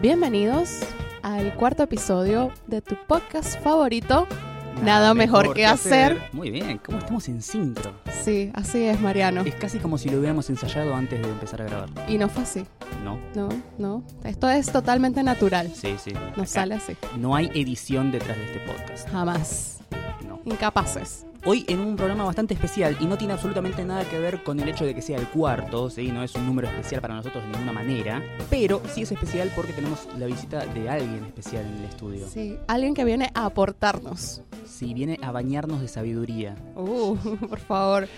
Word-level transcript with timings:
Bienvenidos 0.00 0.80
al 1.22 1.54
cuarto 1.54 1.82
episodio 1.82 2.52
de 2.66 2.80
tu 2.82 2.96
podcast 3.06 3.60
favorito, 3.62 4.26
Nada, 4.84 5.12
mejor, 5.12 5.54
que 5.54 5.66
hacer. 5.66 6.22
Muy 6.32 6.52
bien, 6.52 6.78
¿cómo 6.78 6.98
estamos 6.98 7.26
en 7.28 7.42
sincro? 7.42 7.92
Sí, 8.22 8.52
así 8.54 8.84
es, 8.84 9.00
Mariano. 9.00 9.40
Es 9.40 9.56
casi 9.56 9.80
como 9.80 9.98
si 9.98 10.08
lo 10.08 10.18
hubiéramos 10.18 10.48
ensayado 10.50 10.94
antes 10.94 11.20
de 11.20 11.28
empezar 11.28 11.62
a 11.62 11.64
grabar. 11.64 11.88
Y 12.06 12.16
no 12.16 12.28
fue 12.28 12.44
así. 12.44 12.64
No, 13.02 13.18
No, 13.34 13.48
no. 13.76 14.04
Esto 14.22 14.48
es 14.48 14.70
totalmente 14.70 15.24
natural. 15.24 15.72
sí, 15.74 15.96
sí. 15.98 16.12
No 16.12 16.42
Acá 16.42 16.46
sale 16.46 16.74
así. 16.76 16.96
No 17.16 17.34
hay 17.34 17.50
edición 17.54 18.12
detrás 18.12 18.36
de 18.36 18.44
este 18.44 18.60
podcast. 18.60 19.08
Jamás. 19.08 19.78
No. 20.28 20.40
Incapaces. 20.44 21.26
Hoy 21.50 21.64
en 21.66 21.80
un 21.80 21.96
programa 21.96 22.24
bastante 22.24 22.52
especial 22.52 22.94
y 23.00 23.06
no 23.06 23.16
tiene 23.16 23.32
absolutamente 23.32 23.82
nada 23.82 24.06
que 24.06 24.18
ver 24.18 24.42
con 24.42 24.60
el 24.60 24.68
hecho 24.68 24.84
de 24.84 24.94
que 24.94 25.00
sea 25.00 25.16
el 25.16 25.26
cuarto, 25.28 25.88
¿sí? 25.88 26.12
no 26.12 26.22
es 26.22 26.34
un 26.34 26.44
número 26.44 26.68
especial 26.68 27.00
para 27.00 27.14
nosotros 27.14 27.42
de 27.42 27.48
ninguna 27.48 27.72
manera, 27.72 28.22
pero 28.50 28.82
sí 28.92 29.00
es 29.00 29.12
especial 29.12 29.50
porque 29.56 29.72
tenemos 29.72 30.06
la 30.18 30.26
visita 30.26 30.66
de 30.66 30.90
alguien 30.90 31.24
especial 31.24 31.64
en 31.64 31.78
el 31.78 31.84
estudio. 31.86 32.28
Sí, 32.28 32.58
alguien 32.66 32.92
que 32.92 33.02
viene 33.06 33.30
a 33.32 33.46
aportarnos. 33.46 34.42
Si 34.66 34.92
viene 34.92 35.18
a 35.22 35.32
bañarnos 35.32 35.80
de 35.80 35.88
sabiduría. 35.88 36.54
Uh, 36.76 37.16
por 37.48 37.60
favor. 37.60 38.08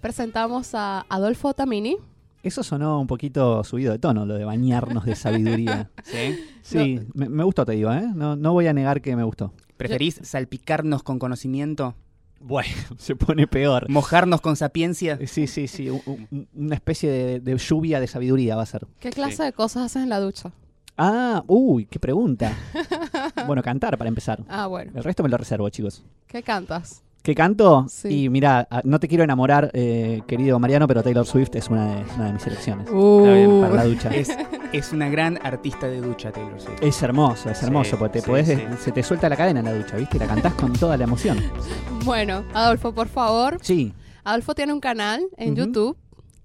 Presentamos 0.00 0.72
a 0.76 1.04
Adolfo 1.08 1.54
Tamini. 1.54 1.96
Eso 2.44 2.62
sonó 2.62 3.00
un 3.00 3.08
poquito 3.08 3.64
subido 3.64 3.90
de 3.90 3.98
tono, 3.98 4.24
lo 4.24 4.34
de 4.34 4.44
bañarnos 4.44 5.04
de 5.04 5.16
sabiduría. 5.16 5.90
¿Sí? 6.04 6.38
Sí, 6.62 7.00
me, 7.12 7.28
me 7.28 7.42
gustó, 7.42 7.66
te 7.66 7.72
digo, 7.72 7.92
¿eh? 7.92 8.06
No, 8.14 8.36
no 8.36 8.52
voy 8.52 8.68
a 8.68 8.72
negar 8.72 9.02
que 9.02 9.16
me 9.16 9.24
gustó. 9.24 9.52
¿Preferís 9.76 10.20
salpicarnos 10.22 11.02
con 11.02 11.18
conocimiento? 11.18 11.96
Bueno, 12.40 12.68
se 12.98 13.16
pone 13.16 13.46
peor. 13.46 13.88
¿Mojarnos 13.90 14.40
con 14.40 14.56
sapiencia? 14.56 15.18
Sí, 15.26 15.46
sí, 15.46 15.66
sí, 15.68 15.90
un- 15.90 16.02
un- 16.06 16.48
una 16.54 16.74
especie 16.74 17.10
de, 17.10 17.40
de 17.40 17.56
lluvia 17.58 18.00
de 18.00 18.06
sabiduría 18.06 18.56
va 18.56 18.62
a 18.62 18.66
ser. 18.66 18.86
¿Qué 19.00 19.10
clase 19.10 19.36
Sí. 19.38 19.42
de 19.44 19.52
cosas 19.52 19.84
haces 19.86 20.02
en 20.02 20.08
la 20.08 20.20
ducha? 20.20 20.52
Ah, 20.96 21.44
uy, 21.46 21.86
qué 21.86 21.98
pregunta. 22.00 22.52
bueno, 23.46 23.62
cantar 23.62 23.96
para 23.98 24.08
empezar. 24.08 24.42
Ah, 24.48 24.66
bueno. 24.66 24.92
El 24.94 25.04
resto 25.04 25.22
me 25.22 25.28
lo 25.28 25.36
reservo, 25.36 25.68
chicos. 25.68 26.04
¿Qué 26.26 26.42
cantas? 26.42 27.02
¿Qué 27.22 27.34
canto? 27.34 27.86
Sí. 27.88 28.24
Y 28.24 28.28
mira, 28.30 28.66
ah, 28.70 28.80
no 28.84 28.98
te 28.98 29.06
quiero 29.08 29.22
enamorar, 29.24 29.70
eh, 29.74 30.22
querido 30.26 30.58
Mariano, 30.58 30.86
pero 30.88 31.02
Taylor 31.02 31.26
Swift 31.26 31.50
es 31.56 31.68
una 31.68 31.94
de, 31.96 32.02
es 32.02 32.14
una 32.16 32.26
de 32.26 32.32
mis 32.32 32.46
elecciones. 32.46 32.86
Está 32.86 32.96
bien, 33.34 33.50
Uh, 33.50 33.60
Para 33.60 33.74
la 33.74 33.84
ducha. 33.84 34.08
Es, 34.14 34.28
es 34.72 34.92
una 34.92 35.08
gran 35.08 35.38
artista 35.44 35.86
de 35.88 36.00
ducha, 36.00 36.30
Taylor 36.32 36.60
Swift. 36.60 36.82
Es 36.82 37.02
hermoso, 37.02 37.50
es 37.50 37.62
hermoso, 37.62 37.90
Sí, 37.92 37.96
porque 37.98 38.20
te 38.20 38.24
sí, 38.24 38.30
podés- 38.30 38.46
sí. 38.56 38.66
se 38.84 38.92
te 38.92 39.02
suelta 39.02 39.28
la 39.28 39.36
cadena 39.36 39.60
en 39.60 39.66
la 39.66 39.74
ducha, 39.74 39.96
¿viste? 39.96 40.16
Y 40.16 40.20
la 40.20 40.26
cantás 40.26 40.54
con 40.54 40.72
toda 40.72 40.96
la 40.96 41.04
emoción. 41.04 41.38
Bueno, 42.04 42.44
Adolfo, 42.54 42.92
por 42.94 43.08
favor. 43.08 43.58
Sí, 43.60 43.92
Adolfo 44.24 44.54
tiene 44.54 44.72
un 44.72 44.80
canal 44.80 45.26
en. 45.36 45.54
YouTube 45.56 45.96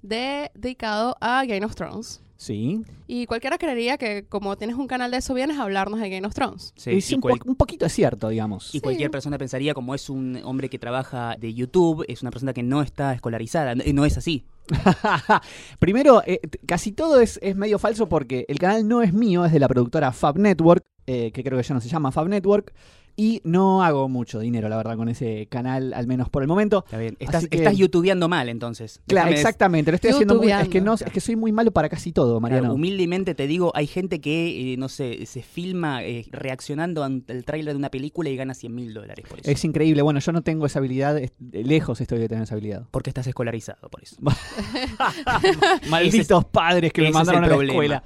de- 0.02 0.52
dedicado 0.56 1.16
a 1.22 1.46
Game 1.46 1.64
of 1.66 1.76
Thrones. 1.76 2.22
Sí. 2.44 2.82
Y 3.08 3.26
cualquiera 3.26 3.58
creería 3.58 3.98
que 3.98 4.26
como 4.28 4.56
tienes 4.58 4.76
un 4.76 4.88
canal 4.88 5.12
de 5.12 5.18
eso 5.18 5.34
vienes 5.34 5.58
a 5.58 5.64
hablarnos 5.64 6.00
de 6.00 6.10
Game 6.10 6.26
of 6.28 6.34
Thrones. 6.34 6.74
Sí, 6.76 6.92
Y 6.92 6.96
y, 6.96 7.02
sí, 7.02 7.16
un, 7.16 7.22
cual- 7.22 7.40
po- 7.40 7.50
un 7.50 7.56
poquito 7.56 7.86
es 7.86 7.94
cierto, 7.94 8.30
digamos. 8.30 8.74
y 8.76 8.82
cualquier 8.82 9.12
persona 9.12 9.38
pensaría, 9.38 9.74
como 9.74 9.96
es 9.96 10.10
un 10.10 10.40
hombre 10.44 10.70
que 10.70 10.80
trabaja 10.80 11.36
de 11.40 11.54
YouTube, 11.54 12.06
es 12.08 12.22
una 12.22 12.32
persona 12.32 12.54
que 12.54 12.64
no 12.64 12.82
está 12.82 13.14
escolarizada. 13.14 13.76
No, 13.76 13.84
no 13.94 14.06
es 14.06 14.18
así. 14.18 14.44
Primero, 15.80 16.22
eh, 16.26 16.40
casi 16.66 16.92
todo 16.92 17.20
es, 17.20 17.40
es 17.42 17.56
medio 17.56 17.80
falso 17.80 18.08
porque 18.10 18.46
el 18.48 18.60
canal 18.60 18.88
no 18.88 19.02
es 19.02 19.14
mío, 19.14 19.46
es 19.46 19.52
de 19.52 19.60
la 19.60 19.68
productora 19.68 20.12
Fab 20.12 20.38
Network, 20.38 20.84
eh, 21.08 21.32
que 21.32 21.44
creo 21.44 21.58
que 21.58 21.64
ya 21.68 21.74
no 21.76 21.82
se 21.82 21.90
llama 21.90 22.12
Fab 22.12 22.28
Network, 22.30 22.74
y 23.16 23.42
no 23.44 23.84
hago 23.84 24.10
mucho 24.10 24.40
dinero, 24.40 24.70
la 24.70 24.78
verdad, 24.78 24.96
con 24.98 25.10
ese 25.10 25.48
canal, 25.48 25.94
al 25.94 26.08
menos 26.08 26.30
por 26.30 26.42
el 26.42 26.48
momento. 26.48 26.84
Está 26.86 26.98
bien. 26.98 27.16
Estás, 27.20 27.48
que- 27.48 27.58
estás 27.58 27.78
youtubeando 27.78 28.28
mal, 28.30 28.50
entonces. 28.50 29.02
Claro, 29.08 29.28
Déjame 29.30 29.42
exactamente, 29.42 29.92
lo 29.92 29.96
estoy 29.96 30.12
haciendo 30.12 30.36
muy, 30.36 30.52
es 30.52 30.68
que 30.70 30.82
no, 30.82 30.94
es 30.96 31.04
que 31.04 31.20
soy 31.20 31.36
muy 31.36 31.52
malo 31.52 31.72
para 31.72 31.90
casi 31.90 32.12
todo, 32.12 32.40
Claro, 32.40 32.42
Mariano. 32.42 32.74
humildemente 32.74 33.36
te 33.36 33.48
digo, 33.48 33.72
hay 33.76 33.88
gente 33.88 34.20
que, 34.22 34.74
eh, 34.74 34.78
no 34.78 34.90
sé, 34.90 35.26
se 35.26 35.44
filma 35.44 36.04
eh, 36.04 36.26
reaccionando 36.32 37.04
ante 37.04 37.34
el 37.34 37.46
tráiler 37.46 37.74
de 37.74 37.78
una 37.78 37.90
película 37.90 38.30
y 38.30 38.36
gana 38.36 38.54
100 38.54 38.74
mil 38.74 38.94
dólares 38.94 39.26
por 39.30 39.40
eso. 39.40 39.50
Es 39.50 39.64
increíble, 39.66 40.02
bueno, 40.02 40.20
yo 40.20 40.32
no 40.32 40.42
tengo 40.42 40.66
esa 40.66 40.80
habilidad, 40.80 41.18
es- 41.18 41.34
lejos 41.52 42.02
estoy 42.02 42.20
de 42.20 42.28
tener 42.30 42.44
esa 42.44 42.56
habilidad. 42.56 42.88
Porque 42.92 43.10
estás 43.10 43.28
escolarizado, 43.28 43.90
por 43.90 44.02
eso. 44.04 44.16
Malditos 45.90 46.46
padres 46.46 46.92
que 46.94 47.02
me 47.02 47.12
mandaron 47.12 47.44
a 47.44 47.48
la 47.48 47.64
escuela. 47.64 48.04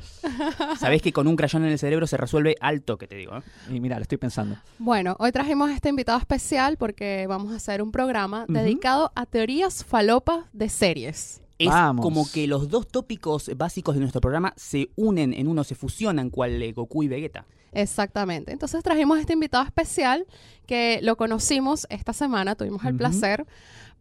Sabés 0.79 1.01
que 1.01 1.11
con 1.13 1.27
un 1.27 1.35
crayón 1.35 1.65
en 1.65 1.71
el 1.71 1.79
cerebro 1.79 2.07
se 2.07 2.17
resuelve 2.17 2.55
alto, 2.59 2.97
que 2.97 3.07
te 3.07 3.15
digo. 3.15 3.37
¿eh? 3.37 3.41
Y 3.73 3.79
mira, 3.79 3.97
lo 3.97 4.01
estoy 4.03 4.17
pensando. 4.17 4.55
Bueno, 4.79 4.96
hoy 5.19 5.31
trajimos 5.31 5.69
a 5.69 5.73
este 5.73 5.89
invitado 5.89 6.17
especial 6.17 6.77
porque 6.77 7.25
vamos 7.27 7.51
a 7.53 7.57
hacer 7.57 7.81
un 7.81 7.91
programa 7.91 8.43
Ujú. 8.43 8.53
dedicado 8.53 9.11
a 9.15 9.25
teorías 9.25 9.83
falopas 9.83 10.45
de 10.53 10.69
series. 10.69 11.41
Es 11.59 11.67
Vamos. 11.69 12.03
como 12.03 12.29
que 12.31 12.47
los 12.47 12.69
dos 12.69 12.87
tópicos 12.87 13.49
básicos 13.55 13.95
de 13.95 14.01
nuestro 14.01 14.21
programa 14.21 14.53
se 14.55 14.89
unen 14.95 15.33
en 15.33 15.47
uno, 15.47 15.63
se 15.63 15.75
fusionan, 15.75 16.29
cual 16.29 16.61
eh, 16.61 16.71
Goku 16.71 17.03
y 17.03 17.07
Vegeta. 17.07 17.45
Exactamente. 17.73 18.51
Entonces 18.51 18.83
trajimos 18.83 19.17
a 19.17 19.21
este 19.21 19.33
invitado 19.33 19.63
especial 19.63 20.25
que 20.65 20.99
lo 21.03 21.15
conocimos 21.15 21.85
esta 21.89 22.13
semana, 22.13 22.55
tuvimos 22.55 22.81
el 22.83 22.89
Ujú. 22.89 22.97
placer, 22.97 23.45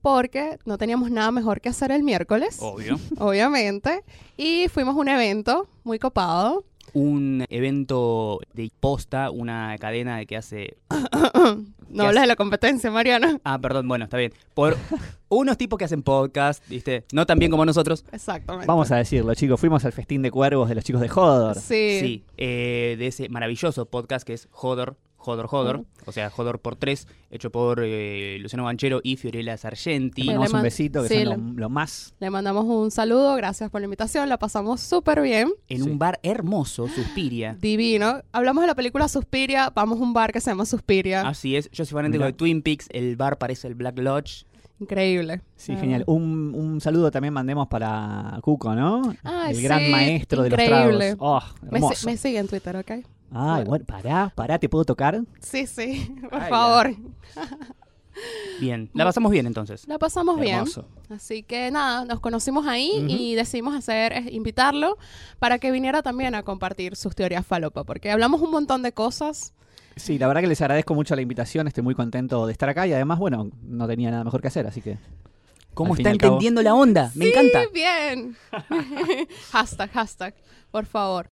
porque 0.03 0.59
no 0.67 0.79
teníamos 0.79 1.11
nada 1.11 1.31
mejor 1.31 1.61
que 1.61 1.69
hacer 1.69 1.91
el 1.93 2.03
miércoles, 2.03 2.59
Obvio. 2.61 2.99
obviamente, 3.19 4.05
y 4.37 4.69
fuimos 4.69 4.95
a 4.95 4.99
un 4.99 5.09
evento 5.09 5.69
muy 5.85 5.99
copado. 5.99 6.65
Un 6.93 7.45
evento 7.49 8.41
de 8.55 8.71
posta, 8.81 9.31
una 9.31 9.77
cadena 9.79 10.19
de 10.19 10.27
que 10.27 10.37
hace... 10.37 10.77
No 11.89 12.03
¿Qué 12.03 12.09
hablas 12.09 12.23
de 12.25 12.27
la 12.27 12.37
competencia, 12.37 12.91
Mariano. 12.91 13.41
Ah, 13.45 13.61
perdón, 13.61 13.87
bueno, 13.87 14.07
está 14.07 14.17
bien. 14.17 14.33
Por 14.55 14.77
unos 15.29 15.57
tipos 15.57 15.79
que 15.79 15.85
hacen 15.85 16.03
podcast, 16.03 16.69
¿viste? 16.69 17.05
No 17.13 17.27
tan 17.27 17.39
bien 17.39 17.51
como 17.51 17.65
nosotros. 17.65 18.05
Exactamente. 18.11 18.67
Vamos 18.67 18.91
a 18.91 18.97
decirlo, 18.97 19.33
chicos, 19.35 19.59
fuimos 19.61 19.85
al 19.85 19.93
festín 19.93 20.21
de 20.21 20.33
cuervos 20.33 20.69
de 20.69 20.75
los 20.75 20.85
chicos 20.85 21.01
de 21.01 21.09
Hodor. 21.09 21.55
Sí. 21.55 21.99
Sí, 22.01 22.25
eh, 22.37 22.97
de 22.99 23.07
ese 23.07 23.29
maravilloso 23.29 23.87
podcast 23.87 24.27
que 24.27 24.33
es 24.35 24.49
Jodor, 24.51 24.97
Jodor, 25.17 25.47
Jodor. 25.49 25.85
O 26.07 26.13
sea, 26.13 26.31
Jodor 26.31 26.61
por 26.61 26.77
tres, 26.77 27.09
hecho 27.31 27.51
por 27.51 27.81
eh, 27.83 28.39
Luciano 28.41 28.65
Banchero 28.65 29.01
y 29.03 29.17
Fiorella 29.17 29.57
Sargenti. 29.57 30.25
Bueno, 30.25 30.41
Mandamos 30.41 30.53
le 30.53 30.59
un 30.59 30.63
besito, 30.63 31.03
que 31.03 31.09
sí, 31.09 31.25
son 31.25 31.55
lo, 31.57 31.61
lo 31.63 31.69
más. 31.69 32.15
Le 32.21 32.31
mandamos 32.31 32.65
un 32.67 32.91
saludo, 32.93 33.35
gracias 33.35 33.69
por 33.71 33.81
la 33.81 33.87
invitación, 33.87 34.29
la 34.29 34.39
pasamos 34.39 34.81
súper 34.81 35.21
bien, 35.23 35.51
En 35.69 35.83
Sí. 35.83 35.91
un 35.91 35.99
bar 35.99 36.21
hermoso, 36.23 36.87
Suspiria. 36.89 37.57
divino. 37.61 38.21
Hablamos 38.33 38.63
de 38.63 38.69
la 38.69 38.75
película 38.77 39.09
Suspiria, 39.09 39.73
vamos 39.75 39.99
a 40.01 40.03
un 40.03 40.13
bar 40.13 40.33
que 40.33 40.41
se 40.41 40.51
llama 40.51 40.65
Suspiria. 40.65 41.23
Así 41.27 41.57
es, 41.57 41.69
yo 41.73 41.85
soy 41.85 41.95
fanático 41.95 42.23
de 42.25 42.33
Twin 42.33 42.63
Peaks, 42.63 42.87
el 42.91 43.17
bar 43.17 43.39
parece 43.39 43.67
el 43.69 43.75
Black 43.75 43.99
Lodge. 43.99 44.45
Increíble. 44.79 45.41
Sí, 45.57 45.73
Ah. 45.75 45.81
genial. 45.81 46.05
Un, 46.07 46.53
un 46.55 46.81
saludo 46.83 47.11
también 47.11 47.33
mandemos 47.33 47.67
para 47.67 48.39
Cuco, 48.43 48.75
¿no? 48.75 49.15
Ay, 49.25 49.57
el 49.57 49.63
gran 49.63 49.81
sí, 49.81 49.91
maestro 49.91 50.43
de 50.43 50.51
increíble. 50.51 51.11
los 51.13 51.19
tragos. 51.19 51.43
Oh, 51.63 51.69
Me, 51.71 51.81
me 51.81 52.17
sigue 52.19 52.39
en 52.39 52.47
Twitter, 52.47 52.77
¿ok? 52.77 52.91
Ay, 53.33 53.65
bueno, 53.65 53.85
pará, 53.85 54.33
pará, 54.35 54.59
¿te 54.59 54.69
puedo 54.69 54.85
tocar? 54.85 55.21
Sí, 55.41 55.67
sí, 55.67 56.15
por 56.31 56.43
Ay, 56.43 56.51
favor. 56.51 56.95
Bien, 58.61 58.89
la 58.95 59.05
pasamos 59.05 59.31
bien 59.31 59.47
entonces. 59.47 59.87
La 59.87 59.99
pasamos 59.99 60.41
bien. 60.41 60.65
Así 61.11 61.43
que 61.43 61.71
nada, 61.71 62.05
nos 62.07 62.21
conocimos 62.21 62.67
ahí 62.67 63.05
y 63.09 63.35
decidimos 63.35 63.75
hacer, 63.75 64.13
es 64.15 64.33
invitarlo 64.33 64.97
para 65.39 65.59
que 65.59 65.71
viniera 65.71 66.03
también 66.03 66.35
a 66.35 66.43
compartir 66.43 66.97
sus 66.97 67.15
teorías 67.15 67.45
falopa, 67.47 67.85
porque 67.85 68.11
hablamos 68.11 68.41
un 68.41 68.51
montón 68.51 68.83
de 68.83 68.93
cosas. 68.93 69.53
Sí, 69.97 70.19
la 70.19 70.29
verdad 70.29 70.41
que 70.43 70.47
les 70.49 70.61
agradezco 70.61 70.95
mucho 70.95 71.15
la 71.15 71.23
invitación, 71.23 71.69
estoy 71.69 71.83
muy 71.83 71.95
contento 71.95 72.47
de 72.47 72.53
estar 72.53 72.69
acá 72.69 72.87
y 72.87 72.93
además, 72.93 73.19
bueno, 73.19 73.51
no 73.63 73.87
tenía 73.87 74.11
nada 74.11 74.25
mejor 74.25 74.41
que 74.41 74.49
hacer, 74.49 74.67
así 74.67 74.81
que... 74.81 74.99
¿Cómo 75.75 75.95
está 75.95 76.05
cabo. 76.05 76.15
entendiendo 76.37 76.63
la 76.63 76.75
onda? 76.75 77.13
Me 77.15 77.27
Sí, 77.27 77.33
encanta. 77.35 77.65
bien. 77.73 78.35
hashtag, 79.53 79.91
hashtag, 79.91 80.35
por 80.71 80.87
favor. 80.87 81.29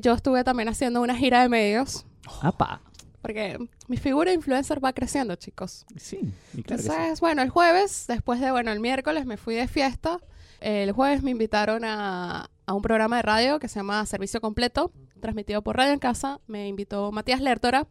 Yo 0.00 0.12
estuve 0.12 0.44
también 0.44 0.68
haciendo 0.68 1.00
una 1.00 1.16
gira 1.16 1.42
de 1.42 1.48
medios, 1.48 2.06
¡Apa! 2.42 2.80
porque 3.24 3.58
mi 3.88 3.96
figura 3.96 4.30
de 4.30 4.36
influencer 4.36 4.84
va 4.84 4.92
creciendo, 4.92 5.34
chicos. 5.36 5.86
Sí, 5.96 6.18
y 6.52 6.62
claro 6.62 6.82
que 6.82 6.88
sí. 6.88 6.90
Entonces, 6.90 7.20
bueno, 7.20 7.40
el 7.40 7.48
jueves, 7.48 8.04
después 8.06 8.38
de, 8.38 8.50
bueno, 8.50 8.70
el 8.70 8.80
miércoles 8.80 9.24
me 9.24 9.38
fui 9.38 9.54
de 9.54 9.66
fiesta. 9.66 10.20
El 10.60 10.92
jueves 10.92 11.22
me 11.22 11.30
invitaron 11.30 11.84
a, 11.84 12.50
a 12.66 12.74
un 12.74 12.82
programa 12.82 13.16
de 13.16 13.22
radio 13.22 13.58
que 13.58 13.68
se 13.68 13.76
llama 13.76 14.04
Servicio 14.06 14.40
Completo, 14.40 14.92
transmitido 15.20 15.62
por 15.62 15.76
Radio 15.76 15.92
en 15.92 15.98
Casa. 15.98 16.40
Me 16.46 16.68
invitó 16.68 17.12
Matías 17.12 17.40
Lertora, 17.40 17.86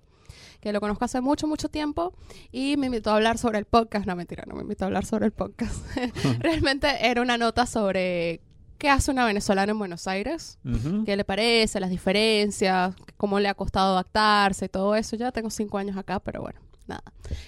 que 0.60 0.72
lo 0.72 0.80
conozco 0.80 1.06
hace 1.06 1.22
mucho, 1.22 1.48
mucho 1.48 1.70
tiempo, 1.70 2.14
y 2.52 2.78
me 2.78 2.88
invitó 2.88 3.12
a 3.12 3.16
hablar 3.16 3.38
sobre 3.38 3.60
el 3.60 3.66
podcast. 3.66 4.06
No, 4.06 4.16
mentira, 4.16 4.44
no 4.48 4.56
me 4.56 4.62
invitó 4.62 4.86
a 4.86 4.88
hablar 4.88 5.06
sobre 5.06 5.26
el 5.26 5.32
podcast. 5.32 5.84
Realmente 6.40 7.08
era 7.08 7.22
una 7.22 7.38
nota 7.38 7.66
sobre 7.66 8.42
qué 8.78 8.90
hace 8.90 9.12
una 9.12 9.26
venezolana 9.26 9.72
en 9.72 9.80
Buenos 9.80 10.08
Aires, 10.08 10.58
qué 11.06 11.16
le 11.16 11.24
parece, 11.24 11.80
las 11.80 11.90
diferencias, 11.90 12.96
cómo 13.18 13.40
le 13.40 13.48
ha 13.50 13.54
costado 13.54 13.94
adaptarse 13.94 14.66
y 14.66 14.70
todo 14.70 14.96
eso. 14.96 15.16
Ya 15.16 15.32
tengo 15.32 15.50
cinco 15.50 15.78
años 15.78 15.96
acá, 15.98 16.20
pero 16.20 16.42
bueno, 16.42 16.60
nada. 16.88 17.04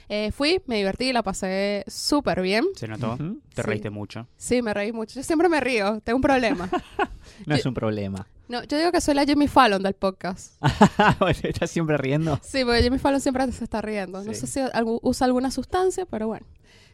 Eh, 0.09 0.31
fui, 0.31 0.61
me 0.67 0.77
divertí, 0.77 1.11
la 1.13 1.23
pasé 1.23 1.83
súper 1.87 2.41
bien. 2.41 2.65
¿Se 2.75 2.87
notó? 2.87 3.17
Te 3.17 3.61
Sí. 3.61 3.61
reíste 3.61 3.89
mucho. 3.89 4.27
Sí, 4.37 4.61
me 4.61 4.73
reí 4.73 4.91
mucho. 4.91 5.15
Yo 5.15 5.23
siempre 5.23 5.49
me 5.49 5.59
río, 5.59 5.99
tengo 6.01 6.17
un 6.17 6.21
problema. 6.21 6.69
No 7.45 7.55
es 7.55 7.65
un 7.65 7.73
problema. 7.73 8.27
No, 8.47 8.63
yo 8.63 8.77
digo 8.77 8.91
que 8.91 9.01
soy 9.01 9.15
la 9.15 9.25
Jimmy 9.25 9.47
Fallon 9.47 9.81
del 9.83 9.95
podcast. 9.95 10.53
Bueno, 11.19 11.39
¿Estás 11.43 11.71
siempre 11.71 11.97
riendo? 11.97 12.39
Sí, 12.43 12.63
porque 12.63 12.81
Jimmy 12.83 12.99
Fallon 12.99 13.19
siempre 13.19 13.51
se 13.51 13.63
está 13.63 13.81
riendo. 13.81 14.23
No 14.23 14.33
sé 14.33 14.47
si 14.47 14.61
usa 15.01 15.25
alguna 15.25 15.51
sustancia, 15.51 16.05
pero 16.05 16.27
bueno. 16.27 16.45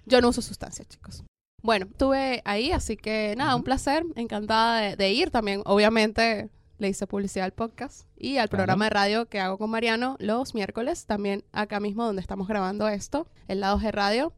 Yo 0.06 0.20
no 0.22 0.30
uso 0.30 0.42
sustancias, 0.42 0.88
chicos. 0.88 1.24
Bueno, 1.64 1.86
estuve 1.92 2.42
ahí, 2.46 2.72
así 2.72 2.98
que 2.98 3.36
nada, 3.38 3.56
un 3.56 3.64
placer. 3.64 4.04
Encantada 4.16 4.80
de, 4.82 4.96
de 4.96 5.12
ir 5.12 5.30
también. 5.32 5.62
Obviamente, 5.66 6.50
le 6.80 6.90
hice 6.90 7.06
publicidad 7.06 7.46
al 7.46 7.52
podcast 7.54 8.08
y 8.18 8.38
al 8.38 8.50
Claro. 8.50 8.64
programa 8.66 8.86
de 8.86 8.90
radio 8.90 9.26
que 9.30 9.40
hago 9.40 9.58
con 9.60 9.70
Mariano 9.70 10.16
los 10.20 10.56
miércoles, 10.56 11.06
también 11.06 11.44
acá 11.52 11.80
mismo 11.80 12.04
donde 12.04 12.22
estamos 12.22 12.48
grabando 12.48 12.88
esto, 12.88 13.28
el 13.48 13.60
lado 13.60 13.80
G 13.80 13.92
Radio, 13.92 14.34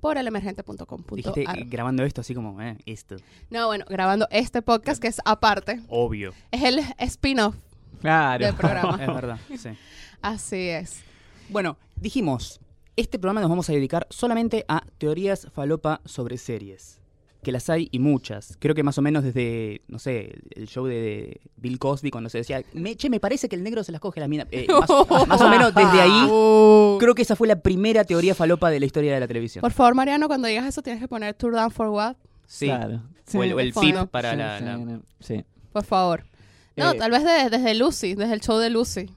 por 0.00 0.14
Dijiste 0.16 0.20
elemergente.com.ar. 0.20 1.64
grabando 1.66 2.04
esto 2.04 2.20
así 2.20 2.32
como, 2.34 2.60
eh, 2.62 2.76
esto. 2.86 3.16
No, 3.50 3.66
bueno, 3.66 3.84
grabando 3.88 4.28
este 4.30 4.62
podcast 4.62 5.02
que 5.02 5.08
es 5.08 5.20
aparte, 5.24 5.80
Obvio. 5.88 6.32
es 6.52 6.62
el 6.62 6.78
spin-off 6.98 7.56
Claro. 8.00 8.46
del 8.46 8.54
programa. 8.54 8.96
Es 9.02 9.06
verdad, 9.08 9.38
sí. 9.58 9.70
Así 10.22 10.68
es. 10.68 11.00
Bueno, 11.48 11.76
dijimos, 11.96 12.60
este 13.00 13.18
programa 13.18 13.40
nos 13.40 13.50
vamos 13.50 13.68
a 13.70 13.72
dedicar 13.72 14.06
solamente 14.10 14.64
a 14.68 14.84
teorías 14.98 15.46
falopa 15.52 16.00
sobre 16.04 16.36
series. 16.38 17.00
Que 17.42 17.52
las 17.52 17.70
hay 17.70 17.88
y 17.92 18.00
muchas. 18.00 18.56
Creo 18.58 18.74
que 18.74 18.82
más 18.82 18.98
o 18.98 19.02
menos 19.02 19.22
desde, 19.22 19.80
no 19.86 20.00
sé, 20.00 20.40
el 20.56 20.66
show 20.66 20.86
de 20.86 21.40
Bill 21.56 21.78
Cosby 21.78 22.10
cuando 22.10 22.28
se 22.28 22.38
decía, 22.38 22.62
me, 22.72 22.96
che, 22.96 23.08
me 23.08 23.20
parece 23.20 23.48
que 23.48 23.54
el 23.54 23.62
negro 23.62 23.84
se 23.84 23.92
las 23.92 24.00
coge 24.00 24.18
la 24.18 24.26
mina. 24.26 24.44
Eh, 24.50 24.66
más, 24.68 24.88
más 25.28 25.40
o 25.40 25.48
menos 25.48 25.72
desde 25.72 26.00
ahí, 26.00 26.26
Uh. 26.28 26.96
creo 26.98 27.14
que 27.14 27.22
esa 27.22 27.36
fue 27.36 27.46
la 27.46 27.60
primera 27.60 28.02
teoría 28.02 28.34
falopa 28.34 28.70
de 28.70 28.80
la 28.80 28.86
historia 28.86 29.14
de 29.14 29.20
la 29.20 29.28
televisión. 29.28 29.60
Por 29.62 29.70
favor, 29.72 29.94
Mariano, 29.94 30.26
cuando 30.26 30.48
digas 30.48 30.66
eso 30.66 30.82
tienes 30.82 31.00
que 31.00 31.06
poner 31.06 31.34
Tour 31.34 31.52
Down 31.54 31.70
for 31.70 31.88
What, 31.88 32.16
Sí. 32.46 32.66
Claro. 32.66 33.02
O 33.34 33.42
el, 33.44 33.52
o 33.52 33.60
el 33.60 33.72
fondo. 33.72 34.06
para 34.08 34.32
Sí, 34.32 34.36
la... 34.36 34.78
sí, 35.20 35.34
sí. 35.36 35.44
por 35.72 35.84
favor. 35.84 36.24
No, 36.76 36.90
Eh, 36.92 36.98
tal 36.98 37.10
vez 37.12 37.22
de- 37.22 37.50
desde 37.56 37.74
Lucy, 37.76 38.14
desde 38.16 38.32
el 38.34 38.40
show 38.40 38.58
de 38.58 38.70
Lucy. 38.70 39.10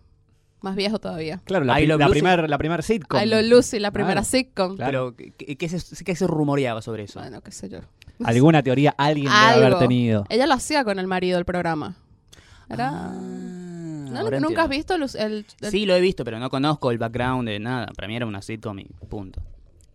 Más 0.62 0.76
viejo 0.76 1.00
todavía. 1.00 1.42
Claro, 1.46 1.66
la, 1.66 1.80
la 1.80 2.08
primer, 2.10 2.48
la 2.50 2.58
primer 2.58 2.84
sitcom. 2.84 3.20
I 3.22 3.26
Love 3.26 3.44
Lucy, 3.46 3.80
la 3.80 3.90
primera 3.92 4.14
Claro. 4.22 4.26
sitcom. 4.26 4.76
Claro. 4.76 5.14
Pero, 5.18 5.34
¿qué, 5.38 5.56
qué 5.58 5.70
se, 5.70 6.06
qué 6.06 6.16
se 6.16 6.28
rumoreaba 6.28 6.82
sobre 6.84 7.04
eso? 7.04 7.20
Bueno, 7.20 7.42
qué 7.42 7.52
sé 7.52 7.68
yo. 7.70 7.80
Alguna 8.24 8.62
teoría 8.62 8.94
alguien 8.98 9.26
debe 9.32 9.66
haber 9.66 9.80
tenido. 9.80 10.26
Ella 10.30 10.46
lo 10.46 10.54
hacía 10.54 10.84
con 10.84 11.00
el 11.00 11.08
marido 11.08 11.38
del 11.38 11.46
programa. 11.46 11.96
Era... 12.70 12.90
Ah, 12.94 13.12
¿No, 14.12 14.20
ahora 14.20 14.40
¿Nunca 14.40 14.62
entiendo. 14.62 14.62
has 14.62 14.70
visto 14.70 14.96
el, 14.96 15.46
el- 15.62 15.72
Sí, 15.72 15.86
lo 15.86 15.96
he 15.96 16.02
visto, 16.02 16.24
pero 16.26 16.38
no 16.38 16.50
conozco 16.50 16.92
el 16.92 16.98
background 16.98 17.48
de 17.48 17.60
nada. 17.60 17.88
Para 17.96 18.08
mí 18.08 18.16
era 18.16 18.26
una 18.26 18.42
sitcom 18.42 18.78
y 18.80 18.86
punto. 19.10 19.42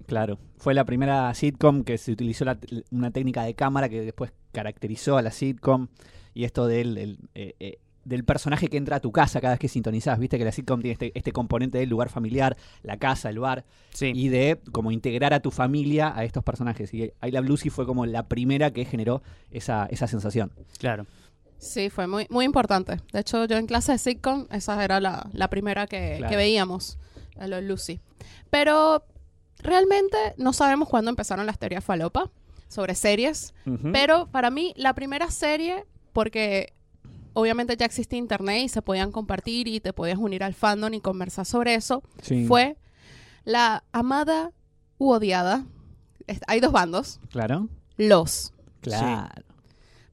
Claro. 0.06 0.38
Fue 0.58 0.72
la 0.74 0.84
primera 0.84 1.32
sitcom 1.34 1.84
que 1.84 1.98
se 1.98 2.12
utilizó 2.12 2.44
la- 2.44 2.58
una 2.90 3.10
técnica 3.10 3.42
de 3.44 3.54
cámara 3.54 3.88
que 3.88 4.00
después 4.00 4.32
caracterizó 4.52 5.16
a 5.18 5.22
la 5.22 5.30
sitcom. 5.30 5.88
Y 6.34 6.44
esto 6.44 6.66
del, 6.66 6.98
el, 6.98 7.18
eh, 7.34 7.54
eh, 7.60 7.78
del 8.06 8.24
personaje 8.24 8.68
que 8.68 8.76
entra 8.76 8.96
a 8.96 9.00
tu 9.00 9.12
casa 9.12 9.40
cada 9.40 9.54
vez 9.54 9.58
que 9.60 9.68
sintonizás. 9.68 10.18
Viste 10.18 10.38
que 10.38 10.44
la 10.44 10.52
sitcom 10.52 10.80
tiene 10.80 10.92
este, 10.92 11.12
este 11.14 11.32
componente 11.32 11.78
del 11.78 11.88
lugar 11.88 12.08
familiar, 12.08 12.56
la 12.82 12.96
casa, 12.96 13.28
el 13.30 13.38
bar. 13.38 13.64
Sí. 13.90 14.12
y 14.14 14.28
de 14.28 14.60
como 14.72 14.90
integrar 14.90 15.32
a 15.34 15.40
tu 15.40 15.50
familia 15.50 16.12
a 16.14 16.24
estos 16.24 16.44
personajes. 16.44 16.92
Y 16.94 17.04
I 17.22 17.30
Love 17.30 17.46
Lucy 17.46 17.70
fue 17.70 17.86
como 17.86 18.04
la 18.06 18.24
primera 18.28 18.70
que 18.70 18.84
generó 18.84 19.22
esa, 19.50 19.86
esa 19.90 20.06
sensación. 20.06 20.52
Claro. 20.78 21.06
Sí, 21.58 21.88
fue 21.88 22.06
muy, 22.06 22.26
muy 22.28 22.44
importante. 22.44 22.98
De 23.12 23.20
hecho, 23.20 23.46
yo 23.46 23.56
en 23.56 23.66
clase 23.66 23.92
de 23.92 23.98
sitcom, 23.98 24.46
esa 24.50 24.84
era 24.84 25.00
la, 25.00 25.28
la 25.32 25.48
primera 25.48 25.86
que, 25.86 26.16
Claro. 26.18 26.30
que 26.30 26.36
veíamos, 26.36 26.98
a 27.38 27.46
lo 27.46 27.58
Lucy. 27.62 28.00
Pero 28.50 29.02
realmente 29.62 30.16
no 30.36 30.52
sabemos 30.52 30.88
cuándo 30.88 31.10
empezaron 31.10 31.46
las 31.46 31.58
teorías 31.58 31.82
falopa 31.84 32.30
sobre 32.68 32.94
series. 32.94 33.54
Pero 33.92 34.26
para 34.30 34.50
mí, 34.50 34.74
la 34.76 34.94
primera 34.94 35.30
serie, 35.30 35.84
porque 36.12 36.74
obviamente 37.36 37.76
ya 37.76 37.84
existía 37.84 38.18
internet 38.18 38.62
y 38.64 38.68
se 38.68 38.80
podían 38.80 39.12
compartir 39.12 39.68
y 39.68 39.80
te 39.80 39.92
podías 39.92 40.18
unir 40.18 40.42
al 40.42 40.54
fandom 40.54 40.92
y 40.94 41.00
conversar 41.00 41.44
sobre 41.44 41.74
eso, 41.74 42.02
Sí, 42.22 42.46
fue 42.46 42.78
la 43.44 43.84
amada 43.92 44.52
u 44.96 45.10
odiada. 45.10 45.66
Hay 46.46 46.60
dos 46.60 46.72
bandos. 46.72 47.20
Claro. 47.30 47.68
Los. 47.98 48.54
Claro. 48.80 49.44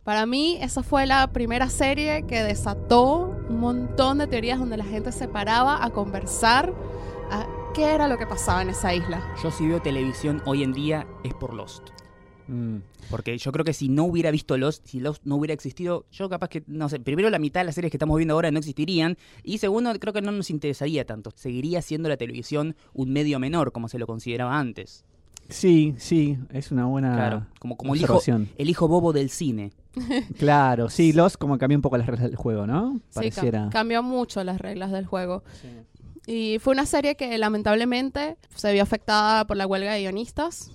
Para 0.04 0.26
mí, 0.26 0.58
esa 0.60 0.84
fue 0.84 1.06
la 1.06 1.32
primera 1.32 1.70
serie 1.70 2.26
que 2.28 2.44
desató 2.44 3.34
un 3.48 3.60
montón 3.60 4.18
de 4.18 4.28
teorías 4.28 4.60
donde 4.60 4.76
la 4.76 4.84
gente 4.84 5.14
se 5.14 5.30
paraba 5.30 5.84
a 5.84 5.92
conversar 5.92 6.74
a 7.32 7.48
qué 7.74 7.94
era 7.94 8.10
lo 8.10 8.18
que 8.18 8.28
pasaba 8.28 8.62
en 8.62 8.70
esa 8.70 8.94
isla. 8.94 9.24
Yo 9.42 9.50
si 9.50 9.66
veo 9.66 9.82
televisión 9.82 10.42
hoy 10.46 10.64
en 10.64 10.74
día 10.74 11.08
es 11.24 11.34
por 11.34 11.54
Lost. 11.54 11.84
Mm. 12.48 12.78
Porque 13.10 13.38
yo 13.38 13.52
creo 13.52 13.64
que 13.66 13.74
si 13.74 13.90
no 13.90 14.04
hubiera 14.06 14.32
visto 14.32 14.58
Lost, 14.58 14.86
si 14.88 15.00
Lost 15.00 15.24
no 15.26 15.36
hubiera 15.36 15.54
existido, 15.54 16.06
yo 16.12 16.30
capaz 16.30 16.48
que, 16.50 16.64
no 16.68 16.90
sé, 16.90 17.00
primero 17.00 17.30
la 17.30 17.40
mitad 17.40 17.62
de 17.62 17.66
las 17.66 17.76
series 17.76 17.92
que 17.92 17.98
estamos 17.98 18.18
viendo 18.18 18.34
ahora 18.34 18.52
no 18.52 18.60
existirían. 18.60 19.18
Y 19.44 19.58
segundo, 19.60 19.92
creo 20.00 20.14
que 20.14 20.22
no 20.22 20.32
nos 20.32 20.50
interesaría 20.50 21.06
tanto. 21.06 21.32
Seguiría 21.36 21.82
siendo 21.82 22.10
la 22.10 22.18
televisión 22.18 22.76
un 22.94 23.12
medio 23.12 23.40
menor, 23.40 23.72
como 23.72 23.88
se 23.90 24.00
lo 24.00 24.08
consideraba 24.08 24.58
antes. 24.60 25.06
Sí, 25.50 25.94
sí, 25.98 26.38
es 26.52 26.72
una 26.72 26.86
buena 26.86 27.14
Claro, 27.16 27.46
como, 27.60 27.76
como 27.76 27.94
el, 27.96 28.02
hijo, 28.02 28.14
observación. 28.16 28.50
el 28.58 28.70
hijo 28.70 28.88
bobo 28.88 29.12
del 29.14 29.30
cine. 29.30 29.72
Claro, 30.40 30.90
sí, 30.90 31.12
los 31.14 31.36
como 31.38 31.58
cambió 31.58 31.78
un 31.78 31.82
poco 31.82 31.98
las 31.98 32.08
reglas 32.08 32.24
del 32.30 32.36
juego, 32.38 32.66
¿no? 32.66 32.94
Sí, 33.10 33.16
Pareciera. 33.16 33.66
cam- 33.66 33.72
cambió 33.72 34.02
mucho 34.04 34.44
las 34.44 34.60
reglas 34.60 34.92
del 34.92 35.06
juego. 35.06 35.44
Y 36.26 36.58
fue 36.60 36.74
una 36.74 36.86
serie 36.86 37.16
que 37.16 37.38
lamentablemente 37.38 38.38
se 38.56 38.72
vio 38.72 38.82
afectada 38.82 39.46
por 39.46 39.58
la 39.58 39.68
huelga 39.68 39.92
de 39.94 40.00
guionistas. 40.02 40.72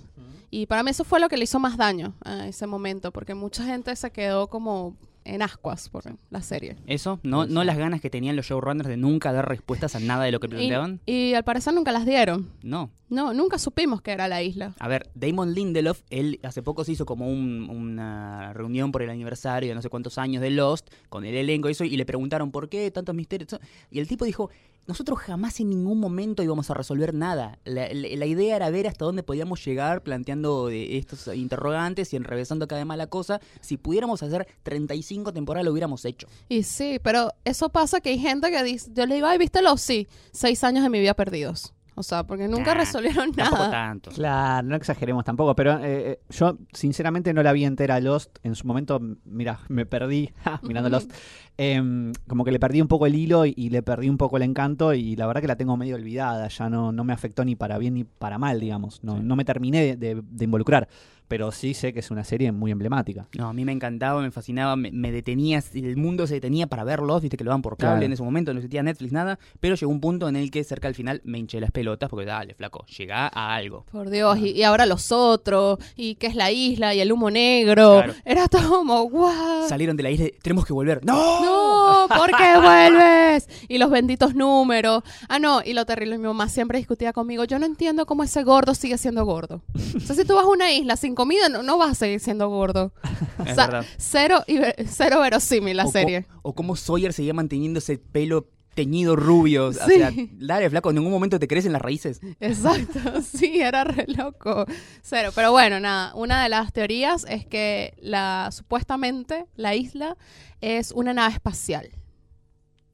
Y 0.51 0.65
para 0.65 0.83
mí 0.83 0.91
eso 0.91 1.03
fue 1.03 1.19
lo 1.19 1.29
que 1.29 1.37
le 1.37 1.43
hizo 1.43 1.59
más 1.59 1.77
daño 1.77 2.13
a 2.23 2.47
ese 2.47 2.65
momento, 2.67 3.11
porque 3.11 3.35
mucha 3.35 3.63
gente 3.65 3.95
se 3.95 4.11
quedó 4.11 4.47
como 4.47 4.95
en 5.25 5.43
ascuas 5.43 5.89
por 5.89 6.03
la 6.31 6.41
serie. 6.41 6.75
Eso, 6.87 7.19
no, 7.21 7.45
no 7.45 7.63
las 7.63 7.77
ganas 7.77 8.01
que 8.01 8.09
tenían 8.09 8.35
los 8.35 8.47
showrunners 8.47 8.87
de 8.89 8.97
nunca 8.97 9.31
dar 9.31 9.47
respuestas 9.47 9.93
a 9.95 9.99
nada 9.99 10.23
de 10.23 10.31
lo 10.31 10.39
que 10.39 10.47
Y, 10.47 10.49
planteaban. 10.49 11.01
y 11.05 11.35
al 11.35 11.43
parecer 11.43 11.73
nunca 11.73 11.91
las 11.91 12.05
dieron. 12.07 12.49
No. 12.63 12.89
No, 13.09 13.33
nunca 13.33 13.59
supimos 13.59 14.01
que 14.01 14.11
era 14.11 14.27
la 14.27 14.41
isla. 14.41 14.73
A 14.79 14.87
ver, 14.87 15.09
Damon 15.13 15.53
Lindelof, 15.53 16.01
él 16.09 16.39
hace 16.41 16.63
poco 16.63 16.83
se 16.83 16.93
hizo 16.93 17.05
como 17.05 17.27
un- 17.27 17.69
una 17.69 18.53
reunión 18.53 18.91
por 18.91 19.03
el 19.03 19.09
aniversario 19.09 19.69
de 19.69 19.75
no 19.75 19.81
sé 19.83 19.89
cuántos 19.89 20.17
años 20.17 20.41
de 20.41 20.49
Lost, 20.51 20.89
con 21.09 21.25
el 21.25 21.35
elenco 21.35 21.67
y 21.69 21.73
eso, 21.73 21.83
y 21.83 21.95
le 21.97 22.05
preguntaron 22.05 22.51
por 22.51 22.69
qué 22.69 22.89
tantos 22.89 23.13
misterios. 23.13 23.59
Y 23.91 23.99
el 23.99 24.07
tipo 24.07 24.25
dijo, 24.25 24.49
nosotros 24.89 25.19
jamás 25.19 25.59
en 25.59 25.69
ningún 25.69 25.99
momento 25.99 26.41
íbamos 26.41 26.71
a 26.71 26.73
resolver 26.73 27.13
nada. 27.13 27.59
La, 27.63 27.93
idea 27.93 28.55
era 28.55 28.71
ver 28.71 28.87
hasta 28.87 29.05
dónde 29.05 29.21
podíamos 29.21 29.63
llegar 29.63 30.01
planteando 30.01 30.71
eh, 30.71 30.97
estos 30.97 31.27
interrogantes 31.35 32.11
y 32.11 32.15
enrevesando 32.15 32.67
cada 32.67 32.81
vez 32.81 32.87
más 32.87 32.97
la 32.97 33.05
cosa. 33.05 33.39
Si 33.61 33.77
pudiéramos 33.77 34.23
hacer 34.23 34.47
35 34.63 35.31
temporadas 35.31 35.65
lo 35.65 35.73
hubiéramos 35.73 36.05
hecho. 36.05 36.27
Y 36.49 36.63
sí, 36.63 36.99
pero 37.03 37.31
eso 37.45 37.69
pasa 37.69 38.01
que 38.01 38.09
hay 38.09 38.17
gente 38.17 38.49
que 38.49 38.63
dice, 38.63 38.89
yo 38.91 39.05
le 39.05 39.13
digo, 39.13 39.27
ay, 39.27 39.37
¿viste 39.37 39.61
los? 39.61 39.79
Sí, 39.79 40.07
seis 40.31 40.63
años 40.63 40.81
de 40.81 40.89
mi 40.89 40.99
vida 40.99 41.13
perdidos. 41.13 41.71
O 41.99 42.03
sea, 42.03 42.23
porque 42.25 42.47
nunca 42.47 42.73
Nah, 42.73 42.79
resolvieron 42.79 43.33
Tampoco 43.33 43.57
nada. 43.63 43.71
tanto. 43.71 44.11
Claro, 44.11 44.65
no 44.65 44.75
exageremos 44.77 45.25
tampoco, 45.25 45.53
pero 45.53 45.73
eh, 45.79 46.11
eh, 46.11 46.19
yo 46.29 46.57
sinceramente 46.71 47.33
no 47.33 47.43
la 47.43 47.51
vi 47.51 47.65
entera 47.65 47.99
Lost. 47.99 48.37
En 48.41 48.55
su 48.55 48.65
momento, 48.67 49.01
mira, 49.25 49.59
me 49.67 49.85
perdí 49.85 50.31
ja, 50.45 50.61
mirando 50.63 50.89
Lost. 50.89 51.11
Em, 51.61 52.13
como 52.25 52.45
que 52.45 52.51
le 52.53 52.59
perdí 52.59 52.79
un 52.81 52.87
poco 52.87 53.05
el 53.05 53.15
hilo 53.15 53.45
y, 53.45 53.53
y 53.57 53.69
le 53.69 53.83
perdí 53.83 54.07
un 54.07 54.17
poco 54.17 54.37
el 54.37 54.43
encanto 54.43 54.93
y 54.93 55.17
la 55.17 55.27
verdad 55.27 55.41
que 55.41 55.47
la 55.47 55.57
tengo 55.57 55.75
medio 55.75 55.95
olvidada. 55.97 56.47
Ya 56.47 56.69
no, 56.69 56.93
no 56.93 57.03
me 57.03 57.11
afectó 57.11 57.43
ni 57.43 57.57
para 57.57 57.77
bien 57.77 57.95
ni 57.95 58.05
para 58.05 58.37
mal, 58.37 58.61
digamos. 58.61 59.03
No, 59.03 59.17
Sí. 59.17 59.21
no 59.23 59.35
me 59.35 59.43
terminé 59.43 59.81
de, 59.81 59.95
de- 59.97 60.21
de 60.23 60.45
involucrar, 60.45 60.87
pero 61.29 61.53
sí 61.53 61.73
sé 61.73 61.93
que 61.93 61.99
es 62.01 62.11
una 62.11 62.25
serie 62.25 62.51
muy 62.51 62.71
emblemática. 62.71 63.27
No, 63.37 63.47
a 63.47 63.53
mí 63.53 63.63
me 63.63 63.71
encantaba, 63.71 64.21
me 64.21 64.31
fascinaba, 64.31 64.75
me, 64.75 64.91
me 64.91 65.11
detenía, 65.13 65.63
el 65.73 65.95
mundo 65.95 66.27
se 66.27 66.33
detenía 66.33 66.67
para 66.67 66.83
verlos, 66.83 67.21
viste 67.21 67.37
que 67.37 67.45
lo 67.45 67.51
daban 67.51 67.61
por 67.61 67.77
cable 67.77 67.93
Claro. 67.93 68.05
en 68.07 68.11
ese 68.13 68.23
momento, 68.23 68.51
no 68.53 68.59
existía 68.59 68.83
Netflix, 68.83 69.13
nada, 69.13 69.39
pero 69.61 69.75
llegó 69.75 69.91
un 69.91 70.01
punto 70.01 70.27
en 70.27 70.35
el 70.35 70.51
que 70.51 70.63
cerca 70.65 70.87
al 70.89 70.95
final 70.95 71.21
me 71.23 71.37
hinché 71.39 71.61
las 71.61 71.71
pelotas 71.71 72.09
porque 72.09 72.25
dale, 72.25 72.53
flaco, 72.55 72.85
llega 72.97 73.27
a 73.33 73.55
algo. 73.55 73.85
Por 73.91 74.09
Dios, 74.09 74.37
y, 74.39 74.49
y 74.51 74.63
ahora 74.63 74.85
los 74.85 75.11
otros, 75.13 75.79
y 75.95 76.15
qué 76.15 76.27
es 76.27 76.35
la 76.35 76.51
isla, 76.51 76.93
y 76.93 76.99
el 76.99 77.11
humo 77.11 77.29
negro. 77.31 77.97
Claro. 78.03 78.13
Era 78.25 78.47
todo 78.47 78.67
como, 78.79 79.03
guau. 79.03 79.67
Salieron 79.69 79.95
de 79.95 80.03
la 80.03 80.09
isla, 80.11 80.25
tenemos 80.41 80.65
que 80.65 80.73
volver. 80.73 81.05
¡No! 81.05 81.15
No, 81.43 82.07
¿por 82.07 82.31
qué 82.35 82.57
vuelves? 82.59 83.47
Y 83.67 83.77
los 83.77 83.89
benditos 83.91 84.35
números. 84.35 85.03
Ah, 85.27 85.37
no, 85.39 85.61
y 85.63 85.73
lo 85.73 85.85
terrible, 85.85 86.17
mi 86.17 86.25
mamá 86.25 86.49
siempre 86.49 86.77
discutía 86.79 87.13
conmigo. 87.13 87.43
Yo 87.43 87.59
no 87.59 87.65
entiendo 87.65 88.05
cómo 88.05 88.23
ese 88.23 88.43
gordo 88.43 88.73
sigue 88.73 88.97
siendo 88.97 89.25
gordo. 89.25 89.61
O 89.95 89.99
sea, 89.99 90.15
si 90.15 90.25
tú 90.25 90.33
vas 90.35 90.45
a 90.45 90.47
una 90.47 90.71
isla 90.71 90.95
sin 90.95 91.15
comida, 91.19 91.49
no, 91.49 91.63
no 91.63 91.77
vas 91.77 91.91
a 91.91 91.95
seguir 91.95 92.19
siendo 92.21 92.47
gordo. 92.49 92.93
Es 93.45 93.51
O 93.51 93.55
sea, 93.55 93.65
verdad. 93.67 93.85
cero, 93.97 94.43
cero 94.87 95.19
verosímil 95.19 95.75
la 95.77 95.85
o, 95.85 95.91
serie. 95.91 96.25
o 96.43 96.53
cómo 96.55 96.75
Sawyer 96.77 97.11
seguía 97.13 97.33
manteniendo 97.33 97.79
ese 97.79 97.97
pelo 97.97 98.47
teñido 98.73 99.15
rubio. 99.17 99.67
O 99.67 99.73
Sí. 99.73 99.79
sea, 99.97 100.11
dale, 100.39 100.69
flaco, 100.69 100.89
en 100.91 100.95
ningún 100.95 101.11
momento 101.11 101.37
te 101.39 101.47
crecen 101.47 101.73
las 101.73 101.81
raíces. 101.81 102.21
Exacto, 102.39 102.99
sí, 103.21 103.59
era 103.59 103.83
re 103.83 104.05
loco. 104.07 104.65
Cero. 105.01 105.31
Pero 105.35 105.51
bueno, 105.51 105.79
nada, 105.81 106.13
una 106.15 106.41
de 106.43 106.47
las 106.49 106.71
teorías 106.71 107.25
es 107.29 107.45
que 107.45 107.93
la 107.99 108.49
supuestamente 108.53 109.45
la 109.57 109.75
isla 109.75 110.15
es 110.61 110.91
una 110.91 111.13
nave 111.13 111.33
espacial. 111.33 111.89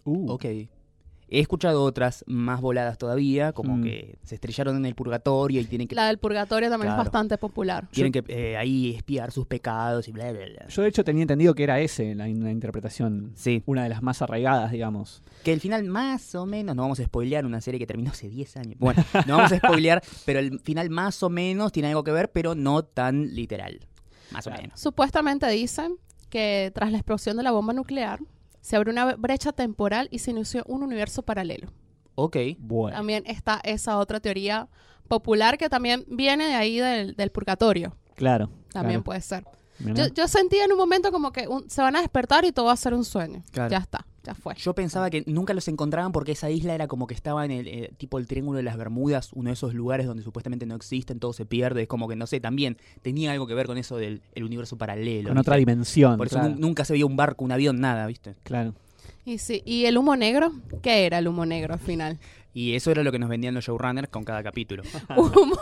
Uh, 0.05 0.31
Ok. 0.31 0.45
He 1.35 1.41
escuchado 1.41 1.83
otras 1.83 2.23
más 2.27 2.61
voladas 2.61 2.97
todavía, 2.97 3.51
como 3.51 3.77
Mm. 3.77 3.83
que 3.83 4.17
se 4.23 4.35
estrellaron 4.35 4.77
en 4.77 4.85
el 4.85 4.95
purgatorio 4.95 5.59
y 5.61 5.65
tienen 5.65 5.87
que, 5.87 5.95
La 5.95 6.07
del 6.07 6.17
purgatorio 6.17 6.69
también 6.69 6.87
Claro. 6.89 7.01
es 7.01 7.05
bastante 7.05 7.37
popular. 7.37 7.87
tienen 7.91 8.11
que 8.13 8.23
eh, 8.27 8.55
ahí 8.57 8.95
espiar 8.95 9.31
sus 9.31 9.45
pecados 9.45 10.07
y 10.07 10.11
bla, 10.11 10.31
bla, 10.31 10.45
bla. 10.45 10.67
Yo 10.67 10.81
de 10.81 10.87
hecho 10.89 11.03
tenía 11.03 11.23
entendido 11.23 11.53
que 11.53 11.63
era 11.63 11.79
ese 11.79 12.15
la, 12.15 12.27
la 12.27 12.51
interpretación, 12.51 13.31
Sí. 13.35 13.63
una 13.65 13.83
de 13.83 13.89
las 13.89 14.01
más 14.01 14.21
arraigadas, 14.21 14.71
digamos. 14.71 15.23
Que 15.43 15.51
el 15.53 15.59
final 15.59 15.83
más 15.83 16.33
o 16.35 16.45
menos, 16.45 16.75
no 16.75 16.83
vamos 16.83 16.99
a 16.99 17.03
spoilear 17.03 17.45
una 17.45 17.59
serie 17.61 17.79
que 17.79 17.85
terminó 17.87 18.11
hace 18.11 18.29
10 18.29 18.55
años. 18.57 18.75
Bueno, 18.79 19.03
no 19.27 19.37
vamos 19.37 19.51
a 19.51 19.57
spoilear, 19.57 20.01
pero 20.25 20.39
el 20.39 20.59
final 20.61 20.89
más 20.89 21.21
o 21.21 21.29
menos 21.29 21.71
tiene 21.71 21.89
algo 21.89 22.03
que 22.03 22.11
ver, 22.11 22.31
pero 22.31 22.55
no 22.55 22.83
tan 22.85 23.35
literal. 23.35 23.79
Más 24.31 24.47
o 24.47 24.51
menos. 24.51 24.79
Supuestamente 24.79 25.47
dicen 25.49 25.97
que 26.29 26.71
tras 26.73 26.91
la 26.91 26.97
explosión 26.97 27.37
de 27.37 27.43
la 27.43 27.51
bomba 27.51 27.73
nuclear 27.73 28.19
se 28.65 28.75
abrió 28.75 28.91
una 28.91 29.13
brecha 29.15 29.51
temporal 29.51 30.07
y 30.09 30.17
se 30.17 30.31
inició 30.31 30.63
un 30.65 30.81
universo 30.81 31.21
paralelo. 31.21 31.67
Ok. 32.15 32.35
Bueno. 32.57 32.97
También 32.97 33.21
está 33.27 33.61
esa 33.63 33.99
otra 33.99 34.19
teoría 34.19 34.69
popular 35.07 35.59
que 35.59 35.69
también 35.69 36.03
viene 36.07 36.47
de 36.47 36.55
ahí 36.55 36.79
del, 36.79 37.15
del 37.15 37.29
purgatorio. 37.29 37.95
Claro. 38.15 38.49
También 38.73 39.01
claro. 39.01 39.03
puede 39.03 39.21
ser. 39.21 39.45
Yo, 39.77 40.07
yo 40.07 40.27
sentía 40.27 40.65
en 40.65 40.71
un 40.71 40.79
momento 40.79 41.11
como 41.11 41.31
que 41.31 41.47
un- 41.47 41.69
se 41.69 41.83
van 41.83 41.95
a 41.95 41.99
despertar 42.01 42.43
y 42.43 42.51
todo 42.51 42.65
va 42.65 42.71
a 42.71 42.77
ser 42.77 42.95
un 42.95 43.05
sueño. 43.05 43.43
Claro. 43.51 43.69
Ya 43.69 43.77
está, 43.77 44.07
ya 44.25 44.35
fue. 44.35 44.55
Yo 44.55 44.73
pensaba 44.73 45.09
que 45.09 45.23
nunca 45.27 45.53
los 45.53 45.67
encontraban 45.67 46.11
porque 46.11 46.33
esa 46.33 46.49
isla 46.49 46.75
era 46.75 46.87
como 46.87 47.07
que 47.07 47.13
estaba 47.13 47.45
en 47.45 47.51
el 47.51 47.67
eh, 47.67 47.93
tipo 47.97 48.17
el 48.17 48.27
Triángulo 48.27 48.57
de 48.57 48.63
las 48.63 48.77
Bermudas, 48.77 49.31
uno 49.33 49.49
de 49.49 49.53
esos 49.53 49.73
lugares 49.73 50.07
donde 50.07 50.23
supuestamente 50.23 50.65
no 50.65 50.75
existen, 50.75 51.19
todo 51.19 51.33
se 51.33 51.45
pierde, 51.45 51.83
es 51.83 51.87
como 51.87 52.07
que 52.07 52.15
no 52.15 52.27
sé, 52.27 52.39
también 52.39 52.77
tenía 53.01 53.31
algo 53.31 53.47
que 53.47 53.53
ver 53.53 53.67
con 53.67 53.77
eso 53.77 53.97
del 53.97 54.21
el 54.33 54.43
universo 54.43 54.77
paralelo. 54.77 55.29
Con 55.29 55.35
¿viste? 55.35 55.49
otra 55.49 55.57
dimensión. 55.57 56.17
Por 56.17 56.27
eso 56.27 56.39
claro. 56.39 56.55
nunca 56.57 56.85
se 56.85 56.93
veía 56.93 57.05
un 57.05 57.15
barco, 57.15 57.45
un 57.45 57.51
avión, 57.51 57.79
nada, 57.79 58.07
¿viste? 58.07 58.35
Claro. 58.43 58.73
Y 59.23 59.39
sí, 59.39 59.63
¿y 59.65 59.85
el 59.85 59.97
humo 59.97 60.15
negro? 60.15 60.51
¿Qué 60.81 61.05
era 61.05 61.17
el 61.17 61.27
humo 61.27 61.45
negro 61.45 61.73
al 61.73 61.79
final? 61.79 62.19
Y 62.53 62.75
eso 62.75 62.89
era 62.89 63.03
lo 63.03 63.11
que 63.11 63.19
nos 63.19 63.27
vendían 63.27 63.53
los 63.53 63.65
showrunners 63.65 64.07
con 64.09 64.23
cada 64.23 64.41
capítulo. 64.41 64.83
humo. 65.17 65.59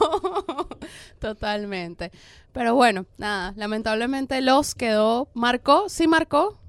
Totalmente. 1.19 2.11
Pero 2.51 2.75
bueno, 2.75 3.05
nada, 3.17 3.53
lamentablemente 3.55 4.41
los 4.41 4.75
quedó, 4.75 5.29
marcó, 5.33 5.89
sí 5.89 6.07
marcó, 6.07 6.59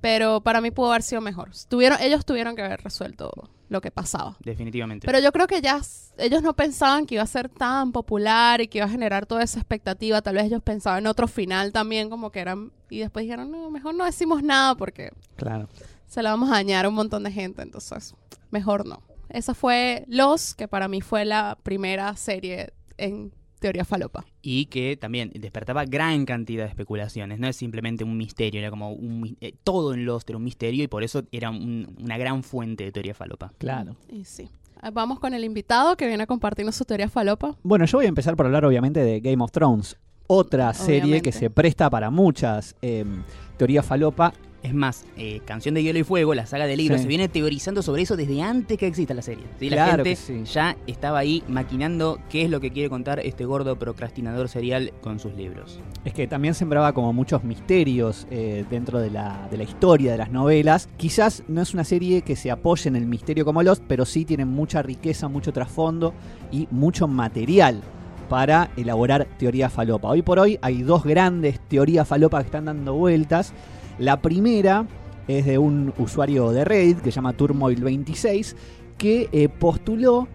pero 0.00 0.40
para 0.40 0.60
mí 0.60 0.70
pudo 0.70 0.90
haber 0.90 1.02
sido 1.02 1.20
mejor. 1.20 1.50
Tuvieron, 1.68 1.98
ellos 2.00 2.24
tuvieron 2.24 2.54
que 2.56 2.62
haber 2.62 2.82
resuelto 2.82 3.50
lo 3.68 3.80
que 3.80 3.90
pasaba. 3.90 4.36
Definitivamente. 4.44 5.06
Pero 5.06 5.18
yo 5.18 5.32
creo 5.32 5.46
que 5.46 5.60
ya 5.60 5.80
ellos 6.18 6.42
no 6.42 6.54
pensaban 6.54 7.06
que 7.06 7.16
iba 7.16 7.24
a 7.24 7.26
ser 7.26 7.48
tan 7.48 7.90
popular 7.92 8.60
y 8.60 8.68
que 8.68 8.78
iba 8.78 8.86
a 8.86 8.90
generar 8.90 9.26
toda 9.26 9.42
esa 9.42 9.58
expectativa. 9.58 10.22
Tal 10.22 10.36
vez 10.36 10.44
ellos 10.44 10.62
pensaban 10.62 11.00
en 11.00 11.06
otro 11.08 11.26
final 11.26 11.72
también, 11.72 12.08
como 12.10 12.30
que 12.30 12.40
eran. 12.40 12.72
Y 12.90 13.00
después 13.00 13.24
dijeron, 13.24 13.50
no, 13.50 13.70
mejor 13.70 13.94
no 13.94 14.04
decimos 14.04 14.42
nada 14.42 14.76
porque 14.76 15.10
Claro. 15.34 15.68
se 16.06 16.22
la 16.22 16.30
vamos 16.30 16.50
a 16.50 16.54
dañar 16.54 16.84
a 16.84 16.88
un 16.88 16.94
montón 16.94 17.24
de 17.24 17.32
gente. 17.32 17.62
Entonces, 17.62 18.14
mejor 18.50 18.86
no. 18.86 19.02
Esa 19.28 19.54
fue 19.54 20.04
Los, 20.06 20.54
que 20.54 20.68
para 20.68 20.86
mí 20.86 21.00
fue 21.00 21.24
la 21.24 21.58
primera 21.62 22.14
serie 22.16 22.72
en 22.96 23.32
teoría 23.66 23.84
falopa. 23.84 24.24
y 24.42 24.66
que 24.66 24.96
también 24.96 25.30
despertaba 25.34 25.84
gran 25.84 26.24
cantidad 26.24 26.64
de 26.64 26.70
especulaciones. 26.70 27.38
No 27.38 27.48
es 27.48 27.56
simplemente 27.56 28.04
un 28.04 28.16
misterio, 28.16 28.60
era 28.60 28.70
como 28.70 28.92
un, 28.92 29.36
eh, 29.40 29.54
todo 29.64 29.92
en 29.94 30.04
Lost 30.04 30.28
era 30.30 30.36
un 30.38 30.44
misterio 30.44 30.84
y 30.84 30.88
por 30.88 31.02
eso 31.02 31.24
era 31.32 31.50
un- 31.50 31.96
una 32.02 32.16
gran 32.18 32.42
fuente 32.42 32.84
de 32.84 32.92
teoría 32.92 33.14
falopa. 33.14 33.52
Claro. 33.58 33.96
Y 34.10 34.24
sí. 34.24 34.48
Ah, 34.80 34.90
Vamos 34.90 35.18
con 35.18 35.34
el 35.34 35.42
invitado 35.42 35.96
que 35.96 36.06
viene 36.06 36.22
a 36.22 36.26
compartirnos 36.26 36.74
su 36.76 36.84
teoría 36.84 37.08
falopa. 37.08 37.56
Bueno, 37.62 37.86
yo 37.86 37.98
voy 37.98 38.04
a 38.06 38.08
empezar 38.08 38.36
por 38.36 38.46
hablar 38.46 38.64
obviamente 38.64 39.00
de 39.00 39.20
Game 39.20 39.42
of 39.42 39.50
Thrones. 39.50 39.96
Otra 40.28 40.72
serie 40.74 41.00
Obviamente. 41.02 41.22
que 41.22 41.32
se 41.32 41.50
presta 41.50 41.88
para 41.88 42.10
muchas 42.10 42.74
em, 42.82 43.22
teorías 43.56 43.86
falopa. 43.86 44.32
Es 44.62 44.74
más, 44.74 45.04
eh, 45.16 45.40
Canción 45.44 45.74
de 45.76 45.82
Hielo 45.82 45.98
y 45.98 46.02
Fuego, 46.02 46.34
la 46.34 46.44
saga 46.46 46.66
de 46.66 46.76
libros, 46.76 46.98
Sí. 46.98 47.02
se 47.04 47.08
viene 47.08 47.28
teorizando 47.28 47.82
sobre 47.82 48.02
eso 48.02 48.16
desde 48.16 48.42
antes 48.42 48.76
que 48.78 48.86
exista 48.88 49.14
la 49.14 49.22
serie. 49.22 49.44
¿sí? 49.60 49.70
La 49.70 49.76
Claro 49.76 49.90
gente 50.04 50.10
que 50.10 50.16
sí. 50.16 50.42
ya 50.52 50.76
estaba 50.88 51.18
ahí 51.18 51.44
maquinando 51.46 52.18
qué 52.30 52.42
es 52.42 52.50
lo 52.50 52.58
que 52.60 52.70
quiere 52.72 52.88
contar 52.90 53.20
este 53.20 53.44
gordo 53.44 53.78
procrastinador 53.78 54.48
serial 54.48 54.92
con 55.02 55.20
sus 55.20 55.34
libros. 55.34 55.78
Es 56.04 56.12
que 56.14 56.26
también 56.26 56.54
sembraba 56.54 56.92
como 56.94 57.12
muchos 57.12 57.44
misterios 57.44 58.26
eh, 58.30 58.64
dentro 58.68 58.98
de 58.98 59.10
la, 59.10 59.46
de 59.50 59.56
la 59.56 59.62
historia 59.64 60.12
de 60.12 60.18
las 60.18 60.30
novelas. 60.32 60.88
Quizás 60.96 61.44
no 61.48 61.62
es 61.62 61.72
una 61.74 61.84
serie 61.84 62.22
que 62.22 62.34
se 62.34 62.50
apoye 62.50 62.88
en 62.88 62.96
el 62.96 63.06
misterio 63.06 63.44
como 63.44 63.62
Lost, 63.62 63.84
pero 63.86 64.04
sí 64.04 64.24
tiene 64.24 64.44
mucha 64.46 64.82
riqueza, 64.82 65.28
mucho 65.28 65.52
trasfondo 65.52 66.12
y 66.50 66.66
mucho 66.72 67.06
material 67.06 67.82
para 68.28 68.70
elaborar 68.76 69.28
teoría 69.38 69.70
falopa. 69.70 70.08
Hoy 70.08 70.22
por 70.22 70.40
hoy 70.40 70.58
hay 70.60 70.82
dos 70.82 71.04
grandes 71.04 71.60
teorías 71.68 72.08
falopa 72.08 72.40
que 72.40 72.46
están 72.46 72.64
dando 72.64 72.94
vueltas. 72.94 73.52
La 73.98 74.20
primera 74.20 74.86
es 75.28 75.44
de 75.46 75.58
un 75.58 75.92
usuario 75.98 76.50
de 76.52 76.64
Reddit 76.64 76.98
que 77.00 77.10
se 77.10 77.16
llama 77.16 77.36
Turmoil26 77.36 78.54
que 78.98 79.28
eh, 79.32 79.48
postuló 79.48 80.28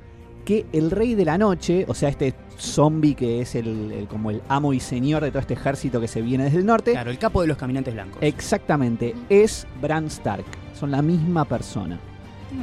que 0.46 0.66
el 0.74 0.90
rey 0.92 1.14
de 1.16 1.24
la 1.26 1.38
noche, 1.38 1.86
o 1.88 1.94
sea, 1.94 2.10
este 2.10 2.34
zombie 2.58 3.14
que 3.16 3.42
es 3.42 3.54
el, 3.56 3.92
el- 3.92 4.08
como 4.08 4.32
el 4.32 4.42
amo 4.50 4.74
y 4.74 4.80
señor 4.80 5.22
de 5.24 5.30
todo 5.30 5.40
este 5.40 5.54
ejército 5.54 6.02
que 6.02 6.08
se 6.08 6.22
viene 6.22 6.46
desde 6.46 6.58
el 6.58 6.66
norte, 6.66 6.92
Claro, 6.92 7.12
el 7.12 7.18
capo 7.20 7.42
de 7.42 7.48
los 7.48 7.58
caminantes 7.58 7.94
blancos. 7.94 8.18
exactamente, 8.22 9.14
es 9.30 9.68
Bran 9.82 10.06
Stark. 10.06 10.46
Son 10.74 10.90
la 10.92 11.02
misma 11.04 11.46
persona. 11.46 12.00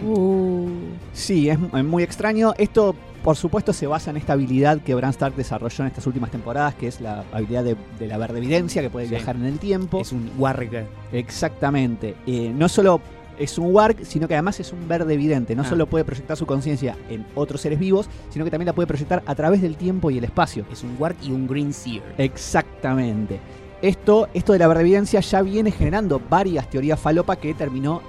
Uh. 0.05 0.69
Sí, 1.13 1.49
es, 1.49 1.59
es 1.73 1.85
muy 1.85 2.03
extraño. 2.03 2.53
Esto, 2.59 2.95
por 3.29 3.37
supuesto, 3.37 3.75
se 3.75 3.87
basa 3.87 4.11
en 4.11 4.17
esta 4.17 4.33
habilidad 4.33 4.81
que 4.81 4.95
Bran 4.95 5.11
Stark 5.11 5.37
desarrolló 5.37 5.83
en 5.85 5.89
estas 5.89 6.07
últimas 6.07 6.31
temporadas, 6.31 6.75
que 6.77 6.87
es 6.87 6.99
la 7.03 7.25
habilidad 7.31 7.63
de, 7.63 7.77
de 7.99 8.07
la 8.07 8.17
verdevidencia, 8.17 8.81
que 8.81 8.89
puede 8.89 9.05
Sí. 9.05 9.11
viajar 9.17 9.37
en 9.37 9.45
el 9.45 9.59
tiempo. 9.59 10.01
Es 10.01 10.13
un 10.13 10.31
warg. 10.39 10.87
Exactamente. 11.13 12.15
Eh, 12.27 12.51
no 12.57 12.71
solo 12.71 13.03
es 13.39 13.59
un 13.59 13.75
warg, 13.75 13.99
sino 14.07 14.29
que 14.29 14.35
además 14.35 14.59
es 14.61 14.73
un 14.73 14.89
verde 14.89 15.13
evidente. 15.13 15.55
No 15.55 15.61
Ah. 15.61 15.67
solo 15.69 15.85
puede 15.87 16.07
proyectar 16.07 16.39
su 16.39 16.47
conciencia 16.47 16.97
en 17.11 17.27
otros 17.35 17.61
seres 17.61 17.79
vivos, 17.79 18.09
sino 18.31 18.47
que 18.47 18.51
también 18.51 18.65
la 18.69 18.73
puede 18.73 18.87
proyectar 18.87 19.23
a 19.27 19.35
través 19.35 19.61
del 19.61 19.77
tiempo 19.77 20.11
y 20.11 20.17
el 20.17 20.25
espacio. 20.25 20.65
Es 20.73 20.83
un 20.83 20.97
warg 20.99 21.17
y 21.23 21.31
un 21.31 21.47
green 21.47 21.75
seer. 21.75 22.03
Exactamente. 22.17 23.41
Esto, 23.81 24.29
esto 24.35 24.53
de 24.53 24.59
la 24.59 24.67
verdevidencia 24.67 25.21
ya 25.21 25.41
viene 25.41 25.71
generando 25.71 26.21
varias 26.29 26.69
teorías 26.69 26.99
falopa 26.99 27.37
que 27.37 27.55
terminó, 27.55 28.03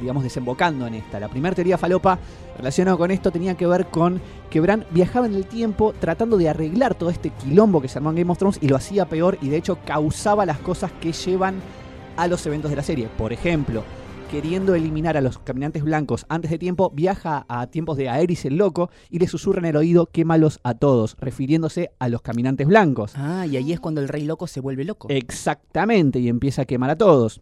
digamos, 0.00 0.22
desembocando 0.22 0.86
en 0.86 0.94
esta. 0.94 1.18
La 1.18 1.28
primera 1.28 1.52
teoría 1.52 1.76
falopa 1.76 2.16
relacionada 2.56 2.96
con 2.96 3.10
esto 3.10 3.32
tenía 3.32 3.56
que 3.56 3.66
ver 3.66 3.86
con 3.86 4.20
que 4.50 4.60
Bran 4.60 4.86
viajaba 4.90 5.26
en 5.26 5.34
el 5.34 5.46
tiempo 5.46 5.94
tratando 5.98 6.36
de 6.36 6.48
arreglar 6.48 6.94
todo 6.94 7.10
este 7.10 7.30
quilombo 7.30 7.82
que 7.82 7.88
se 7.88 7.98
armó 7.98 8.10
en 8.10 8.16
Game 8.16 8.30
of 8.30 8.38
Thrones 8.38 8.58
y 8.60 8.68
lo 8.68 8.76
hacía 8.76 9.06
peor 9.06 9.36
y 9.42 9.48
de 9.48 9.56
hecho 9.56 9.78
causaba 9.84 10.46
las 10.46 10.58
cosas 10.58 10.92
que 11.00 11.10
llevan 11.10 11.56
a 12.16 12.28
los 12.28 12.46
eventos 12.46 12.70
de 12.70 12.76
la 12.76 12.84
serie. 12.84 13.08
Por 13.18 13.32
ejemplo, 13.32 13.82
queriendo 14.30 14.76
eliminar 14.76 15.16
a 15.16 15.20
los 15.20 15.38
caminantes 15.38 15.82
blancos 15.82 16.24
antes 16.28 16.52
de 16.52 16.58
tiempo, 16.58 16.92
viaja 16.94 17.44
a 17.48 17.66
tiempos 17.66 17.96
de 17.96 18.08
Aerys 18.08 18.44
el 18.44 18.56
Loco 18.56 18.90
y 19.10 19.18
le 19.18 19.26
susurra 19.26 19.58
en 19.58 19.64
el 19.64 19.76
oído 19.76 20.06
quémalos 20.06 20.60
a 20.62 20.74
todos, 20.74 21.16
refiriéndose 21.18 21.90
a 21.98 22.08
los 22.08 22.22
caminantes 22.22 22.68
blancos. 22.68 23.14
Ah, 23.16 23.44
y 23.46 23.56
ahí 23.56 23.72
es 23.72 23.80
cuando 23.80 24.00
el 24.00 24.08
rey 24.08 24.24
loco 24.24 24.46
se 24.46 24.60
vuelve 24.60 24.84
loco. 24.84 25.08
Exactamente, 25.10 26.20
y 26.20 26.28
empieza 26.28 26.62
a 26.62 26.64
quemar 26.64 26.90
a 26.90 26.96
todos. 26.96 27.40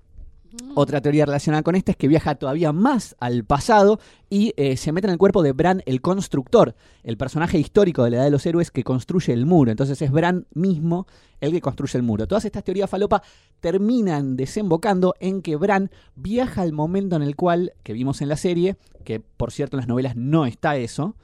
Otra 0.75 1.00
teoría 1.00 1.26
relacionada 1.26 1.62
con 1.62 1.75
esta 1.75 1.93
es 1.93 1.97
que 1.97 2.09
viaja 2.09 2.35
todavía 2.35 2.73
más 2.73 3.17
al 3.21 3.45
pasado 3.45 4.00
y 4.31 4.55
eh, 4.57 4.76
se 4.76 4.93
mete 4.93 5.07
en 5.07 5.12
el 5.12 5.19
cuerpo 5.19 5.43
de 5.43 5.52
Bran 5.52 5.83
el 5.87 6.00
Constructor, 6.00 6.75
el 7.02 7.17
personaje 7.17 7.59
histórico 7.59 8.05
de 8.05 8.11
la 8.11 8.17
Edad 8.17 8.25
de 8.25 8.31
los 8.31 8.47
Héroes 8.47 8.71
que 8.71 8.85
construye 8.85 9.33
el 9.33 9.45
muro. 9.45 9.71
Entonces 9.71 10.00
es 10.00 10.11
Bran 10.11 10.47
mismo 10.55 11.07
el 11.40 11.52
que 11.52 11.61
construye 11.61 11.99
el 11.99 12.02
muro. 12.02 12.26
Todas 12.26 12.45
estas 12.45 12.64
teorías 12.64 12.88
falopa 12.88 13.23
terminan 13.61 14.37
desembocando 14.37 15.14
en 15.21 15.43
que 15.43 15.57
Bran 15.57 15.90
viaja 16.17 16.62
al 16.62 16.73
momento 16.73 17.17
en 17.17 17.23
el 17.23 17.37
cual, 17.37 17.73
que 17.83 17.93
vimos 17.93 18.23
en 18.23 18.28
la 18.28 18.37
serie, 18.37 18.76
que 19.05 19.21
por 19.21 19.52
cierto 19.52 19.76
en 19.76 19.81
las 19.81 19.88
novelas 19.88 20.17
no 20.17 20.47
está 20.47 20.76
eso, 20.76 21.14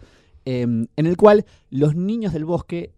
eh, 0.45 0.63
en 0.63 1.07
el 1.07 1.17
cual 1.17 1.47
los 1.71 1.97
niños 1.97 2.33
del 2.33 2.45
bosque 2.45 2.94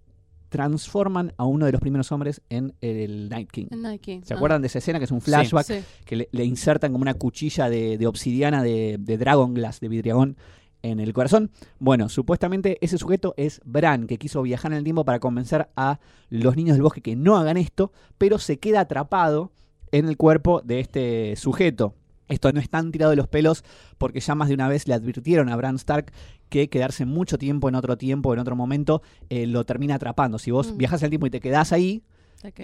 transforman 0.56 1.34
a 1.36 1.44
uno 1.44 1.66
de 1.66 1.72
los 1.72 1.80
primeros 1.82 2.10
hombres 2.12 2.40
en 2.48 2.72
el 2.80 3.28
Night 3.28 3.50
King. 3.50 3.66
El. 3.70 4.24
¿Se 4.24 4.32
Ah. 4.32 4.36
acuerdan 4.36 4.62
de 4.62 4.68
esa 4.68 4.78
escena 4.78 4.98
que 4.98 5.04
es 5.04 5.10
un 5.10 5.20
flashback 5.20 5.66
Sí. 5.66 5.74
que 6.06 6.16
le, 6.16 6.28
le 6.32 6.44
insertan 6.46 6.92
como 6.92 7.02
una 7.02 7.12
cuchilla 7.14 7.68
de, 7.68 7.98
de 7.98 8.06
obsidiana 8.06 8.62
de, 8.62 8.96
de 8.98 9.18
Dragon 9.18 9.52
Glass, 9.52 9.80
de 9.80 9.88
vidriagón, 9.88 10.36
en 10.82 10.98
el 11.00 11.12
corazón? 11.12 11.50
Bueno, 11.78 12.08
supuestamente 12.08 12.78
ese 12.80 12.96
sujeto 12.96 13.34
es 13.36 13.60
Bran, 13.64 14.06
que 14.06 14.16
quiso 14.18 14.40
viajar 14.42 14.72
en 14.72 14.78
el 14.78 14.84
tiempo 14.84 15.04
para 15.04 15.18
convencer 15.20 15.68
a 15.76 15.98
los 16.30 16.56
niños 16.56 16.76
del 16.76 16.82
bosque 16.82 17.02
que 17.02 17.16
no 17.16 17.36
hagan 17.36 17.56
esto, 17.58 17.92
pero 18.18 18.38
se 18.38 18.58
queda 18.58 18.80
atrapado 18.80 19.52
en 19.92 20.08
el 20.08 20.16
cuerpo 20.16 20.62
de 20.64 20.80
este 20.80 21.34
sujeto. 21.36 21.94
Esto 22.28 22.52
no 22.52 22.60
es 22.60 22.68
tan 22.68 22.90
tirado 22.92 23.10
de 23.10 23.16
los 23.16 23.28
pelos 23.28 23.64
porque 23.98 24.20
ya 24.20 24.34
más 24.34 24.48
de 24.48 24.54
una 24.54 24.68
vez 24.68 24.88
le 24.88 24.94
advirtieron 24.94 25.48
a 25.48 25.56
Bran 25.56 25.76
Stark 25.76 26.12
que 26.48 26.68
quedarse 26.68 27.04
mucho 27.06 27.38
tiempo 27.38 27.68
en 27.68 27.74
otro 27.74 27.96
tiempo, 27.96 28.32
en 28.32 28.38
otro 28.40 28.56
momento, 28.56 29.02
eh, 29.30 29.46
lo 29.46 29.64
termina 29.64 29.96
atrapando. 29.96 30.38
Si 30.38 30.50
vos 30.50 30.72
Mm. 30.72 30.76
viajas 30.76 31.02
en 31.02 31.06
el 31.06 31.10
tiempo 31.10 31.26
y 31.26 31.30
te 31.30 31.40
quedás 31.40 31.72
ahí, 31.72 32.02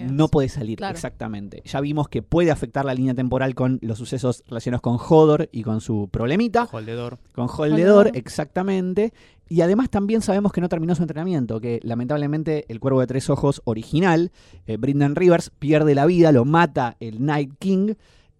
no 0.09 0.27
puede 0.29 0.47
salir, 0.49 0.77
Claro. 0.77 0.93
exactamente. 0.93 1.61
Ya 1.65 1.81
vimos 1.81 2.07
que 2.07 2.21
puede 2.21 2.51
afectar 2.51 2.85
la 2.85 2.93
línea 2.93 3.13
temporal 3.15 3.53
con 3.55 3.79
los 3.81 3.97
sucesos 3.97 4.43
relacionados 4.47 4.81
con 4.81 4.97
Hodor 4.97 5.49
y 5.51 5.63
con 5.63 5.81
su 5.81 6.07
problemita. 6.11 6.69
Holdedor. 6.71 7.17
Con 7.33 7.47
Holdedor, 7.49 8.07
Holdedor. 8.07 8.11
exactamente. 8.15 9.13
Y 9.49 9.61
además 9.61 9.89
también 9.89 10.21
sabemos 10.21 10.53
que 10.53 10.61
no 10.61 10.69
terminó 10.69 10.95
su 10.95 11.01
entrenamiento, 11.03 11.59
que 11.59 11.79
lamentablemente 11.83 12.65
el 12.69 12.79
Cuervo 12.79 13.01
de 13.01 13.07
Tres 13.07 13.29
Ojos 13.29 13.61
original, 13.65 14.31
eh, 14.67 14.77
Brendan 14.77 15.15
Rivers, 15.15 15.49
pierde 15.49 15.95
la 15.95 16.05
vida, 16.05 16.31
lo 16.31 16.45
mata 16.45 16.95
el 16.99 17.25
Night 17.25 17.51
King, 17.59 17.95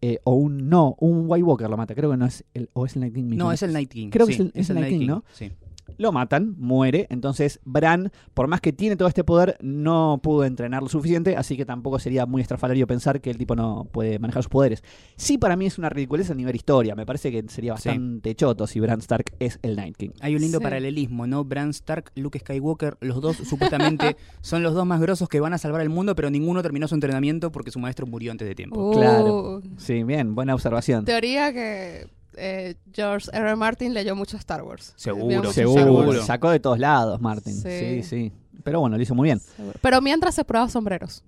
eh, 0.05 0.19
o 0.25 0.33
un, 0.33 0.67
no, 0.69 0.95
un 0.99 1.23
White 1.27 1.43
Walker 1.43 1.69
lo 1.69 1.77
mata, 1.77 1.95
creo 1.95 2.11
que 2.11 2.17
no 2.17 2.25
es 2.25 2.43
el, 2.53 2.69
o 2.73 2.85
es 2.85 2.95
el 2.95 2.99
Night 3.03 3.13
King 3.15 3.23
mismo. 3.23 3.45
No, 3.45 3.51
es 3.53 3.63
el 3.63 3.71
Night 3.71 3.89
King. 3.89 4.09
Creo 4.09 4.27
que 4.27 4.33
es 4.33 4.39
el- 4.41 4.51
es 4.53 4.69
el 4.69 4.75
Night 4.81 4.89
King, 4.99 5.07
¿no? 5.07 5.23
Sí. 5.31 5.49
Lo 5.97 6.11
matan, 6.11 6.55
muere. 6.57 7.07
Entonces, 7.09 7.59
Bran, 7.65 8.11
por 8.33 8.47
más 8.47 8.61
que 8.61 8.73
tiene 8.73 8.95
todo 8.95 9.07
este 9.07 9.23
poder, 9.23 9.57
no 9.61 10.19
pudo 10.23 10.43
entrenar 10.45 10.81
lo 10.81 10.89
suficiente, 10.89 11.35
así 11.37 11.55
que 11.57 11.65
tampoco 11.65 11.99
sería 11.99 12.25
muy 12.25 12.41
estrafalario 12.41 12.87
pensar 12.87 13.21
que 13.21 13.29
el 13.29 13.37
tipo 13.37 13.55
no 13.55 13.85
puede 13.91 14.19
manejar 14.19 14.43
sus 14.43 14.49
poderes. 14.49 14.83
Sí, 15.15 15.37
para 15.37 15.55
mí 15.55 15.65
es 15.65 15.77
una 15.77 15.89
ridiculez 15.89 16.29
a 16.31 16.33
nivel 16.35 16.55
historia. 16.55 16.95
Me 16.95 17.05
parece 17.05 17.31
que 17.31 17.43
sería 17.49 17.75
Sí. 17.77 17.89
bastante 17.89 18.35
choto 18.35 18.67
si 18.67 18.79
Bran 18.79 18.99
Stark 18.99 19.33
es 19.39 19.59
el 19.61 19.75
Night 19.75 19.95
King. 19.97 20.09
Hay 20.21 20.35
un 20.35 20.41
lindo 20.41 20.57
Sí. 20.59 20.63
paralelismo, 20.63 21.27
¿no? 21.27 21.43
Bran 21.43 21.69
Stark, 21.69 22.11
Luke 22.15 22.39
Skywalker, 22.39 22.97
los 23.01 23.21
dos 23.21 23.37
supuestamente 23.37 24.15
son 24.41 24.63
los 24.63 24.73
dos 24.73 24.85
más 24.85 24.99
grosos 25.01 25.29
que 25.29 25.39
van 25.39 25.53
a 25.53 25.57
salvar 25.57 25.81
el 25.81 25.89
mundo, 25.89 26.15
pero 26.15 26.29
ninguno 26.29 26.61
terminó 26.61 26.87
su 26.87 26.95
entrenamiento 26.95 27.51
porque 27.51 27.71
su 27.71 27.79
maestro 27.79 28.05
murió 28.07 28.31
antes 28.31 28.47
de 28.47 28.55
tiempo. 28.55 28.89
Uh, 28.89 28.93
Claro. 28.93 29.61
Sí, 29.77 30.03
bien, 30.03 30.33
buena 30.35 30.53
observación. 30.53 31.05
Teoría 31.05 31.51
que 31.53 32.07
eh, 32.37 32.75
George 32.93 33.29
R. 33.33 33.39
R. 33.49 33.55
Martin 33.55 33.93
leyó 33.93 34.15
mucho 34.15 34.37
Star 34.37 34.63
Wars. 34.63 34.93
Seguro, 34.95 35.49
Star 35.49 35.53
Seguro, 35.53 35.83
Wars. 35.93 36.05
Seguro. 36.09 36.25
sacó 36.25 36.49
de 36.51 36.59
todos 36.59 36.79
lados, 36.79 37.19
Martin. 37.21 37.53
Sí. 37.53 37.69
Sí. 37.69 38.03
sí, 38.03 38.31
Pero 38.63 38.79
bueno, 38.79 38.95
lo 38.97 39.03
hizo 39.03 39.15
muy 39.15 39.27
bien. 39.27 39.39
Seguro. 39.39 39.77
Pero 39.81 40.01
mientras 40.01 40.35
se 40.35 40.43
prueba 40.45 40.67
sombreros. 40.69 41.23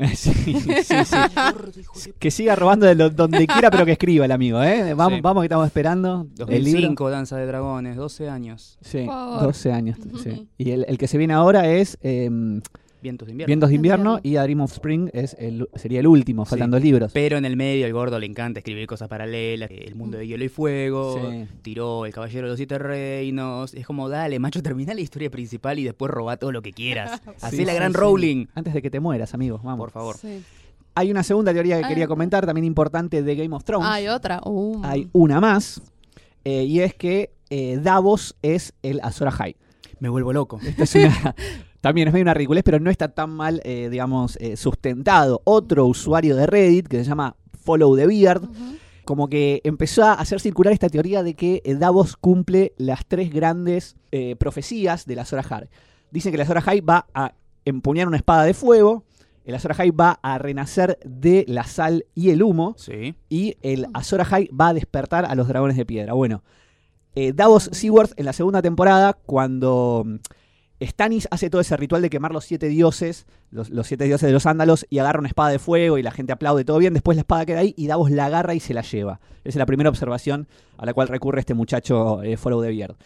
sí, 0.14 0.32
sí, 0.32 0.54
sí. 1.92 2.12
Que 2.18 2.30
siga 2.30 2.56
robando 2.56 2.86
de 2.86 2.94
lo- 2.94 3.10
donde 3.10 3.46
quiera, 3.46 3.70
pero 3.70 3.84
que 3.84 3.92
escriba 3.92 4.24
el 4.24 4.32
amigo, 4.32 4.62
¿eh? 4.62 4.94
Vamos, 4.94 5.16
Sí. 5.18 5.20
vamos 5.20 5.42
que 5.42 5.46
estamos 5.46 5.66
esperando. 5.66 6.26
El 6.48 6.64
libro. 6.64 6.80
2005, 6.80 7.10
Danza 7.10 7.36
de 7.36 7.44
Dragones, 7.46 7.96
12 7.96 8.30
años, 8.30 8.78
Sí, 8.80 8.98
Por 9.04 9.06
favor. 9.08 9.42
12 9.42 9.72
años. 9.72 9.98
Sí. 10.22 10.48
Y 10.56 10.70
el, 10.70 10.86
el 10.88 10.96
que 10.96 11.06
se 11.06 11.18
viene 11.18 11.34
ahora 11.34 11.68
es 11.68 11.98
em, 12.00 12.62
Vientos 13.02 13.26
de 13.26 13.32
invierno. 13.32 13.46
Vientos 13.48 13.68
de 13.70 13.74
invierno 13.76 14.20
y 14.22 14.36
A 14.36 14.42
Dream 14.42 14.60
of 14.60 14.72
Spring 14.72 15.08
es 15.12 15.34
el, 15.38 15.68
sería 15.74 16.00
el 16.00 16.06
último, 16.06 16.44
Sí. 16.44 16.50
faltan 16.50 16.70
dos 16.70 16.82
libros. 16.82 17.10
Pero 17.12 17.38
en 17.38 17.44
el 17.44 17.56
medio 17.56 17.86
el 17.86 17.92
gordo 17.92 18.18
le 18.18 18.26
encanta 18.26 18.60
escribir 18.60 18.86
cosas 18.86 19.08
paralelas, 19.08 19.70
el 19.70 19.94
mundo 19.94 20.18
de 20.18 20.26
hielo 20.26 20.44
y 20.44 20.48
fuego, 20.48 21.18
Sí. 21.30 21.46
tiró 21.62 22.04
el 22.06 22.12
caballero 22.12 22.46
de 22.46 22.50
los 22.50 22.56
siete 22.58 22.78
reinos, 22.78 23.74
es 23.74 23.86
como 23.86 24.08
dale, 24.08 24.38
macho, 24.38 24.62
termina 24.62 24.92
la 24.94 25.00
historia 25.00 25.30
principal 25.30 25.78
y 25.78 25.84
después 25.84 26.10
roba 26.10 26.36
todo 26.36 26.52
lo 26.52 26.62
que 26.62 26.72
quieras. 26.72 27.20
Hacé 27.40 27.56
Sí, 27.58 27.64
la 27.64 27.72
sí, 27.72 27.76
gran 27.78 27.92
sí. 27.92 27.98
Rowling. 27.98 28.46
Antes 28.54 28.74
de 28.74 28.82
que 28.82 28.90
te 28.90 29.00
mueras, 29.00 29.32
amigos, 29.34 29.62
vamos. 29.62 29.78
Por 29.84 29.90
favor. 29.92 30.16
Sí. 30.16 30.42
Hay 30.94 31.10
una 31.10 31.22
segunda 31.22 31.52
teoría 31.52 31.80
que 31.80 31.88
quería 31.88 32.06
comentar, 32.08 32.44
también 32.44 32.64
importante 32.64 33.22
de 33.22 33.34
Game 33.36 33.54
of 33.54 33.64
Thrones. 33.64 33.88
Hay 33.88 34.08
otra. 34.08 34.40
Uh. 34.44 34.80
Hay 34.84 35.08
una 35.12 35.40
más, 35.40 35.80
eh, 36.44 36.64
y 36.64 36.80
es 36.80 36.94
que 36.94 37.30
eh, 37.48 37.78
Davos 37.82 38.36
es 38.42 38.74
el 38.82 39.00
Azor 39.02 39.28
Ahai. 39.28 39.56
Me 40.00 40.08
vuelvo 40.08 40.32
loco. 40.32 40.58
Esto 40.66 40.82
es 40.84 40.94
una- 40.96 41.34
también 41.80 42.08
es 42.08 42.12
medio 42.14 42.24
una 42.24 42.34
ridiculez, 42.34 42.62
pero 42.64 42.78
no 42.80 42.90
está 42.90 43.08
tan 43.08 43.30
mal, 43.30 43.60
eh, 43.64 43.88
digamos, 43.90 44.36
eh, 44.40 44.56
sustentado. 44.56 45.40
Otro 45.44 45.86
usuario 45.86 46.36
de 46.36 46.46
Reddit 46.46 46.88
que 46.88 46.98
se 46.98 47.04
llama 47.04 47.36
Follow 47.64 47.96
the 47.96 48.06
Beard, 48.06 48.42
como 49.04 49.28
que 49.28 49.60
empezó 49.64 50.04
a 50.04 50.12
hacer 50.14 50.40
circular 50.40 50.72
esta 50.72 50.88
teoría 50.88 51.22
de 51.22 51.34
que 51.34 51.62
eh, 51.64 51.74
Davos 51.74 52.16
cumple 52.16 52.74
las 52.76 53.06
tres 53.06 53.32
grandes 53.32 53.96
eh, 54.12 54.36
profecías 54.36 55.06
de 55.06 55.16
la 55.16 55.22
Azor 55.22 55.40
Ahai. 55.40 55.68
Dicen 56.10 56.32
que 56.32 56.38
la 56.38 56.44
Azor 56.44 56.58
Ahai 56.58 56.80
va 56.80 57.06
a 57.14 57.32
empuñar 57.64 58.08
una 58.08 58.16
espada 58.16 58.44
de 58.44 58.54
fuego, 58.54 59.04
el 59.44 59.54
Azor 59.54 59.72
Ahai 59.72 59.90
va 59.90 60.18
a 60.22 60.38
renacer 60.38 60.98
de 61.04 61.44
la 61.48 61.64
sal 61.64 62.04
y 62.14 62.30
el 62.30 62.42
humo, 62.42 62.74
Sí. 62.78 63.14
y 63.28 63.56
el 63.62 63.86
Azor 63.94 64.20
Ahai 64.20 64.48
va 64.48 64.68
a 64.68 64.74
despertar 64.74 65.24
a 65.24 65.34
los 65.34 65.48
dragones 65.48 65.76
de 65.76 65.86
piedra. 65.86 66.12
Bueno, 66.12 66.42
eh, 67.14 67.32
Davos 67.32 67.68
Seaworth 67.72 68.12
en 68.16 68.26
la 68.26 68.32
segunda 68.32 68.62
temporada, 68.62 69.14
cuando 69.26 70.04
Stannis 70.82 71.28
hace 71.30 71.50
todo 71.50 71.60
ese 71.60 71.76
ritual 71.76 72.00
de 72.00 72.10
quemar 72.10 72.32
los 72.32 72.44
siete 72.44 72.68
dioses, 72.68 73.26
los, 73.50 73.68
siete 73.86 74.04
dioses 74.04 74.26
de 74.26 74.32
los 74.32 74.46
ándalos, 74.46 74.86
y 74.88 74.98
agarra 74.98 75.18
una 75.18 75.28
espada 75.28 75.50
de 75.50 75.58
fuego 75.58 75.98
y 75.98 76.02
la 76.02 76.10
gente 76.10 76.32
aplaude 76.32 76.64
todo 76.64 76.78
bien, 76.78 76.94
después 76.94 77.16
la 77.16 77.22
espada 77.22 77.44
queda 77.44 77.58
ahí 77.60 77.74
y 77.76 77.86
Davos 77.86 78.10
la 78.10 78.26
agarra 78.26 78.54
y 78.54 78.60
se 78.60 78.72
la 78.72 78.82
lleva. 78.82 79.20
Esa 79.40 79.50
es 79.50 79.56
la 79.56 79.66
primera 79.66 79.90
observación 79.90 80.48
a 80.78 80.86
la 80.86 80.94
cual 80.94 81.08
recurre 81.08 81.40
este 81.40 81.54
muchacho 81.54 82.22
eh, 82.22 82.36
Follow 82.36 82.62
the 82.62 82.68
Beard. 82.68 82.96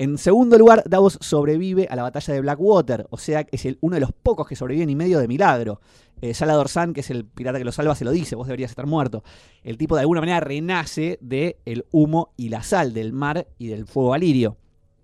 En 0.00 0.16
segundo 0.16 0.56
lugar, 0.56 0.84
Davos 0.86 1.18
sobrevive 1.20 1.88
a 1.90 1.96
la 1.96 2.02
batalla 2.02 2.32
de 2.32 2.40
Blackwater, 2.40 3.06
o 3.10 3.18
sea, 3.18 3.44
es 3.50 3.66
uno 3.80 3.96
de 3.96 4.00
los 4.00 4.12
pocos 4.12 4.46
que 4.46 4.54
sobreviven 4.54 4.88
y 4.88 4.94
medio 4.94 5.18
de 5.18 5.26
milagro. 5.26 5.80
Eh, 6.20 6.34
Salador 6.34 6.68
San, 6.68 6.92
que 6.92 7.00
es 7.00 7.10
el 7.10 7.24
pirata 7.24 7.58
que 7.58 7.64
lo 7.64 7.72
salva, 7.72 7.96
se 7.96 8.04
lo 8.04 8.12
dice, 8.12 8.36
vos 8.36 8.46
deberías 8.46 8.70
estar 8.70 8.86
muerto. 8.86 9.24
El 9.64 9.76
tipo 9.76 9.96
de 9.96 10.02
alguna 10.02 10.20
manera 10.20 10.38
renace 10.38 11.18
del 11.20 11.56
el 11.64 11.84
humo 11.90 12.32
y 12.36 12.48
la 12.48 12.62
sal, 12.62 12.94
del 12.94 13.12
mar 13.12 13.48
y 13.58 13.66
del 13.66 13.86
fuego 13.86 14.14
alirio. 14.14 14.56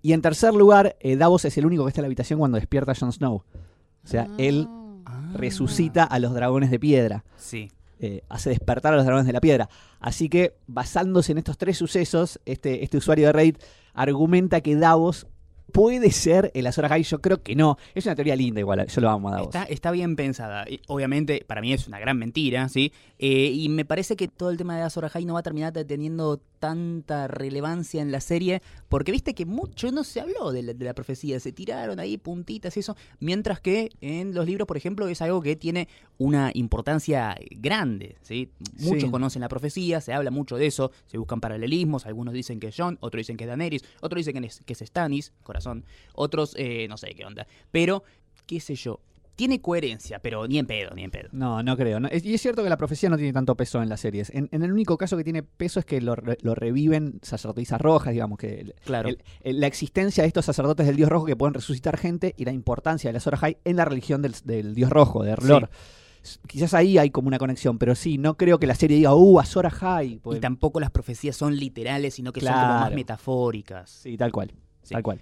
Y 0.05 0.13
en 0.13 0.21
tercer 0.21 0.53
lugar, 0.53 0.95
eh, 0.99 1.15
Davos 1.15 1.45
es 1.45 1.57
el 1.57 1.65
único 1.65 1.83
que 1.83 1.87
está 1.89 2.01
en 2.01 2.03
la 2.03 2.07
habitación 2.09 2.37
cuando 2.37 2.57
despierta 2.59 2.91
a 2.91 2.95
Jon 2.95 3.11
Snow. 3.11 3.37
O 4.03 4.07
sea, 4.07 4.27
él 4.37 4.67
Ah. 5.03 5.31
resucita 5.33 6.03
a 6.03 6.19
los 6.19 6.31
dragones 6.35 6.69
de 6.69 6.79
piedra 6.79 7.23
Sí. 7.37 7.71
eh, 7.99 8.21
hace 8.29 8.51
despertar 8.51 8.93
a 8.93 8.97
los 8.97 9.05
dragones 9.05 9.25
de 9.25 9.33
la 9.33 9.41
piedra. 9.41 9.67
Así 9.99 10.29
que, 10.29 10.57
basándose 10.67 11.31
en 11.31 11.39
estos 11.39 11.57
tres 11.57 11.77
sucesos, 11.79 12.39
este, 12.45 12.83
este 12.83 12.97
usuario 12.97 13.25
de 13.25 13.33
Reddit 13.33 13.63
argumenta 13.95 14.61
que 14.61 14.75
Davos 14.75 15.25
puede 15.71 16.11
ser 16.11 16.51
el 16.53 16.67
Azor 16.67 16.85
Ahai. 16.85 17.03
Yo 17.03 17.19
creo 17.21 17.41
que 17.43 17.55
no. 17.55 17.77
Es 17.93 18.05
una 18.05 18.15
teoría 18.15 18.35
linda 18.35 18.59
igual, 18.59 18.85
yo 18.87 19.01
lo 19.01 19.09
amo 19.09 19.29
a 19.29 19.31
Davos. 19.33 19.47
Está, 19.47 19.63
está 19.63 19.91
bien 19.91 20.15
pensada. 20.15 20.65
Y, 20.69 20.79
Obviamente, 20.87 21.43
para 21.47 21.61
mí 21.61 21.73
es 21.73 21.87
una 21.87 21.99
gran 21.99 22.17
mentira, 22.17 22.69
¿sí? 22.69 22.91
Eh, 23.19 23.51
y 23.53 23.69
me 23.69 23.85
parece 23.85 24.15
que 24.15 24.27
todo 24.27 24.49
el 24.49 24.57
tema 24.57 24.75
de 24.77 24.83
Azor 24.83 25.05
Ahai 25.05 25.25
no 25.25 25.33
va 25.33 25.39
a 25.39 25.43
terminar 25.43 25.73
teniendo 25.73 26.39
tanta 26.59 27.27
relevancia 27.27 28.01
en 28.01 28.11
la 28.11 28.21
serie, 28.21 28.61
porque 28.89 29.11
viste 29.11 29.33
que 29.35 29.45
mucho 29.45 29.91
no 29.91 30.03
se 30.03 30.19
habló 30.21 30.51
de 30.51 30.63
la, 30.63 30.73
de 30.73 30.85
la 30.85 30.93
profecía, 30.93 31.39
se 31.39 31.51
tiraron 31.51 31.99
ahí 31.99 32.17
puntitas 32.17 32.75
y 32.77 32.79
eso, 32.79 32.95
mientras 33.19 33.59
que 33.59 33.89
en 34.01 34.33
los 34.33 34.45
libros, 34.47 34.67
por 34.67 34.75
ejemplo, 34.77 35.07
es 35.07 35.21
algo 35.21 35.41
que 35.41 35.55
tiene 35.55 35.87
una 36.17 36.49
importancia 36.53 37.35
grande, 37.51 38.15
¿sí? 38.21 38.49
Muchos 38.79 39.03
Sí. 39.03 39.09
conocen 39.11 39.41
la 39.41 39.49
profecía, 39.49 40.01
se 40.01 40.13
habla 40.13 40.31
mucho 40.31 40.55
de 40.55 40.65
eso, 40.65 40.91
se 41.05 41.17
buscan 41.17 41.39
paralelismos, 41.41 42.05
algunos 42.05 42.33
dicen 42.33 42.59
que 42.59 42.67
es 42.67 42.75
John, 42.75 42.97
otros 43.01 43.19
dicen 43.19 43.37
que 43.37 43.43
es 43.43 43.47
Daenerys, 43.47 43.83
otros 44.01 44.25
dicen 44.25 44.41
que 44.41 44.47
es, 44.47 44.61
que 44.65 44.73
es 44.73 44.79
Stannis, 44.79 45.33
corazón, 45.55 45.85
otros 46.13 46.53
eh, 46.57 46.87
no 46.89 46.97
sé 46.97 47.13
qué 47.15 47.25
onda, 47.25 47.47
pero 47.71 48.03
qué 48.45 48.59
sé 48.59 48.75
yo, 48.75 48.99
tiene 49.35 49.59
coherencia, 49.59 50.19
pero 50.19 50.47
ni 50.47 50.59
en 50.59 50.65
pedo, 50.65 50.91
ni 50.95 51.03
en 51.03 51.11
pedo. 51.11 51.27
No, 51.33 51.61
no 51.61 51.75
creo. 51.75 51.99
No, 51.99 52.07
es- 52.07 52.23
y 52.23 52.33
es 52.33 52.41
cierto 52.41 52.63
que 52.63 52.69
la 52.69 52.77
profecía 52.77 53.09
no 53.09 53.17
tiene 53.17 53.33
tanto 53.33 53.55
peso 53.55 53.81
en 53.81 53.89
las 53.89 53.99
series. 53.99 54.29
En, 54.29 54.47
en 54.53 54.63
el 54.63 54.71
único 54.71 54.97
caso 54.97 55.17
que 55.17 55.25
tiene 55.25 55.43
peso 55.43 55.79
es 55.81 55.85
que 55.85 55.99
lo, 55.99 56.15
re- 56.15 56.37
lo 56.41 56.55
reviven 56.55 57.19
sacerdotisas 57.21 57.81
rojas, 57.81 58.13
digamos, 58.13 58.37
que 58.37 58.61
el- 58.61 58.75
Claro. 58.85 59.09
el- 59.09 59.21
el- 59.43 59.59
la 59.59 59.67
existencia 59.67 60.23
de 60.23 60.27
estos 60.27 60.45
sacerdotes 60.45 60.85
del 60.87 60.95
dios 60.95 61.09
rojo 61.09 61.25
que 61.25 61.35
pueden 61.35 61.53
resucitar 61.53 61.97
gente 61.97 62.33
y 62.37 62.45
la 62.45 62.53
importancia 62.53 63.09
de 63.09 63.13
la 63.13 63.17
Azor 63.17 63.35
Ahai 63.35 63.57
en 63.65 63.75
la 63.75 63.83
religión 63.83 64.21
del, 64.21 64.35
del 64.45 64.73
dios 64.73 64.89
rojo, 64.89 65.23
de 65.23 65.31
Erlor. 65.31 65.69
Quizás 66.47 66.73
ahí 66.73 66.97
hay 66.97 67.09
como 67.11 67.27
una 67.27 67.37
conexión, 67.37 67.77
pero 67.77 67.93
sí, 67.93 68.17
no 68.17 68.35
creo 68.37 68.57
que 68.57 68.65
la 68.67 68.73
serie 68.75 68.95
diga, 68.97 69.13
uh, 69.13 69.39
Azor 69.39 69.65
Ahai. 69.67 70.13
y 70.13 70.19
porque- 70.19 70.39
tampoco 70.39 70.79
las 70.79 70.91
profecías 70.91 71.35
son 71.35 71.57
literales, 71.57 72.13
sino 72.13 72.31
que 72.31 72.39
son 72.39 72.53
como 72.53 72.65
más 72.65 72.93
metafóricas. 72.93 73.89
Sí, 73.89 74.15
tal 74.17 74.31
cual. 74.31 74.53
Sí. 74.81 74.93
Tal 74.93 75.03
cual. 75.03 75.19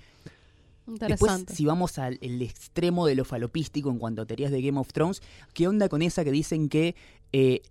Después, 0.86 1.46
si 1.48 1.66
vamos 1.66 1.98
al 1.98 2.18
extremo 2.22 3.06
de 3.06 3.16
lo 3.16 3.26
falopístico 3.26 3.90
en 3.90 4.00
cuanto 4.00 4.22
a 4.22 4.26
teorías 4.26 4.52
de 4.52 4.62
Game 4.62 4.80
of 4.80 4.92
Thrones, 4.92 5.22
¿qué 5.54 5.68
onda 5.68 5.88
con 5.88 6.02
esa 6.02 6.24
que 6.24 6.32
dicen 6.32 6.68
que 6.68 6.96
eh, 7.32 7.62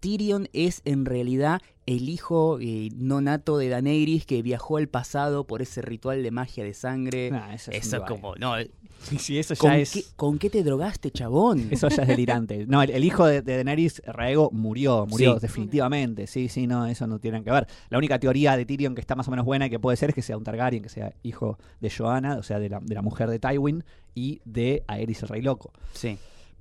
Tyrion 0.00 0.48
es 0.52 0.82
en 0.84 1.04
realidad 1.04 1.60
el 1.86 2.08
hijo 2.08 2.58
eh, 2.60 2.88
no 2.96 3.20
nato 3.20 3.58
de 3.58 3.68
Daenerys 3.68 4.24
que 4.26 4.42
viajó 4.42 4.76
al 4.76 4.88
pasado 4.88 5.46
por 5.46 5.60
ese 5.62 5.82
ritual 5.82 6.22
de 6.22 6.30
magia 6.30 6.64
de 6.64 6.74
sangre? 6.74 7.30
Nah, 7.30 7.52
eso 7.54 7.70
es 7.70 7.86
eso 7.86 8.04
como, 8.06 8.34
no, 8.36 8.54
Sí, 9.18 9.38
eso 9.38 9.54
ya 9.54 9.60
¿con, 9.60 9.72
es. 9.72 9.92
qué, 9.92 10.04
con 10.14 10.38
qué 10.38 10.50
te 10.50 10.62
drogaste, 10.62 11.10
chabón? 11.10 11.68
Eso 11.70 11.88
ya 11.88 12.02
es 12.02 12.08
delirante. 12.08 12.66
No, 12.66 12.82
el, 12.82 12.90
el 12.90 13.02
hijo 13.02 13.24
de, 13.26 13.40
de 13.40 13.54
Daenerys, 13.54 14.02
Raego, 14.06 14.50
murió, 14.52 15.06
murió 15.06 15.34
Sí. 15.34 15.40
definitivamente. 15.40 16.26
Sí, 16.26 16.48
sí, 16.50 16.66
no, 16.66 16.86
eso 16.86 17.06
no 17.06 17.18
tiene 17.18 17.42
que 17.42 17.50
ver. 17.50 17.66
La 17.88 17.96
única 17.96 18.18
teoría 18.18 18.56
de 18.58 18.66
Tyrion 18.66 18.94
que 18.94 19.00
está 19.00 19.16
más 19.16 19.26
o 19.28 19.30
menos 19.30 19.46
buena 19.46 19.66
y 19.66 19.70
que 19.70 19.78
puede 19.78 19.96
ser 19.96 20.10
es 20.10 20.14
que 20.14 20.22
sea 20.22 20.36
un 20.36 20.44
Targaryen, 20.44 20.82
que 20.82 20.90
sea 20.90 21.14
hijo 21.22 21.58
de 21.80 21.90
Joanna, 21.90 22.36
o 22.36 22.42
sea, 22.42 22.58
de 22.58 22.68
la, 22.68 22.80
de 22.80 22.94
la 22.94 23.00
mujer 23.02 23.30
de 23.30 23.38
Tywin 23.38 23.84
y 24.14 24.42
de 24.44 24.84
Aerys 24.86 25.22
el 25.22 25.28
Rey 25.30 25.40
Loco. 25.42 25.72
Sí. 25.94 26.18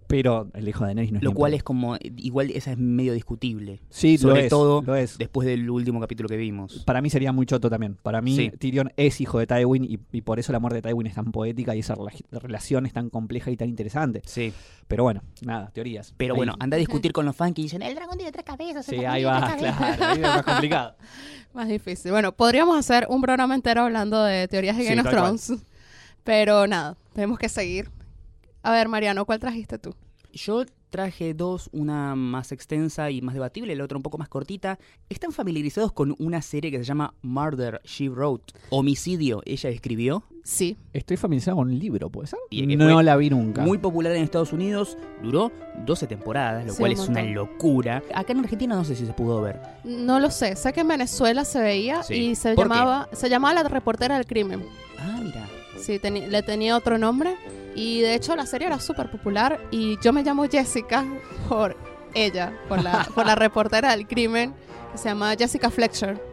Pero 0.09 0.49
el 0.55 0.67
hijo 0.67 0.79
de 0.79 0.87
Daenerys 0.87 1.11
no 1.11 1.17
es 1.19 1.23
Lo 1.23 1.33
cual 1.33 1.51
pedo. 1.51 1.57
es 1.57 1.63
como, 1.63 1.95
igual 2.17 2.49
esa 2.49 2.71
es 2.71 2.79
medio 2.79 3.13
discutible. 3.13 3.79
Sí, 3.91 4.13
lo 4.17 4.29
sobre 4.29 4.45
es, 4.45 4.49
todo 4.49 4.81
lo 4.81 4.95
es. 4.95 5.19
Después 5.19 5.47
del 5.47 5.69
último 5.69 5.99
capítulo 5.99 6.27
que 6.27 6.35
vimos. 6.35 6.83
Para 6.83 6.99
mí 6.99 7.11
sería 7.11 7.31
muy 7.31 7.45
choto 7.45 7.69
también. 7.69 7.95
Para 8.01 8.19
mí, 8.19 8.35
Sí. 8.35 8.49
Tyrion 8.57 8.91
es 8.97 9.21
hijo 9.21 9.37
de 9.37 9.45
Tywin 9.45 9.83
y, 9.83 9.99
y 10.11 10.21
por 10.21 10.39
eso 10.39 10.51
la 10.51 10.59
muerte 10.59 10.81
de 10.81 10.89
Tywin 10.89 11.05
es 11.05 11.13
tan 11.13 11.31
poética 11.31 11.75
y 11.75 11.79
esa 11.81 11.93
rela- 11.95 12.11
relación 12.31 12.87
es 12.87 12.93
tan 12.93 13.11
compleja 13.11 13.51
y 13.51 13.55
tan 13.57 13.69
interesante. 13.69 14.23
Sí. 14.25 14.51
Pero 14.87 15.03
bueno, 15.03 15.21
nada, 15.43 15.69
teorías. 15.73 16.15
Pero 16.17 16.33
Ahí- 16.33 16.37
bueno, 16.37 16.55
anda 16.59 16.75
a 16.75 16.79
discutir 16.79 17.13
con 17.13 17.27
los 17.27 17.35
fans 17.35 17.53
que 17.53 17.61
dicen, 17.61 17.83
el 17.83 17.93
dragón 17.93 18.17
tiene 18.17 18.31
tres 18.31 18.45
cabezas. 18.45 18.87
Sí, 18.87 19.05
ahí 19.05 19.23
va, 19.23 19.39
tres 19.57 19.71
cabezas". 19.73 19.95
claro. 19.97 20.05
Ahí 20.11 20.15
es 20.17 20.21
más 20.27 20.43
complicado. 20.43 20.95
Más 21.53 21.67
difícil. 21.67 22.11
Bueno, 22.11 22.31
podríamos 22.31 22.77
hacer 22.77 23.05
un 23.09 23.21
programa 23.21 23.53
entero 23.53 23.81
hablando 23.83 24.23
de 24.23 24.47
teorías 24.47 24.75
de 24.75 24.83
Sí, 24.83 24.89
Game 24.89 25.01
of 25.01 25.07
cual. 25.07 25.15
Thrones. 25.17 25.53
Pero 26.23 26.67
nada, 26.67 26.95
tenemos 27.13 27.37
que 27.39 27.49
seguir. 27.49 27.89
A 28.63 28.71
ver, 28.71 28.87
Mariano, 28.87 29.25
¿cuál 29.25 29.39
trajiste 29.39 29.79
tú? 29.79 29.95
Yo 30.31 30.63
traje 30.91 31.33
dos, 31.33 31.69
una 31.71 32.15
más 32.15 32.51
extensa 32.51 33.09
y 33.09 33.21
más 33.21 33.33
debatible, 33.33 33.75
la 33.75 33.83
otra 33.83 33.97
un 33.97 34.03
poco 34.03 34.17
más 34.19 34.27
cortita. 34.29 34.77
¿Están 35.07 35.31
familiarizados 35.31 35.91
con 35.91 36.15
una 36.19 36.41
serie 36.41 36.69
que 36.71 36.77
se 36.77 36.83
llama 36.83 37.13
Murder, 37.23 37.81
She 37.83 38.09
Wrote? 38.09 38.53
Homicidio, 38.69 39.41
ella 39.45 39.69
escribió. 39.69 40.23
Sí. 40.43 40.77
Estoy 40.93 41.17
familiarizado 41.17 41.57
con 41.57 41.69
un 41.69 41.79
libro, 41.79 42.09
¿puede 42.11 42.27
ser? 42.27 42.39
Y 42.51 42.65
No 42.75 42.91
fue 42.93 43.03
la 43.03 43.15
vi 43.17 43.29
nunca. 43.29 43.63
Muy 43.63 43.77
popular 43.79 44.11
en 44.15 44.23
Estados 44.23 44.51
Unidos, 44.53 44.97
duró 45.23 45.51
12 45.85 46.05
temporadas, 46.07 46.65
lo 46.65 46.73
Sí, 46.73 46.79
cual 46.79 46.91
un 46.93 46.99
es 46.99 47.07
una 47.09 47.23
locura. 47.23 48.03
Acá 48.13 48.33
en 48.33 48.39
Argentina 48.39 48.75
no 48.75 48.83
sé 48.83 48.95
si 48.95 49.05
se 49.05 49.13
pudo 49.13 49.41
ver. 49.41 49.59
No 49.83 50.19
lo 50.19 50.29
sé. 50.31 50.55
Sé 50.55 50.73
que 50.73 50.81
en 50.81 50.87
Venezuela 50.89 51.43
se 51.45 51.59
veía 51.61 52.03
Sí. 52.03 52.13
y 52.15 52.35
se 52.35 52.55
llamaba, 52.55 53.09
se 53.13 53.29
llamaba 53.29 53.63
La 53.63 53.69
reportera 53.69 54.15
del 54.17 54.25
crimen. 54.27 54.63
Ah, 54.99 55.19
Sí, 55.79 55.93
teni- 55.93 56.27
le 56.27 56.43
tenía 56.43 56.75
otro 56.75 56.97
nombre. 56.97 57.35
Y 57.75 58.01
de 58.01 58.15
hecho 58.15 58.35
la 58.35 58.45
serie 58.45 58.67
era 58.67 58.79
súper 58.79 59.09
popular. 59.09 59.59
Y 59.71 59.97
yo 60.01 60.13
me 60.13 60.23
llamo 60.23 60.47
Jessica 60.47 61.05
por 61.47 61.75
ella, 62.13 62.53
por 62.67 62.81
la, 62.81 63.07
por 63.15 63.25
la 63.25 63.35
reportera 63.35 63.91
del 63.91 64.07
crimen, 64.07 64.53
que 64.91 64.97
se 64.97 65.09
llama 65.09 65.35
Jessica 65.37 65.69
Fletcher. 65.69 66.28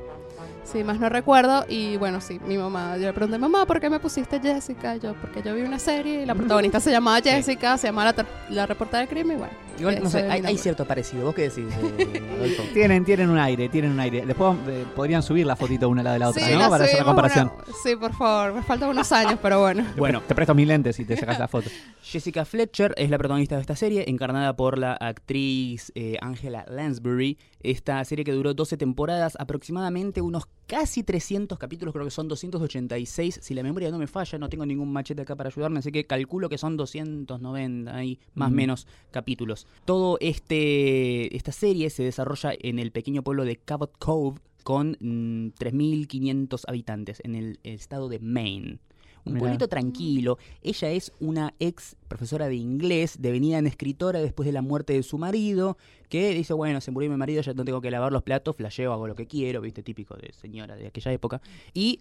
Sí, 0.71 0.83
más 0.85 0.99
no 0.99 1.09
recuerdo. 1.09 1.65
Y 1.69 1.97
bueno, 1.97 2.21
sí, 2.21 2.41
mi 2.47 2.59
mamá, 2.59 2.97
yo 2.97 3.05
le 3.07 3.13
pregunté, 3.13 3.39
mamá, 3.39 3.67
¿por 3.67 3.81
qué 3.81 3.89
me 3.89 4.01
pusiste 4.01 4.41
Jessica? 4.41 4.97
Yo, 4.97 5.15
porque 5.15 5.43
yo 5.43 5.55
vi 5.55 5.63
una 5.63 5.79
serie 5.79 6.23
y 6.23 6.27
la 6.27 6.35
protagonista 6.35 6.81
se 6.81 6.91
llamaba 6.91 7.21
Jessica, 7.21 7.79
se 7.79 7.87
llamaba 7.89 8.13
la, 8.13 8.27
la 8.51 8.67
reportera 8.67 8.99
del 9.01 9.09
crimen 9.09 9.37
y 9.37 9.39
bueno. 9.41 9.67
Igual, 9.79 10.03
no 10.03 10.09
sé, 10.09 10.23
hay, 10.31 10.43
hay 10.45 10.57
cierto 10.57 10.87
parecido. 10.87 11.27
¿Vos 11.27 11.35
qué 11.35 11.51
decís, 11.51 11.67
eh, 11.99 12.23
Adolfo? 12.39 12.63
Tienen, 12.73 13.05
tienen 13.05 13.29
un 13.29 13.39
aire, 13.39 13.69
tienen 13.69 13.93
un 13.93 14.01
aire. 14.01 14.25
Después 14.25 14.57
eh, 14.69 14.87
podrían 14.97 15.23
subir 15.23 15.47
la 15.47 15.55
fotito 15.55 15.89
una 15.91 16.01
a 16.01 16.05
la 16.05 16.13
de 16.15 16.19
la 16.19 16.29
otra, 16.31 16.47
Sí, 16.47 16.53
¿no? 16.53 16.59
la 16.61 16.69
Para 16.71 16.85
hacer 16.85 16.99
la 16.99 17.05
comparación. 17.05 17.53
sí, 17.83 17.95
por 17.95 18.15
favor, 18.15 18.55
me 18.55 18.63
faltan 18.63 18.89
unos 18.89 19.13
años, 19.13 19.39
pero 19.43 19.61
bueno. 19.61 19.85
Bueno, 19.97 20.23
Te 20.27 20.35
presto 20.35 20.55
mis 20.55 20.67
lentes 20.67 20.99
y 20.99 21.05
te 21.05 21.17
sacas 21.17 21.39
la 21.39 21.47
foto. 21.49 21.69
Jessica 22.03 22.45
Fletcher 22.45 22.95
es 22.97 23.11
la 23.11 23.19
protagonista 23.19 23.57
de 23.57 23.61
esta 23.61 23.77
serie, 23.77 24.05
encarnada 24.09 24.57
por 24.57 24.79
la 24.79 24.95
actriz 24.95 25.93
eh, 25.95 26.17
Angela 26.23 26.65
Lansbury. 26.69 27.39
Esta 27.61 28.03
serie 28.05 28.25
que 28.25 28.33
duró 28.33 28.55
12 28.55 28.77
temporadas, 28.79 29.37
aproximadamente 29.39 30.21
unos 30.23 30.49
casi 30.67 31.03
300 31.03 31.59
capítulos, 31.59 31.93
creo 31.93 32.05
que 32.05 32.11
son 32.11 32.29
286. 32.29 33.41
Si 33.43 33.55
la 33.55 33.63
memoria 33.63 33.91
no 33.91 33.99
me 33.99 34.07
falla, 34.07 34.39
no 34.39 34.49
tengo 34.49 34.67
ningún 34.67 34.93
machete 34.93 35.23
acá 35.23 35.37
para 35.37 35.49
ayudarme, 35.49 35.79
así 35.79 35.93
que 35.93 36.07
calculo 36.07 36.49
que 36.49 36.59
son 36.59 36.77
290 36.77 38.05
y 38.05 38.19
más 38.35 38.49
o 38.51 38.55
menos 38.55 38.87
capítulos. 39.11 39.67
Todo 39.85 40.19
este 40.21 41.35
esta 41.37 41.53
serie 41.53 41.91
se 41.91 42.03
desarrolla 42.03 42.53
en 42.59 42.79
el 42.79 42.93
pequeño 42.93 43.23
pueblo 43.23 43.45
de 43.45 43.57
Cabot 43.57 43.97
Cove 43.99 44.41
con 44.63 44.97
mm, 45.01 45.55
3.500 45.59 46.65
habitantes 46.67 47.21
en 47.25 47.37
el 47.37 47.61
estado 47.63 48.09
de 48.09 48.19
Maine. 48.19 48.81
Un 49.27 49.33
Mirá. 49.35 49.41
pueblito 49.41 49.69
tranquilo. 49.69 50.39
Ella 50.63 50.91
es 50.93 51.13
una 51.21 51.53
ex 51.59 51.97
profesora 52.09 52.47
de 52.49 52.55
inglés, 52.57 53.17
devenida 53.21 53.59
en 53.59 53.67
escritora 53.67 54.21
después 54.21 54.47
de 54.47 54.53
la 54.53 54.63
muerte 54.63 54.93
de 54.93 55.03
su 55.03 55.19
marido, 55.19 55.77
que 56.09 56.31
dice, 56.33 56.55
bueno, 56.55 56.81
se 56.81 56.91
murió 56.93 57.11
mi 57.11 57.17
marido, 57.17 57.43
ya 57.43 57.53
no 57.53 57.65
tengo 57.65 57.81
que 57.81 57.91
lavar 57.91 58.13
los 58.13 58.23
platos, 58.23 58.55
flasheo, 58.57 58.93
hago 58.93 59.09
lo 59.09 59.15
que 59.17 59.27
quiero, 59.27 59.61
viste, 59.61 59.83
típico 59.83 60.17
de 60.17 60.33
señora 60.33 60.77
de 60.77 60.87
aquella 60.87 61.13
época. 61.13 61.43
Y 61.75 62.01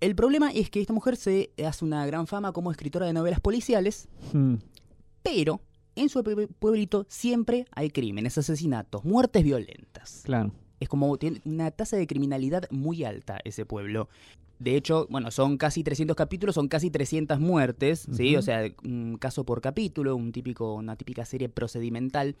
el 0.00 0.14
problema 0.14 0.50
es 0.52 0.70
que 0.70 0.80
esta 0.80 0.92
mujer 0.92 1.16
se 1.16 1.50
hace 1.66 1.84
una 1.84 2.06
gran 2.06 2.26
fama 2.26 2.52
como 2.52 2.70
escritora 2.70 3.04
de 3.06 3.12
novelas 3.12 3.40
policiales, 3.40 4.08
Hmm. 4.32 4.54
pero 5.22 5.60
en 5.96 6.08
su 6.08 6.20
pue- 6.22 6.48
pueblito 6.58 7.04
siempre 7.08 7.66
hay 7.72 7.90
crímenes, 7.90 8.38
asesinatos, 8.38 9.04
muertes 9.04 9.42
violentas. 9.42 10.22
Claro. 10.24 10.52
Es 10.80 10.88
como 10.88 11.16
tiene 11.18 11.40
una 11.44 11.70
tasa 11.70 11.96
de 11.96 12.06
criminalidad 12.06 12.64
muy 12.70 13.04
alta 13.04 13.38
ese 13.44 13.64
pueblo. 13.64 14.08
De 14.58 14.76
hecho, 14.76 15.06
bueno, 15.08 15.30
son 15.30 15.56
casi 15.56 15.82
300 15.82 16.16
capítulos, 16.16 16.54
son 16.54 16.68
casi 16.68 16.90
300 16.90 17.40
muertes, 17.40 18.06
¿sí? 18.12 18.36
O 18.36 18.42
sea, 18.42 18.70
un 18.84 19.16
caso 19.18 19.44
por 19.44 19.60
capítulo, 19.62 20.16
un 20.16 20.32
típico, 20.32 20.74
una 20.74 20.96
típica 20.96 21.24
serie 21.24 21.48
procedimental. 21.48 22.36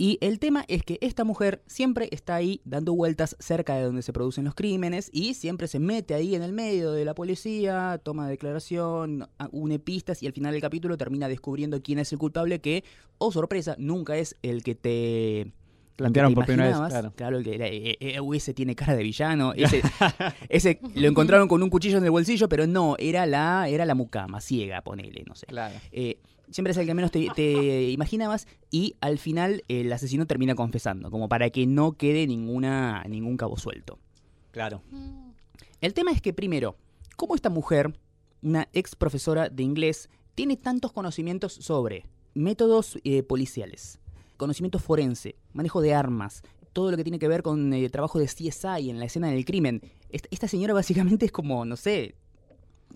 Y 0.00 0.18
el 0.20 0.38
tema 0.38 0.64
es 0.68 0.84
que 0.84 0.98
esta 1.00 1.24
mujer 1.24 1.60
siempre 1.66 2.08
está 2.12 2.36
ahí 2.36 2.60
dando 2.64 2.94
vueltas 2.94 3.36
cerca 3.40 3.74
de 3.74 3.82
donde 3.82 4.02
se 4.02 4.12
producen 4.12 4.44
los 4.44 4.54
crímenes 4.54 5.10
y 5.12 5.34
siempre 5.34 5.66
se 5.66 5.80
mete 5.80 6.14
ahí 6.14 6.36
en 6.36 6.42
el 6.42 6.52
medio 6.52 6.92
de 6.92 7.04
la 7.04 7.16
policía, 7.16 8.00
toma 8.04 8.28
declaración, 8.28 9.28
une 9.50 9.80
pistas 9.80 10.22
y 10.22 10.28
al 10.28 10.32
final 10.32 10.52
del 10.52 10.60
capítulo 10.60 10.96
termina 10.96 11.26
descubriendo 11.26 11.82
quién 11.82 11.98
es 11.98 12.12
el 12.12 12.18
culpable 12.18 12.60
que, 12.60 12.84
oh 13.18 13.32
sorpresa, 13.32 13.74
nunca 13.76 14.16
es 14.16 14.36
el 14.42 14.62
que 14.62 14.76
te 14.76 15.52
Plantearon 15.98 16.30
te 16.30 16.34
por 16.36 16.46
primera 16.46 16.78
vez, 16.78 17.12
claro. 17.16 17.38
el 17.38 17.44
que 17.44 17.56
era, 17.56 17.66
eh, 17.66 17.96
eh, 17.98 18.20
ese 18.32 18.54
tiene 18.54 18.76
cara 18.76 18.94
de 18.94 19.02
villano. 19.02 19.52
Ese, 19.52 19.82
ese 20.48 20.78
lo 20.94 21.08
encontraron 21.08 21.48
con 21.48 21.60
un 21.60 21.68
cuchillo 21.70 21.98
en 21.98 22.04
el 22.04 22.12
bolsillo, 22.12 22.48
pero 22.48 22.68
no, 22.68 22.94
era 23.00 23.26
la, 23.26 23.68
era 23.68 23.84
la 23.84 23.96
mucama, 23.96 24.40
ciega, 24.40 24.80
ponele, 24.82 25.24
no 25.26 25.34
sé. 25.34 25.46
Claro. 25.46 25.74
Eh, 25.90 26.20
siempre 26.52 26.70
es 26.70 26.76
el 26.76 26.86
que 26.86 26.94
menos 26.94 27.10
te, 27.10 27.26
te 27.34 27.82
imaginabas 27.90 28.46
y 28.70 28.94
al 29.00 29.18
final 29.18 29.64
el 29.66 29.92
asesino 29.92 30.24
termina 30.26 30.54
confesando, 30.54 31.10
como 31.10 31.28
para 31.28 31.50
que 31.50 31.66
no 31.66 31.94
quede 31.94 32.28
ninguna, 32.28 33.02
ningún 33.08 33.36
cabo 33.36 33.58
suelto. 33.58 33.98
Claro. 34.52 34.84
El 35.80 35.94
tema 35.94 36.12
es 36.12 36.22
que 36.22 36.32
primero, 36.32 36.76
¿cómo 37.16 37.34
esta 37.34 37.50
mujer, 37.50 37.98
una 38.40 38.68
ex 38.72 38.94
profesora 38.94 39.48
de 39.48 39.64
inglés, 39.64 40.10
tiene 40.36 40.56
tantos 40.56 40.92
conocimientos 40.92 41.54
sobre 41.54 42.04
métodos 42.34 43.00
eh, 43.02 43.24
policiales, 43.24 43.98
conocimiento 44.38 44.78
forense, 44.78 45.36
manejo 45.52 45.82
de 45.82 45.92
armas, 45.92 46.42
todo 46.72 46.90
lo 46.90 46.96
que 46.96 47.02
tiene 47.02 47.18
que 47.18 47.28
ver 47.28 47.42
con 47.42 47.72
eh, 47.74 47.90
trabajo 47.90 48.18
de 48.18 48.26
CSI 48.26 48.88
en 48.88 48.98
la 48.98 49.04
escena 49.04 49.28
del 49.28 49.44
crimen? 49.44 49.82
Esta, 50.08 50.48
señora 50.48 50.72
básicamente 50.80 51.26
es 51.26 51.32
como, 51.32 51.66
no 51.66 51.76
sé, 51.76 52.14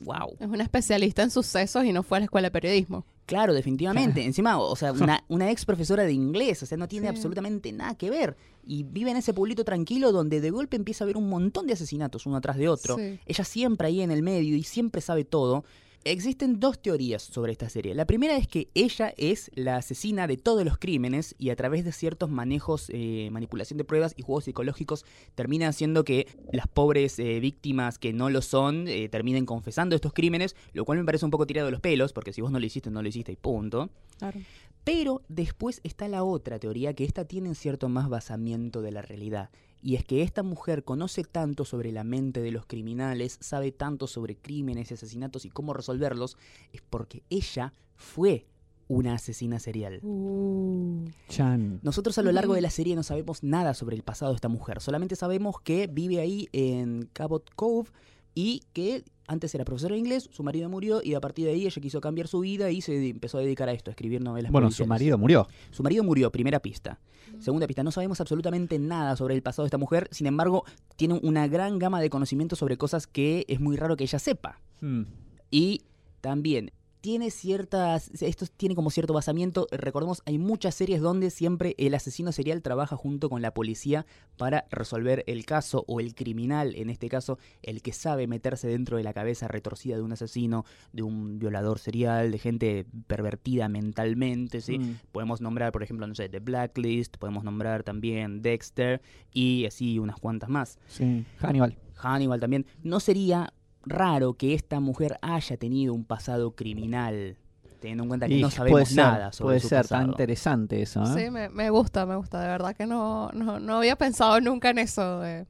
wow. 0.00 0.36
Es 0.40 0.48
una 0.48 0.62
especialista 0.62 1.22
en 1.22 1.30
sucesos 1.30 1.84
y 1.84 1.92
no 1.92 2.02
fue 2.02 2.16
a 2.16 2.20
la 2.20 2.24
escuela 2.24 2.46
de 2.46 2.52
periodismo. 2.52 3.04
Claro, 3.26 3.54
definitivamente. 3.54 4.24
Encima, 4.24 4.58
o 4.58 4.74
sea, 4.76 4.92
una, 5.04 5.24
una 5.28 5.50
ex 5.50 5.64
profesora 5.64 6.04
de 6.04 6.12
inglés, 6.12 6.62
o 6.62 6.66
sea, 6.66 6.78
no 6.78 6.88
tiene 6.88 7.06
Sí. 7.08 7.14
absolutamente 7.14 7.70
nada 7.72 7.94
que 7.94 8.10
ver. 8.10 8.36
Y 8.64 8.84
vive 8.84 9.10
en 9.10 9.16
ese 9.16 9.32
pueblito 9.34 9.64
tranquilo 9.64 10.12
donde 10.12 10.40
de 10.40 10.50
golpe 10.50 10.76
empieza 10.76 11.02
a 11.02 11.06
haber 11.06 11.16
un 11.16 11.28
montón 11.28 11.66
de 11.66 11.72
asesinatos 11.74 12.26
uno 12.26 12.36
atrás 12.36 12.56
de 12.56 12.68
otro. 12.68 12.96
Sí. 12.96 13.20
Ella 13.26 13.44
siempre 13.44 13.88
ahí 13.88 14.00
en 14.00 14.10
el 14.10 14.22
medio 14.22 14.56
y 14.56 14.62
siempre 14.64 15.00
sabe 15.00 15.24
todo. 15.24 15.64
Existen 16.04 16.58
dos 16.58 16.82
teorías 16.82 17.22
sobre 17.22 17.52
esta 17.52 17.68
serie. 17.68 17.94
La 17.94 18.06
primera 18.06 18.36
es 18.36 18.48
que 18.48 18.68
ella 18.74 19.14
es 19.16 19.52
la 19.54 19.76
asesina 19.76 20.26
de 20.26 20.36
todos 20.36 20.64
los 20.64 20.76
crímenes 20.76 21.36
y 21.38 21.50
a 21.50 21.56
través 21.56 21.84
de 21.84 21.92
ciertos 21.92 22.28
manejos, 22.28 22.90
eh, 22.92 23.28
manipulación 23.30 23.78
de 23.78 23.84
pruebas 23.84 24.12
y 24.16 24.22
juegos 24.22 24.44
psicológicos 24.44 25.04
termina 25.36 25.68
haciendo 25.68 26.04
que 26.04 26.26
las 26.50 26.66
pobres 26.66 27.20
eh, 27.20 27.38
víctimas 27.38 28.00
que 28.00 28.12
no 28.12 28.30
lo 28.30 28.42
son 28.42 28.88
eh, 28.88 29.08
terminen 29.08 29.46
confesando 29.46 29.94
estos 29.94 30.12
crímenes, 30.12 30.56
lo 30.72 30.84
cual 30.84 30.98
me 30.98 31.04
parece 31.04 31.24
un 31.24 31.30
poco 31.30 31.46
tirado 31.46 31.66
de 31.66 31.72
los 31.72 31.80
pelos, 31.80 32.12
porque 32.12 32.32
si 32.32 32.40
vos 32.40 32.50
no 32.50 32.58
lo 32.58 32.66
hiciste, 32.66 32.90
no 32.90 33.00
lo 33.00 33.08
hiciste 33.08 33.30
y 33.30 33.36
punto. 33.36 33.90
Claro. 34.18 34.40
Pero 34.82 35.22
después 35.28 35.80
está 35.84 36.08
la 36.08 36.24
otra 36.24 36.58
teoría, 36.58 36.94
que 36.94 37.04
esta 37.04 37.26
tiene 37.26 37.54
cierto 37.54 37.88
más 37.88 38.08
basamiento 38.08 38.82
de 38.82 38.90
la 38.90 39.02
realidad. 39.02 39.50
Y 39.82 39.96
es 39.96 40.04
que 40.04 40.22
esta 40.22 40.42
mujer 40.42 40.84
conoce 40.84 41.24
tanto 41.24 41.64
sobre 41.64 41.90
la 41.90 42.04
mente 42.04 42.40
de 42.40 42.52
los 42.52 42.66
criminales, 42.66 43.36
sabe 43.40 43.72
tanto 43.72 44.06
sobre 44.06 44.36
crímenes 44.36 44.90
y 44.90 44.94
asesinatos 44.94 45.44
y 45.44 45.50
cómo 45.50 45.74
resolverlos, 45.74 46.36
es 46.72 46.82
porque 46.82 47.24
ella 47.30 47.72
fue 47.96 48.46
una 48.86 49.14
asesina 49.14 49.58
serial. 49.58 50.00
Uh. 50.02 51.04
Chan. 51.28 51.80
Nosotros 51.82 52.16
a 52.18 52.22
lo 52.22 52.30
largo 52.30 52.54
de 52.54 52.60
la 52.60 52.70
serie 52.70 52.94
no 52.94 53.02
sabemos 53.02 53.42
nada 53.42 53.74
sobre 53.74 53.96
el 53.96 54.02
pasado 54.02 54.32
de 54.32 54.36
esta 54.36 54.48
mujer, 54.48 54.80
solamente 54.80 55.16
sabemos 55.16 55.60
que 55.60 55.88
vive 55.88 56.20
ahí 56.20 56.48
en 56.52 57.08
Cabot 57.12 57.48
Cove 57.56 57.90
y 58.34 58.62
que 58.72 59.04
antes 59.26 59.54
era 59.54 59.64
profesora 59.64 59.94
de 59.94 60.00
inglés, 60.00 60.28
su 60.32 60.42
marido 60.42 60.68
murió 60.68 61.00
y 61.02 61.14
a 61.14 61.20
partir 61.20 61.46
de 61.46 61.52
ahí 61.52 61.66
ella 61.66 61.80
quiso 61.80 62.00
cambiar 62.00 62.28
su 62.28 62.40
vida 62.40 62.70
y 62.70 62.80
se 62.80 63.08
empezó 63.08 63.38
a 63.38 63.40
dedicar 63.40 63.68
a 63.68 63.72
esto, 63.72 63.90
a 63.90 63.92
escribir 63.92 64.20
novelas 64.20 64.52
Bueno, 64.52 64.70
su 64.70 64.86
marido 64.86 65.16
murió. 65.18 65.46
Su 65.70 65.82
marido 65.82 66.04
murió, 66.04 66.30
primera 66.30 66.60
pista. 66.60 66.98
Segunda 67.38 67.66
pista, 67.66 67.82
no 67.82 67.90
sabemos 67.90 68.20
absolutamente 68.20 68.78
nada 68.78 69.16
sobre 69.16 69.34
el 69.34 69.42
pasado 69.42 69.64
de 69.64 69.68
esta 69.68 69.78
mujer, 69.78 70.08
sin 70.10 70.26
embargo, 70.26 70.64
tiene 70.96 71.18
una 71.22 71.48
gran 71.48 71.78
gama 71.78 72.00
de 72.00 72.10
conocimientos 72.10 72.58
sobre 72.58 72.76
cosas 72.76 73.06
que 73.06 73.46
es 73.48 73.58
muy 73.60 73.76
raro 73.76 73.96
que 73.96 74.04
ella 74.04 74.18
sepa. 74.18 74.60
Hmm. 74.80 75.04
Y 75.50 75.82
también 76.20 76.72
tiene 77.02 77.30
ciertas. 77.30 78.10
Esto 78.22 78.46
tiene 78.56 78.76
como 78.76 78.90
cierto 78.90 79.12
basamiento. 79.12 79.66
Recordemos, 79.72 80.22
hay 80.24 80.38
muchas 80.38 80.76
series 80.76 81.00
donde 81.00 81.30
siempre 81.30 81.74
el 81.76 81.94
asesino 81.94 82.30
serial 82.30 82.62
trabaja 82.62 82.96
junto 82.96 83.28
con 83.28 83.42
la 83.42 83.52
policía 83.52 84.06
para 84.38 84.66
resolver 84.70 85.24
el 85.26 85.44
caso, 85.44 85.84
o 85.88 85.98
el 85.98 86.14
criminal, 86.14 86.74
en 86.76 86.88
este 86.90 87.08
caso, 87.08 87.38
el 87.62 87.82
que 87.82 87.92
sabe 87.92 88.28
meterse 88.28 88.68
dentro 88.68 88.96
de 88.96 89.02
la 89.02 89.12
cabeza 89.12 89.48
retorcida 89.48 89.96
de 89.96 90.02
un 90.02 90.12
asesino, 90.12 90.64
de 90.92 91.02
un 91.02 91.40
violador 91.40 91.80
serial, 91.80 92.30
de 92.30 92.38
gente 92.38 92.86
pervertida 93.08 93.68
mentalmente, 93.68 94.60
¿sí? 94.60 94.78
Mm. 94.78 94.98
Podemos 95.10 95.40
nombrar, 95.40 95.72
por 95.72 95.82
ejemplo, 95.82 96.06
no 96.06 96.14
sé, 96.14 96.28
The 96.28 96.38
Blacklist, 96.38 97.16
podemos 97.16 97.42
nombrar 97.42 97.82
también 97.82 98.42
Dexter 98.42 99.02
y 99.32 99.66
así 99.66 99.98
unas 99.98 100.20
cuantas 100.20 100.48
más. 100.48 100.78
Sí. 100.86 101.24
Hannibal. 101.38 101.76
Hannibal 101.96 102.38
también. 102.38 102.64
No 102.84 103.00
sería 103.00 103.52
raro 103.84 104.34
que 104.34 104.54
esta 104.54 104.80
mujer 104.80 105.18
haya 105.22 105.56
tenido 105.56 105.92
un 105.94 106.04
pasado 106.04 106.52
criminal, 106.52 107.36
teniendo 107.80 108.04
en 108.04 108.08
cuenta 108.08 108.28
que 108.28 108.34
Y 108.34 108.40
no 108.40 108.48
puede 108.48 108.56
sabemos 108.56 108.88
ser, 108.88 108.96
nada 109.04 109.32
sobre 109.32 109.46
puede 109.46 109.60
su 109.60 109.68
ser 109.68 109.78
tan 109.88 109.98
pasado. 110.00 110.10
interesante 110.12 110.82
eso, 110.82 111.02
¿eh? 111.02 111.24
Sí, 111.24 111.30
me, 111.30 111.48
me 111.48 111.70
gusta, 111.70 112.06
me 112.06 112.16
gusta. 112.16 112.40
De 112.40 112.46
verdad 112.48 112.74
que 112.76 112.86
no, 112.86 113.30
no, 113.32 113.58
no 113.60 113.76
había 113.78 113.96
pensado 113.96 114.40
nunca 114.40 114.70
en 114.70 114.78
eso. 114.78 115.20
de- 115.20 115.46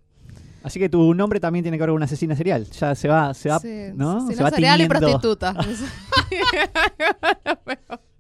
Así 0.63 0.79
que 0.79 0.89
tu 0.89 1.13
nombre 1.13 1.41
también 1.41 1.65
tiene 1.65 1.77
que 1.77 1.83
ver 1.83 1.89
con 1.91 1.97
una 1.97 2.05
asesina 2.05 2.37
serial. 2.37 2.65
Ya 2.71 2.95
se 2.95 3.09
va, 3.09 3.35
se 3.35 3.49
va, 3.49 3.59
sí, 3.59 3.89
¿no? 3.95 4.31
se 4.31 4.41
va 4.43 4.51
serial 4.51 4.81
y 4.81 4.89
tiñendo. 4.89 4.99
prostituta. 5.09 5.55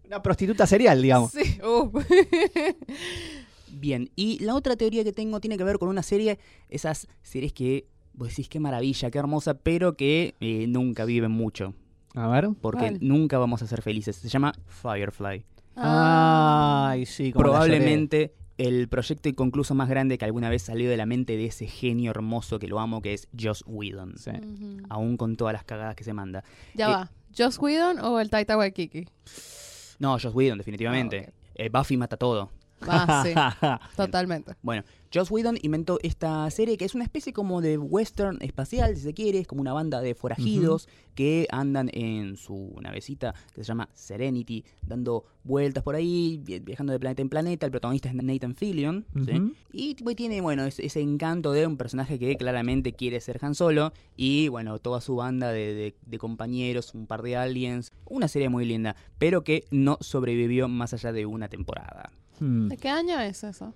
Una 0.06 0.22
prostituta 0.22 0.66
serial, 0.66 1.00
digamos. 1.00 1.30
sí, 1.30 1.58
uh. 1.62 1.90
Bien, 3.68 4.10
y 4.16 4.38
la 4.44 4.54
otra 4.54 4.76
teoría 4.76 5.02
que 5.04 5.12
tengo 5.12 5.40
tiene 5.40 5.56
que 5.56 5.64
ver 5.64 5.78
con 5.78 5.88
una 5.88 6.02
serie, 6.02 6.38
esas 6.68 7.08
series 7.22 7.52
que 7.52 7.86
vos 8.14 8.28
decís 8.28 8.48
qué 8.48 8.60
maravilla, 8.60 9.10
qué 9.10 9.18
hermosa, 9.18 9.54
pero 9.54 9.96
que 9.96 10.34
eh, 10.40 10.66
nunca 10.68 11.04
viven 11.04 11.30
mucho, 11.32 11.74
A 12.14 12.28
ver. 12.28 12.48
porque 12.60 12.80
¿Cuál? 12.80 12.98
nunca 13.00 13.38
vamos 13.38 13.62
a 13.62 13.66
ser 13.66 13.82
felices. 13.82 14.16
Se 14.16 14.28
llama 14.28 14.52
Firefly. 14.66 15.44
Ah, 15.76 16.88
Ay, 16.90 17.06
sí. 17.06 17.32
como. 17.32 17.44
Probablemente 17.44 18.34
el 18.58 18.88
proyecto 18.88 19.28
inconcluso 19.28 19.74
más 19.74 19.88
grande 19.88 20.18
que 20.18 20.24
alguna 20.24 20.50
vez 20.50 20.62
salió 20.62 20.88
de 20.90 20.96
la 20.96 21.06
mente 21.06 21.36
de 21.36 21.46
ese 21.46 21.66
genio 21.66 22.10
hermoso 22.10 22.58
que 22.58 22.68
lo 22.68 22.78
amo, 22.80 23.00
que 23.02 23.14
es 23.14 23.28
Joss 23.38 23.64
Whedon. 23.66 24.14
Sí. 24.18 24.30
Aún 24.90 25.16
con 25.16 25.36
todas 25.36 25.54
las 25.54 25.64
cagadas 25.64 25.96
que 25.96 26.04
se 26.04 26.12
manda. 26.12 26.44
Ya 26.74 26.86
Eh, 26.88 26.92
va. 26.92 27.10
¿Joss 27.36 27.58
Whedon 27.58 27.98
o 28.00 28.20
el 28.20 28.28
Taita 28.30 28.56
Waikiki? 28.58 29.06
No, 29.98 30.12
Joss 30.18 30.34
Whedon, 30.34 30.58
definitivamente. 30.58 31.28
Ah, 31.28 31.32
Eh, 31.54 31.68
Buffy 31.70 31.96
mata 31.96 32.16
todo. 32.16 32.50
Ah, 32.88 33.22
sí. 33.24 33.32
Totalmente. 33.96 34.52
Bueno, 34.62 34.82
Joss 35.12 35.30
Whedon 35.30 35.58
inventó 35.62 35.98
esta 36.02 36.48
serie 36.50 36.76
que 36.78 36.84
es 36.86 36.94
una 36.94 37.04
especie 37.04 37.32
como 37.32 37.60
de 37.60 37.76
western 37.78 38.38
espacial, 38.40 38.96
si 38.96 39.02
se 39.02 39.12
quiere, 39.14 39.40
es 39.40 39.46
como 39.46 39.60
una 39.60 39.72
banda 39.74 40.00
de 40.00 40.14
forajidos 40.14 40.88
que 41.14 41.46
andan 41.50 41.90
en 41.92 42.36
su 42.36 42.74
navecita 42.80 43.34
que 43.54 43.62
se 43.62 43.68
llama 43.68 43.90
Serenity, 43.92 44.64
dando 44.86 45.24
vueltas 45.44 45.82
por 45.82 45.94
ahí, 45.94 46.40
vi- 46.42 46.60
viajando 46.60 46.92
de 46.94 46.98
planeta 47.00 47.20
en 47.22 47.28
planeta. 47.28 47.66
El 47.66 47.72
protagonista 47.72 48.08
es 48.08 48.14
Nathan 48.14 48.54
Fillion. 48.54 49.04
Y 49.72 49.94
tiene, 50.14 50.40
bueno, 50.40 50.64
ese, 50.64 50.86
ese 50.86 51.00
encanto 51.00 51.52
de 51.52 51.66
un 51.66 51.76
personaje 51.76 52.18
que 52.18 52.36
claramente 52.36 52.92
quiere 52.94 53.20
ser 53.20 53.38
Han 53.42 53.54
Solo. 53.54 53.92
Y, 54.16 54.48
bueno, 54.48 54.78
toda 54.78 55.00
su 55.02 55.16
banda 55.16 55.52
de, 55.52 55.74
de- 55.74 55.96
de 56.06 56.18
compañeros, 56.18 56.94
un 56.94 57.06
par 57.06 57.20
de 57.22 57.36
aliens. 57.36 57.92
Una 58.06 58.28
serie 58.28 58.48
muy 58.48 58.64
linda, 58.64 58.96
pero 59.18 59.44
que 59.44 59.64
no 59.70 59.98
sobrevivió 60.00 60.68
más 60.68 60.94
allá 60.94 61.12
de 61.12 61.26
una 61.26 61.48
temporada. 61.48 62.10
Hmm. 62.42 62.68
¿De 62.68 62.76
qué 62.76 62.88
año 62.88 63.18
es 63.20 63.44
eso? 63.44 63.72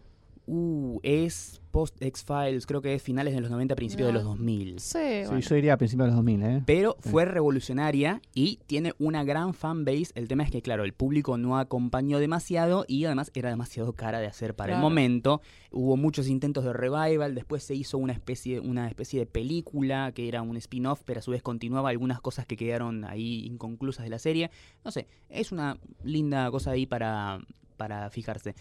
Uh, 0.49 1.01
es 1.03 1.61
post 1.73 2.01
X-Files, 2.01 2.67
creo 2.67 2.81
que 2.81 2.95
es 2.95 3.03
finales 3.03 3.35
de 3.35 3.41
los 3.41 3.51
90, 3.51 3.75
principios 3.75 4.07
de 4.07 4.13
los 4.13 4.23
Ya. 4.23 4.29
2000. 4.29 4.79
Sí, 4.79 4.99
Sí, 4.99 4.99
bueno. 5.27 5.41
yo 5.41 5.55
diría 5.57 5.73
a 5.73 5.77
principios 5.77 6.05
de 6.07 6.11
los 6.11 6.17
2000, 6.17 6.43
¿eh? 6.45 6.63
Pero 6.65 6.97
Sí. 7.03 7.09
fue 7.11 7.25
revolucionaria 7.25 8.23
y 8.33 8.61
tiene 8.67 8.93
una 9.01 9.25
gran 9.25 9.55
fanbase. 9.55 10.13
El 10.15 10.29
tema 10.29 10.45
es 10.45 10.53
que, 10.53 10.63
claro, 10.63 10.85
el 10.85 10.93
público 10.93 11.37
no 11.37 11.59
acompañó 11.59 12.21
demasiado 12.21 12.85
y 12.87 13.05
además 13.07 13.33
era 13.35 13.51
demasiado 13.51 13.93
cara 13.95 14.21
de 14.21 14.29
hacer 14.29 14.55
para 14.55 14.75
el 14.77 14.81
momento. 14.81 15.43
Hubo 15.73 15.97
muchos 15.97 16.29
intentos 16.29 16.63
de 16.65 16.73
revival, 16.73 17.35
después 17.35 17.65
se 17.65 17.75
hizo 17.75 17.99
una 17.99 18.13
especie, 18.13 18.61
una 18.61 18.87
especie 18.89 19.19
de 19.19 19.27
película 19.27 20.13
que 20.15 20.29
era 20.29 20.43
un 20.43 20.57
spin-off, 20.57 21.03
pero 21.05 21.19
a 21.19 21.23
su 21.23 21.33
vez 21.33 21.43
continuaba 21.43 21.89
algunas 21.91 22.21
cosas 22.21 22.47
que 22.47 22.57
quedaron 22.57 23.05
ahí 23.05 23.45
inconclusas 23.47 24.05
de 24.05 24.11
la 24.11 24.21
serie. 24.21 24.53
No 24.85 24.93
sé, 24.93 25.09
es 25.29 25.51
una 25.51 25.77
linda 26.05 26.49
cosa 26.53 26.71
ahí 26.71 26.87
para, 26.87 27.41
para 27.77 28.09
fijarse. 28.11 28.55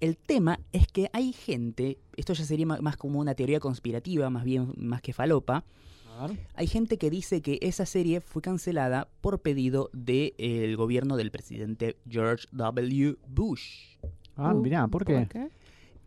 El 0.00 0.16
tema 0.16 0.58
es 0.72 0.86
que 0.86 1.10
hay 1.12 1.32
gente, 1.32 1.98
esto 2.16 2.32
ya 2.32 2.44
sería 2.44 2.66
más 2.66 2.96
como 2.96 3.20
una 3.20 3.34
teoría 3.34 3.60
conspirativa, 3.60 4.30
más 4.30 4.44
bien 4.44 4.72
más 4.76 5.02
que 5.02 5.12
falopa, 5.12 5.64
hay 6.54 6.66
gente 6.66 6.98
que 6.98 7.10
dice 7.10 7.42
que 7.42 7.58
esa 7.62 7.86
serie 7.86 8.20
fue 8.20 8.42
cancelada 8.42 9.08
por 9.20 9.40
pedido 9.40 9.90
del 9.92 10.76
gobierno 10.76 11.16
del 11.16 11.30
presidente 11.30 11.96
George 12.08 12.46
W. 12.52 13.16
Bush. 13.28 13.96
Ah, 14.36 14.52
Uh, 14.54 14.60
mirá, 14.60 14.88
¿por 14.88 15.04
qué? 15.04 15.28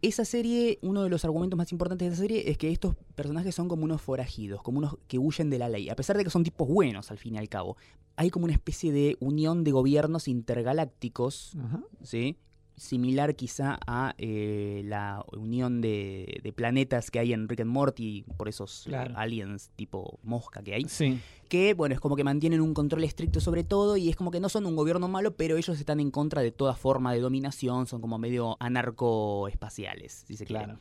Esa 0.02 0.26
serie, 0.26 0.78
uno 0.82 1.04
de 1.04 1.10
los 1.10 1.26
argumentos 1.26 1.58
más 1.58 1.72
importantes 1.72 2.08
de 2.08 2.14
esa 2.14 2.22
serie 2.22 2.50
es 2.50 2.58
que 2.58 2.72
estos 2.72 2.96
personajes 3.16 3.56
son 3.56 3.68
como 3.68 3.86
unos 3.86 4.02
forajidos, 4.02 4.62
como 4.62 4.80
unos 4.80 4.98
que 5.08 5.18
huyen 5.18 5.50
de 5.50 5.58
la 5.58 5.70
ley, 5.70 5.90
a 5.90 5.96
pesar 5.96 6.18
de 6.18 6.24
que 6.24 6.30
son 6.30 6.44
tipos 6.44 6.68
buenos 6.68 7.12
al 7.12 7.18
fin 7.18 7.36
y 7.36 7.38
al 7.38 7.50
cabo. 7.50 7.78
Hay 8.16 8.30
como 8.30 8.46
una 8.46 8.54
especie 8.54 8.92
de 8.92 9.18
unión 9.20 9.64
de 9.64 9.72
gobiernos 9.72 10.28
intergalácticos 10.28 11.56
Ajá. 11.60 11.82
¿sí? 12.04 12.38
Similar 12.78 13.36
quizá 13.36 13.80
a 13.88 14.14
eh, 14.18 14.82
la 14.86 15.24
unión 15.38 15.80
de, 15.82 16.40
de 16.44 16.52
planetas 16.54 17.10
que 17.10 17.20
hay 17.20 17.32
en 17.34 17.48
Rick 17.48 17.62
and 17.62 17.70
Morty, 17.72 18.24
por 18.38 18.50
esos 18.50 18.86
eh, 18.88 18.90
Claro. 18.90 19.14
aliens 19.18 19.72
tipo 19.76 20.20
mosca 20.24 20.62
que 20.62 20.74
hay, 20.74 20.84
Sí. 20.90 21.20
que 21.48 21.74
bueno, 21.74 21.96
es 21.96 22.02
como 22.02 22.16
que 22.16 22.24
mantienen 22.24 22.60
un 22.62 22.74
control 22.74 23.04
estricto 23.06 23.40
sobre 23.40 23.64
todo 23.64 23.96
y 23.98 24.10
es 24.10 24.16
como 24.16 24.30
que 24.32 24.40
no 24.40 24.50
son 24.50 24.66
un 24.66 24.76
gobierno 24.76 25.08
malo, 25.08 25.36
pero 25.36 25.56
ellos 25.58 25.80
están 25.80 26.00
en 26.02 26.12
contra 26.12 26.42
de 26.42 26.52
toda 26.52 26.76
forma 26.76 27.14
de 27.14 27.20
dominación, 27.22 27.88
son 27.88 28.02
como 28.02 28.18
medio 28.18 28.58
anarcoespaciales, 28.60 30.24
si 30.28 30.36
se 30.38 30.46
quiere. 30.46 30.66
Claro. 30.66 30.80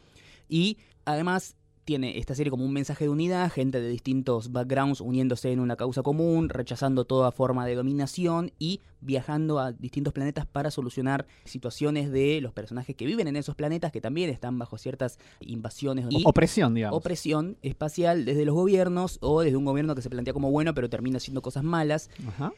Y 0.48 0.78
además 1.04 1.56
tiene 1.84 2.18
esta 2.18 2.34
serie 2.34 2.50
como 2.50 2.64
un 2.64 2.72
mensaje 2.72 3.04
de 3.04 3.10
unidad, 3.10 3.50
gente 3.50 3.80
de 3.80 3.88
distintos 3.88 4.52
backgrounds 4.52 5.00
uniéndose 5.00 5.52
en 5.52 5.60
una 5.60 5.76
causa 5.76 6.02
común, 6.02 6.48
rechazando 6.48 7.04
toda 7.04 7.30
forma 7.30 7.66
de 7.66 7.74
dominación 7.74 8.52
y 8.58 8.80
viajando 9.00 9.58
a 9.58 9.72
distintos 9.72 10.12
planetas 10.12 10.46
para 10.46 10.70
solucionar 10.70 11.26
situaciones 11.44 12.10
de 12.10 12.40
los 12.40 12.52
personajes 12.52 12.96
que 12.96 13.04
viven 13.04 13.28
en 13.28 13.36
esos 13.36 13.54
planetas 13.54 13.92
que 13.92 14.00
también 14.00 14.30
están 14.30 14.58
bajo 14.58 14.78
ciertas 14.78 15.18
invasiones 15.40 16.06
y 16.08 16.22
Opresión, 16.24 16.74
digamos. 16.74 16.98
opresión 16.98 17.58
espacial 17.62 18.24
desde 18.24 18.44
los 18.46 18.54
gobiernos 18.54 19.18
o 19.20 19.42
desde 19.42 19.56
un 19.56 19.64
gobierno 19.66 19.94
que 19.94 20.02
se 20.02 20.10
plantea 20.10 20.32
como 20.32 20.50
bueno 20.50 20.74
pero 20.74 20.88
termina 20.88 21.18
haciendo 21.18 21.42
cosas 21.42 21.64
malas. 21.64 22.10
Ajá. 22.26 22.52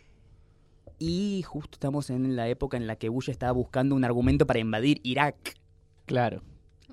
Y 0.99 1.43
justo 1.43 1.71
estamos 1.75 2.11
en 2.11 2.37
la 2.37 2.49
época 2.49 2.77
en 2.77 2.87
la 2.87 2.97
que 2.97 3.09
Bush 3.09 3.29
estaba 3.29 3.53
buscando 3.53 3.95
un 3.95 4.05
argumento 4.05 4.47
para 4.47 4.61
invadir 4.61 5.01
Irak. 5.03 5.37
Claro. 6.07 6.43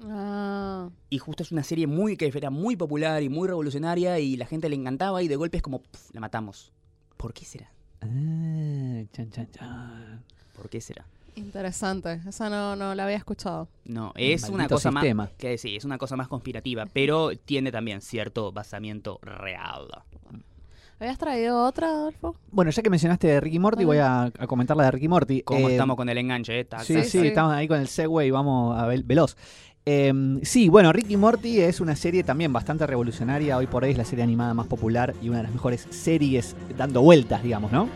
Ah, 0.01 0.89
Y 1.10 1.17
justo 1.19 1.43
es 1.43 1.51
una 1.51 1.63
serie 1.63 1.88
muy 1.88 2.17
que 2.17 2.25
era 2.34 2.49
muy 2.49 2.75
popular 2.75 3.21
y 3.21 3.29
muy 3.29 3.47
revolucionaria 3.47 4.19
y 4.19 4.36
la 4.38 4.45
gente 4.45 4.67
le 4.69 4.75
encantaba 4.75 5.21
y 5.21 5.27
de 5.27 5.36
golpe 5.36 5.58
es 5.58 5.63
como, 5.63 5.79
"Puf, 5.79 6.10
la 6.13 6.19
matamos. 6.19 6.71
¿Por 7.17 7.34
qué 7.34 7.45
será? 7.45 7.71
Ah, 8.01 9.03
chan, 9.13 9.29
chan, 9.32 9.47
chan. 9.51 10.23
¿Por 10.56 10.69
qué 10.69 10.82
será? 10.82 11.06
interesante. 11.36 12.21
Esa 12.27 12.47
no, 12.47 12.75
no 12.75 12.93
la 12.93 13.06
había 13.06 13.15
escuchado. 13.15 13.67
No, 13.86 14.12
es 14.15 14.47
una 14.49 14.67
cosa 14.67 14.91
sistema. 14.91 15.23
más 15.23 15.32
que 15.32 15.58
sí, 15.58 15.75
es 15.75 15.84
una 15.84 15.97
cosa 15.97 16.15
más 16.15 16.27
conspirativa, 16.27 16.86
pero 16.93 17.36
tiene 17.36 17.71
también 17.71 18.01
cierto 18.01 18.51
basamiento 18.51 19.19
real. 19.23 19.88
¿Habías 20.99 21.17
traído 21.17 21.65
otra, 21.65 21.88
Adolfo? 21.88 22.36
Bueno, 22.51 22.69
ya 22.69 22.84
que 22.84 22.89
mencionaste 22.91 23.25
de 23.27 23.41
Ricky 23.41 23.58
Morty, 23.58 23.84
voy 23.84 23.97
a, 23.97 24.25
a 24.25 24.47
comentar 24.47 24.77
la 24.77 24.84
de 24.86 24.91
Ricky 24.91 25.08
Morty. 25.08 25.41
¿Cómo 25.41 25.67
Eh, 25.69 25.71
estamos 25.71 25.97
con 25.97 26.08
el 26.08 26.19
enganche? 26.19 26.60
eh? 26.60 26.67
Sí, 26.84 27.03
sí, 27.03 27.10
sí. 27.10 27.27
estamos 27.27 27.51
ahí 27.51 27.67
con 27.67 27.79
el 27.79 27.88
Segway, 27.88 28.29
vamos 28.29 28.77
a 28.79 28.86
ver 28.86 29.01
veloz. 29.03 29.36
Eh, 29.86 30.39
sí, 30.43 30.69
bueno, 30.69 30.93
Ricky 30.93 31.17
Morty 31.17 31.60
es 31.60 31.82
una 31.82 31.96
serie 31.96 32.24
también 32.24 32.54
bastante 32.54 32.88
revolucionaria. 32.88 33.58
Hoy 33.58 33.67
por 33.67 33.84
hoy 33.84 33.91
es 33.91 33.98
la 33.98 34.06
serie 34.06 34.24
animada 34.24 34.54
más 34.54 34.67
popular 34.67 35.13
y 35.22 35.28
una 35.30 35.39
de 35.39 35.43
las 35.43 35.52
mejores 35.54 35.88
series 35.89 36.56
dando 36.78 37.02
vueltas, 37.02 37.43
digamos, 37.43 37.72
¿no? 37.72 37.89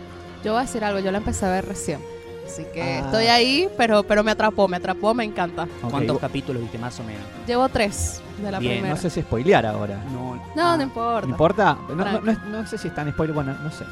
Yo 0.43 0.51
voy 0.53 0.61
a 0.61 0.65
decir 0.65 0.83
algo, 0.83 0.99
yo 0.99 1.11
la 1.11 1.19
empecé 1.19 1.45
a 1.45 1.49
ver 1.51 1.65
recién. 1.65 1.99
Así 2.45 2.63
que 2.73 2.81
Ah. 2.81 2.99
estoy 2.99 3.25
ahí, 3.27 3.67
pero, 3.77 4.03
pero 4.03 4.23
me 4.23 4.31
atrapó, 4.31 4.67
me 4.67 4.77
atrapó, 4.77 5.13
me 5.13 5.23
encanta. 5.23 5.63
Ok, 5.83 5.91
¿Cuántos 5.91 6.19
capítulos 6.19 6.61
viste 6.61 6.77
más 6.77 6.97
o 6.99 7.03
menos? 7.03 7.21
Llevo 7.45 7.67
tres 7.69 8.21
de 8.41 8.51
la 8.51 8.59
Bien, 8.59 8.73
primera. 8.75 8.95
No 8.95 9.01
sé 9.01 9.09
si 9.09 9.21
spoilear 9.21 9.65
ahora. 9.65 10.01
No, 10.13 10.35
No, 10.55 10.71
ah, 10.71 10.77
no 10.77 10.83
importa. 10.83 11.25
¿No 11.27 11.31
importa? 11.31 11.77
No, 11.89 11.95
no, 11.95 12.03
Tranqui. 12.03 12.25
no 12.25 12.31
es- 12.31 12.43
no 12.45 12.67
sé 12.67 12.77
si 12.77 12.87
están 12.89 13.09
spoiler, 13.11 13.33
bueno, 13.35 13.53
no 13.63 13.71
sé. 13.71 13.83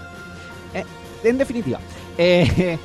Eh, 0.74 0.84
en 1.24 1.38
definitiva, 1.38 1.80
eh, 2.18 2.78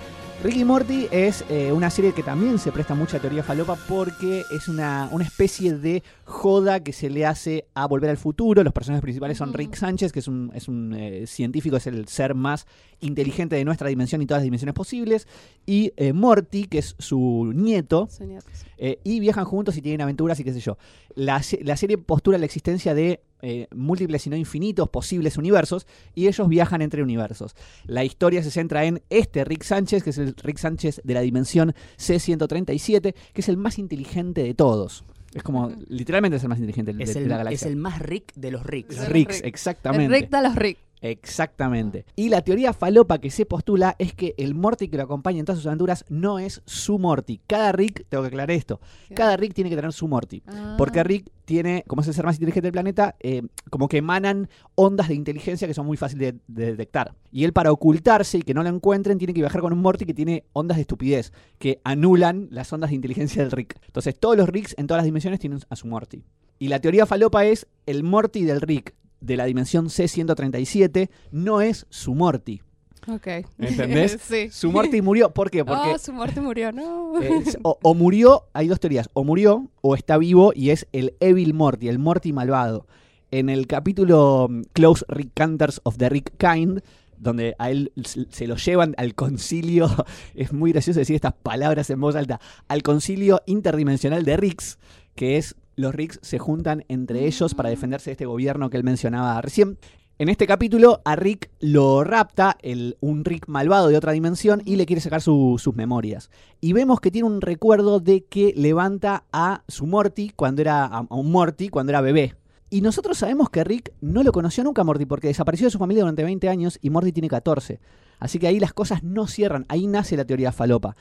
Ricky 0.43 0.65
Morty 0.65 1.07
es 1.11 1.45
eh, 1.51 1.71
una 1.71 1.91
serie 1.91 2.15
que 2.15 2.23
también 2.23 2.59
se 2.59 2.73
presta 2.73 2.95
mucha 2.95 3.19
teoría 3.19 3.43
falopa 3.43 3.77
porque 3.87 4.43
es 4.51 4.69
una, 4.69 5.07
una 5.13 5.23
especie 5.23 5.75
de 5.75 6.03
joda 6.25 6.81
que 6.81 6.95
se 6.95 7.11
le 7.11 7.27
hace 7.27 7.67
a 7.75 7.87
Volver 7.87 8.09
al 8.09 8.17
Futuro. 8.17 8.65
Los 8.65 8.73
personajes 8.73 9.03
principales 9.03 9.37
son. 9.37 9.53
Rick 9.53 9.75
Sánchez, 9.75 10.13
que 10.13 10.21
es 10.21 10.29
un, 10.29 10.51
es 10.55 10.67
un 10.67 10.95
eh, 10.95 11.27
científico, 11.27 11.77
es 11.77 11.87
el 11.87 12.09
ser 12.09 12.35
más 12.35 12.67
inteligente 13.01 13.55
de 13.55 13.67
nuestra 13.67 13.89
dimensión 13.89 14.23
y 14.23 14.27
todas 14.27 14.39
las 14.41 14.45
dimensiones 14.45 14.75
posibles, 14.75 15.29
y 15.67 15.93
eh, 15.99 16.15
Morty, 16.15 16.65
que 16.65 16.79
es 16.79 16.95
su 16.99 17.53
nieto, 17.55 18.09
Sí, 18.11 18.25
nietos. 18.25 18.47
eh, 18.79 18.99
y 19.05 19.21
viajan 19.21 19.45
juntos 19.45 19.77
y 19.77 19.83
tienen 19.83 20.01
aventuras 20.01 20.41
y 20.41 20.45
qué 20.45 20.55
sé 20.55 20.61
yo. 20.61 20.79
La, 21.15 21.43
la 21.63 21.77
serie 21.77 21.99
postula 21.99 22.39
la 22.39 22.47
existencia 22.47 22.95
de 22.95 23.21
eh, 23.43 23.69
múltiples 23.75 24.27
y 24.27 24.31
no 24.31 24.37
infinitos 24.37 24.89
posibles 24.89 25.37
universos 25.37 25.87
y 26.15 26.29
ellos 26.29 26.49
viajan 26.49 26.83
entre 26.83 27.03
universos. 27.03 27.55
La 27.87 28.05
historia 28.05 28.43
se 28.43 28.51
centra 28.51 28.85
en 28.85 29.03
este 29.11 29.45
Rick 29.45 29.63
Sánchez, 29.63 30.03
que 30.03 30.11
es 30.11 30.19
el 30.19 30.35
Rick 30.37 30.59
Sánchez 30.59 31.01
de 31.05 31.15
la 31.15 31.21
dimensión 31.21 31.75
C137, 31.99 33.15
que 33.33 33.41
es 33.41 33.49
el 33.49 33.57
más 33.57 33.79
inteligente 33.79 34.43
de 34.43 34.55
todos. 34.55 35.05
Es 35.35 35.43
como, 35.43 35.73
literalmente 35.89 36.37
es 36.37 36.43
el 36.43 36.49
más 36.49 36.59
inteligente 36.59 36.93
de, 36.93 37.05
es, 37.05 37.15
la 37.15 37.21
es 37.21 37.29
galaxia. 37.29 37.69
el 37.69 37.77
más 37.77 38.01
Rick 38.01 38.35
de 38.35 38.51
los 38.51 38.67
Ricks. 38.67 38.97
Los 38.97 39.09
Ricks, 39.09 39.37
Rick. 39.37 39.47
exactamente. 39.47 40.05
El 40.07 40.23
Rick 40.23 40.31
de 40.31 40.43
los 40.43 40.57
Rick. 40.57 40.79
Exactamente. 41.01 42.05
Y 42.17 42.29
la 42.29 42.43
teoría 42.43 42.73
falopa 42.73 43.19
que 43.19 43.31
se 43.31 43.47
postula 43.47 43.97
es 43.99 44.15
que 44.15 44.35
el 44.37 44.55
Morty 44.55 44.89
que 44.89 44.97
lo 44.97 45.05
acompaña 45.05 45.39
en 45.39 45.45
todas 45.45 45.59
sus 45.59 45.67
aventuras 45.67 46.05
no 46.09 46.39
es 46.39 46.63
su 46.67 46.99
Morty. 46.99 47.41
Cada 47.47 47.73
Rick, 47.73 48.07
tengo 48.09 48.23
que 48.23 48.29
aclarar 48.29 48.51
esto, 48.51 48.81
cada 49.15 49.37
Rick 49.37 49.55
tiene 49.55 49.71
que 49.71 49.77
tener 49.77 49.93
su 49.93 50.09
Morty. 50.09 50.43
Ah. 50.47 50.75
Porque 50.77 51.03
Rick 51.03 51.31
tiene, 51.45 51.85
como 51.87 52.03
es 52.03 52.09
el 52.09 52.15
ser 52.15 52.25
más 52.25 52.37
inteligente 52.37 52.67
del 52.67 52.73
planeta, 52.73 53.17
eh, 53.21 53.43
como 53.71 53.89
que 53.89 53.99
emanan 53.99 54.49
ondas 54.75 55.09
de 55.09 55.15
inteligencia 55.15 55.67
que 55.67 55.75
son 55.75 55.87
muy 55.87 55.97
fáciles 55.97 56.35
de, 56.35 56.41
de 56.63 56.71
detectar. 56.73 57.15
Y 57.33 57.45
él 57.45 57.53
para 57.53 57.73
ocultarse 57.73 58.39
y 58.39 58.43
que 58.43 58.55
no 58.55 58.63
lo 58.63 58.69
encuentren 58.69 59.19
tiene 59.19 59.35
que 59.35 59.41
viajar 59.41 59.61
con 59.61 59.73
un 59.73 59.81
Morty 59.81 60.05
que 60.05 60.15
tiene 60.15 60.45
ondas 60.53 60.77
de 60.77 60.83
estupidez, 60.83 61.33
que 61.59 61.81
anulan 61.83 62.49
las 62.51 62.73
ondas 62.73 62.91
de 62.91 62.97
inteligencia 62.97 63.43
del 63.43 63.53
Rick. 63.53 63.81
Entonces 63.87 64.19
todos 64.19 64.37
los 64.37 64.49
Ricks 64.49 64.75
en 64.79 64.87
todas 64.87 64.99
las 64.99 65.07
dimensiones 65.07 65.41
tienen 65.41 65.61
a 65.69 65.77
su 65.77 65.87
Morty. 65.87 66.23
Y 66.59 66.69
la 66.69 66.79
teoría 66.79 67.07
falopa 67.07 67.47
es 67.47 67.67
el 67.87 68.03
Morty 68.03 68.45
del 68.45 68.61
Rick 68.61 68.95
de 69.21 69.37
la 69.37 69.45
dimensión 69.45 69.87
C137 69.87 71.11
no 71.33 71.61
es 71.61 71.87
su 71.91 72.15
Morty. 72.15 72.61
Ok. 73.09 73.27
¿Entendés? 73.59 74.19
sí. 74.29 74.51
Su 74.51 74.71
Morty 74.71 75.01
murió. 75.03 75.31
¿Por 75.33 75.51
qué? 75.51 75.65
Porque 75.65 75.93
Oh, 75.95 75.99
su 75.99 76.13
muerte 76.13 76.41
murió, 76.41 76.71
no. 76.73 77.21
eh, 77.23 77.43
o, 77.63 77.79
o 77.83 77.95
murió, 77.95 78.45
hay 78.53 78.69
dos 78.69 78.79
teorías, 78.81 79.09
o 79.15 79.25
murió 79.25 79.71
o 79.81 79.95
está 79.95 80.19
vivo 80.19 80.53
y 80.55 80.71
es 80.71 80.87
el 80.93 81.15
Evil 81.21 81.55
Morty, 81.55 81.89
el 81.89 81.99
Morty 81.99 82.33
malvado. 82.33 82.87
En 83.31 83.49
el 83.49 83.67
capítulo 83.67 84.49
mm, 84.51 84.63
Close 84.73 85.05
Rick 85.09 85.31
Counters 85.35 85.81
of 85.85 85.97
the 85.97 86.09
Rick 86.09 86.33
Kind, 86.37 86.81
donde 87.17 87.55
a 87.59 87.71
él 87.71 87.93
se 88.31 88.47
lo 88.47 88.57
llevan 88.57 88.95
al 88.99 89.15
concilio, 89.15 89.89
es 90.35 90.53
muy 90.53 90.73
gracioso 90.73 90.99
decir 91.01 91.17
estas 91.17 91.35
palabras 91.35 91.89
en 91.91 92.01
voz 92.01 92.17
alta, 92.17 92.41
al 92.69 92.83
concilio 92.83 93.41
interdimensional 93.47 94.25
de 94.25 94.37
Rix, 94.37 94.79
que 95.15 95.37
es 95.37 95.55
los 95.81 95.95
Rix 95.95 96.19
se 96.23 96.39
juntan 96.39 96.85
entre 96.89 97.27
ellos 97.27 97.55
para 97.55 97.71
defenderse 97.71 98.11
de 98.11 98.13
este 98.13 98.27
gobierno 98.27 98.71
que 98.71 98.77
él 98.77 98.85
mencionaba 98.85 99.41
recién. 99.41 99.79
En 100.19 100.29
este 100.29 100.47
capítulo 100.47 101.01
a 101.07 101.17
Rick 101.17 101.51
lo 101.61 102.05
rapta 102.05 102.59
el, 102.61 102.99
un 103.01 103.25
Rick 103.25 103.47
malvado 103.49 103.89
de 103.89 103.97
otra 103.97 104.13
dimensión 104.13 104.61
y 104.67 104.77
le 104.77 104.85
quiere 104.85 105.01
sacar 105.01 105.23
su- 105.23 105.57
sus 105.59 105.75
memorias. 105.75 106.31
Y 106.61 106.75
vemos 106.75 107.01
que 107.01 107.11
tiene 107.11 107.27
un 107.27 107.41
recuerdo 107.41 108.01
de 108.01 108.25
que 108.25 108.53
levanta 108.55 109.25
a 109.33 109.63
su 109.67 109.87
Morty 109.87 110.31
cuando 110.37 110.61
era 110.61 110.85
a 110.85 111.07
un 111.09 111.33
Morty 111.33 111.71
cuando 111.71 111.91
era 111.93 112.03
bebé. 112.03 112.37
Y 112.69 112.83
nosotros 112.83 113.17
sabemos 113.19 113.49
que 113.51 113.65
Rick 113.65 113.93
no 114.03 114.23
lo 114.23 114.31
conoció 114.31 114.63
nunca 114.63 114.83
a 114.83 114.85
Morty 114.85 115.07
porque 115.07 115.29
desapareció 115.29 115.67
de 115.67 115.71
su 115.73 115.79
familia 115.79 116.03
durante 116.03 116.23
20 116.23 116.49
años 116.51 116.79
y 116.83 116.91
Morty 116.91 117.13
tiene 117.13 117.29
14. 117.29 117.81
Así 118.19 118.39
que 118.39 118.47
ahí 118.47 118.61
las 118.61 118.75
cosas 118.75 119.03
no 119.03 119.27
cierran, 119.27 119.65
ahí 119.69 119.87
nace 119.87 120.17
la 120.19 120.27
teoría 120.27 120.53
falopa. 120.53 120.95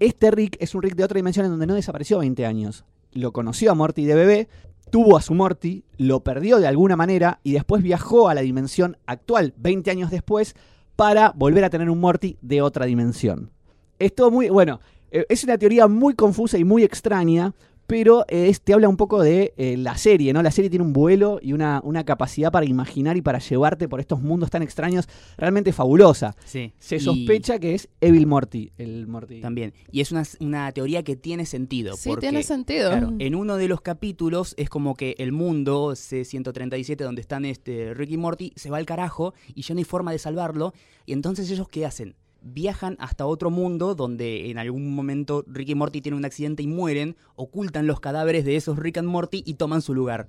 Este 0.00 0.30
Rick 0.32 0.56
es 0.60 0.74
un 0.74 0.82
Rick 0.82 0.96
de 0.96 1.04
otra 1.04 1.16
dimensión 1.16 1.46
en 1.46 1.52
donde 1.52 1.66
no 1.68 1.74
desapareció 1.74 2.18
20 2.18 2.44
años. 2.44 2.84
Lo 3.12 3.32
conoció 3.32 3.70
a 3.70 3.74
Morty 3.74 4.04
de 4.04 4.14
bebé, 4.14 4.48
tuvo 4.90 5.16
a 5.16 5.22
su 5.22 5.34
Morty, 5.34 5.84
lo 5.96 6.20
perdió 6.20 6.58
de 6.58 6.66
alguna 6.66 6.96
manera 6.96 7.40
y 7.42 7.52
después 7.52 7.82
viajó 7.82 8.28
a 8.28 8.34
la 8.34 8.40
dimensión 8.40 8.96
actual, 9.06 9.54
20 9.56 9.90
años 9.90 10.10
después, 10.10 10.54
para 10.96 11.32
volver 11.34 11.64
a 11.64 11.70
tener 11.70 11.90
un 11.90 12.00
Morty 12.00 12.36
de 12.40 12.62
otra 12.62 12.86
dimensión. 12.86 13.50
Es 13.98 14.14
todo 14.14 14.30
muy, 14.30 14.48
bueno, 14.48 14.80
eh, 15.10 15.26
es 15.28 15.44
una 15.44 15.58
teoría 15.58 15.86
muy 15.86 16.14
confusa 16.14 16.58
y 16.58 16.64
muy 16.64 16.82
extraña, 16.82 17.54
pero 17.88 18.24
eh, 18.28 18.48
es- 18.50 18.60
te 18.60 18.74
habla 18.74 18.86
un 18.88 18.98
poco 18.98 19.22
de 19.22 19.54
eh, 19.56 19.76
la 19.78 19.96
serie, 19.96 20.32
¿no? 20.34 20.42
La 20.42 20.50
serie 20.50 20.68
tiene 20.68 20.84
un 20.84 20.92
vuelo 20.92 21.40
y 21.42 21.54
una, 21.54 21.80
una 21.82 22.04
capacidad 22.04 22.52
para 22.52 22.66
imaginar 22.66 23.16
y 23.16 23.22
para 23.22 23.38
llevarte 23.38 23.88
por 23.88 23.98
estos 23.98 24.20
mundos 24.20 24.50
tan 24.50 24.62
extraños 24.62 25.08
realmente 25.38 25.72
fabulosa. 25.72 26.36
Sí. 26.44 26.72
Se 26.78 26.96
Y 26.96 27.00
sospecha 27.00 27.58
que 27.58 27.74
es 27.74 27.88
Evil 28.02 28.26
Morty, 28.26 28.70
el 28.76 29.06
Morty. 29.06 29.40
También. 29.40 29.72
Y 29.90 30.02
es 30.02 30.12
una, 30.12 30.22
una 30.40 30.70
teoría 30.72 31.02
que 31.02 31.16
tiene 31.16 31.46
sentido. 31.46 31.96
Sí, 31.96 32.10
porque, 32.10 32.26
tiene 32.28 32.42
sentido. 32.42 32.90
Claro, 32.90 33.14
en 33.18 33.34
uno 33.34 33.56
de 33.56 33.68
los 33.68 33.80
capítulos 33.80 34.54
es 34.58 34.68
como 34.68 34.94
que 34.94 35.14
el 35.18 35.32
mundo, 35.32 35.94
C-137, 35.96 36.96
donde 36.98 37.22
están 37.22 37.46
este, 37.46 37.94
Rick 37.94 38.10
y 38.10 38.16
Morty, 38.18 38.52
se 38.54 38.68
va 38.68 38.76
al 38.76 38.84
carajo 38.86 39.32
y 39.54 39.62
ya 39.62 39.74
no 39.74 39.78
hay 39.78 39.84
forma 39.84 40.12
de 40.12 40.18
salvarlo. 40.18 40.74
Y 41.06 41.14
entonces 41.14 41.50
ellos, 41.50 41.68
¿qué 41.70 41.86
hacen? 41.86 42.14
Viajan 42.52 42.96
hasta 42.98 43.26
otro 43.26 43.50
mundo 43.50 43.94
donde 43.94 44.50
en 44.50 44.58
algún 44.58 44.94
momento 44.94 45.44
Rick 45.46 45.70
y 45.70 45.74
Morty 45.74 46.00
tienen 46.00 46.18
un 46.18 46.24
accidente 46.24 46.62
y 46.62 46.66
mueren, 46.66 47.16
ocultan 47.36 47.86
los 47.86 48.00
cadáveres 48.00 48.44
de 48.44 48.56
esos 48.56 48.78
Rick 48.78 48.98
and 48.98 49.08
Morty 49.08 49.42
y 49.46 49.54
toman 49.54 49.82
su 49.82 49.94
lugar. 49.94 50.28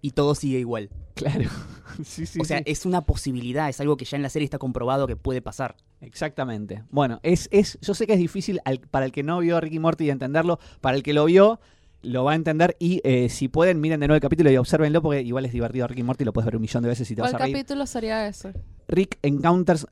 Y 0.00 0.12
todo 0.12 0.34
sigue 0.36 0.60
igual. 0.60 0.90
Claro. 1.14 1.50
sí, 2.04 2.24
sí, 2.24 2.38
o 2.40 2.44
sea, 2.44 2.58
sí. 2.58 2.64
es 2.66 2.86
una 2.86 3.00
posibilidad, 3.02 3.68
es 3.68 3.80
algo 3.80 3.96
que 3.96 4.04
ya 4.04 4.16
en 4.16 4.22
la 4.22 4.28
serie 4.28 4.44
está 4.44 4.58
comprobado 4.58 5.06
que 5.08 5.16
puede 5.16 5.42
pasar. 5.42 5.76
Exactamente. 6.00 6.84
Bueno, 6.90 7.18
es, 7.24 7.48
es, 7.50 7.78
yo 7.82 7.94
sé 7.94 8.06
que 8.06 8.12
es 8.12 8.18
difícil 8.20 8.60
al- 8.64 8.78
para 8.78 9.06
el 9.06 9.12
que 9.12 9.22
no 9.24 9.40
vio 9.40 9.56
a 9.56 9.60
Ricky 9.60 9.78
Morty 9.80 10.08
entenderlo, 10.10 10.60
para 10.80 10.96
el 10.96 11.02
que 11.02 11.12
lo 11.12 11.24
vio 11.24 11.58
lo 12.00 12.22
va 12.22 12.30
a 12.30 12.34
entender 12.36 12.76
y 12.78 13.00
eh, 13.02 13.28
si 13.28 13.48
pueden 13.48 13.80
miren 13.80 13.98
de 13.98 14.06
nuevo 14.06 14.14
el 14.14 14.20
capítulo 14.20 14.48
y 14.52 14.56
observenlo 14.56 15.02
porque 15.02 15.20
igual 15.22 15.44
es 15.46 15.52
divertido 15.52 15.88
Ricky 15.88 16.04
Morty, 16.04 16.24
lo 16.24 16.32
puedes 16.32 16.44
ver 16.46 16.54
un 16.54 16.62
millón 16.62 16.84
de 16.84 16.90
veces 16.90 17.10
y 17.10 17.16
te 17.16 17.22
¿Cuál 17.22 17.32
vas 17.32 17.40
a 17.40 17.44
reír. 17.44 17.56
capítulo 17.56 17.86
sería 17.88 18.28
ese? 18.28 18.52
Rick 18.86 19.18
Encounters 19.22 19.84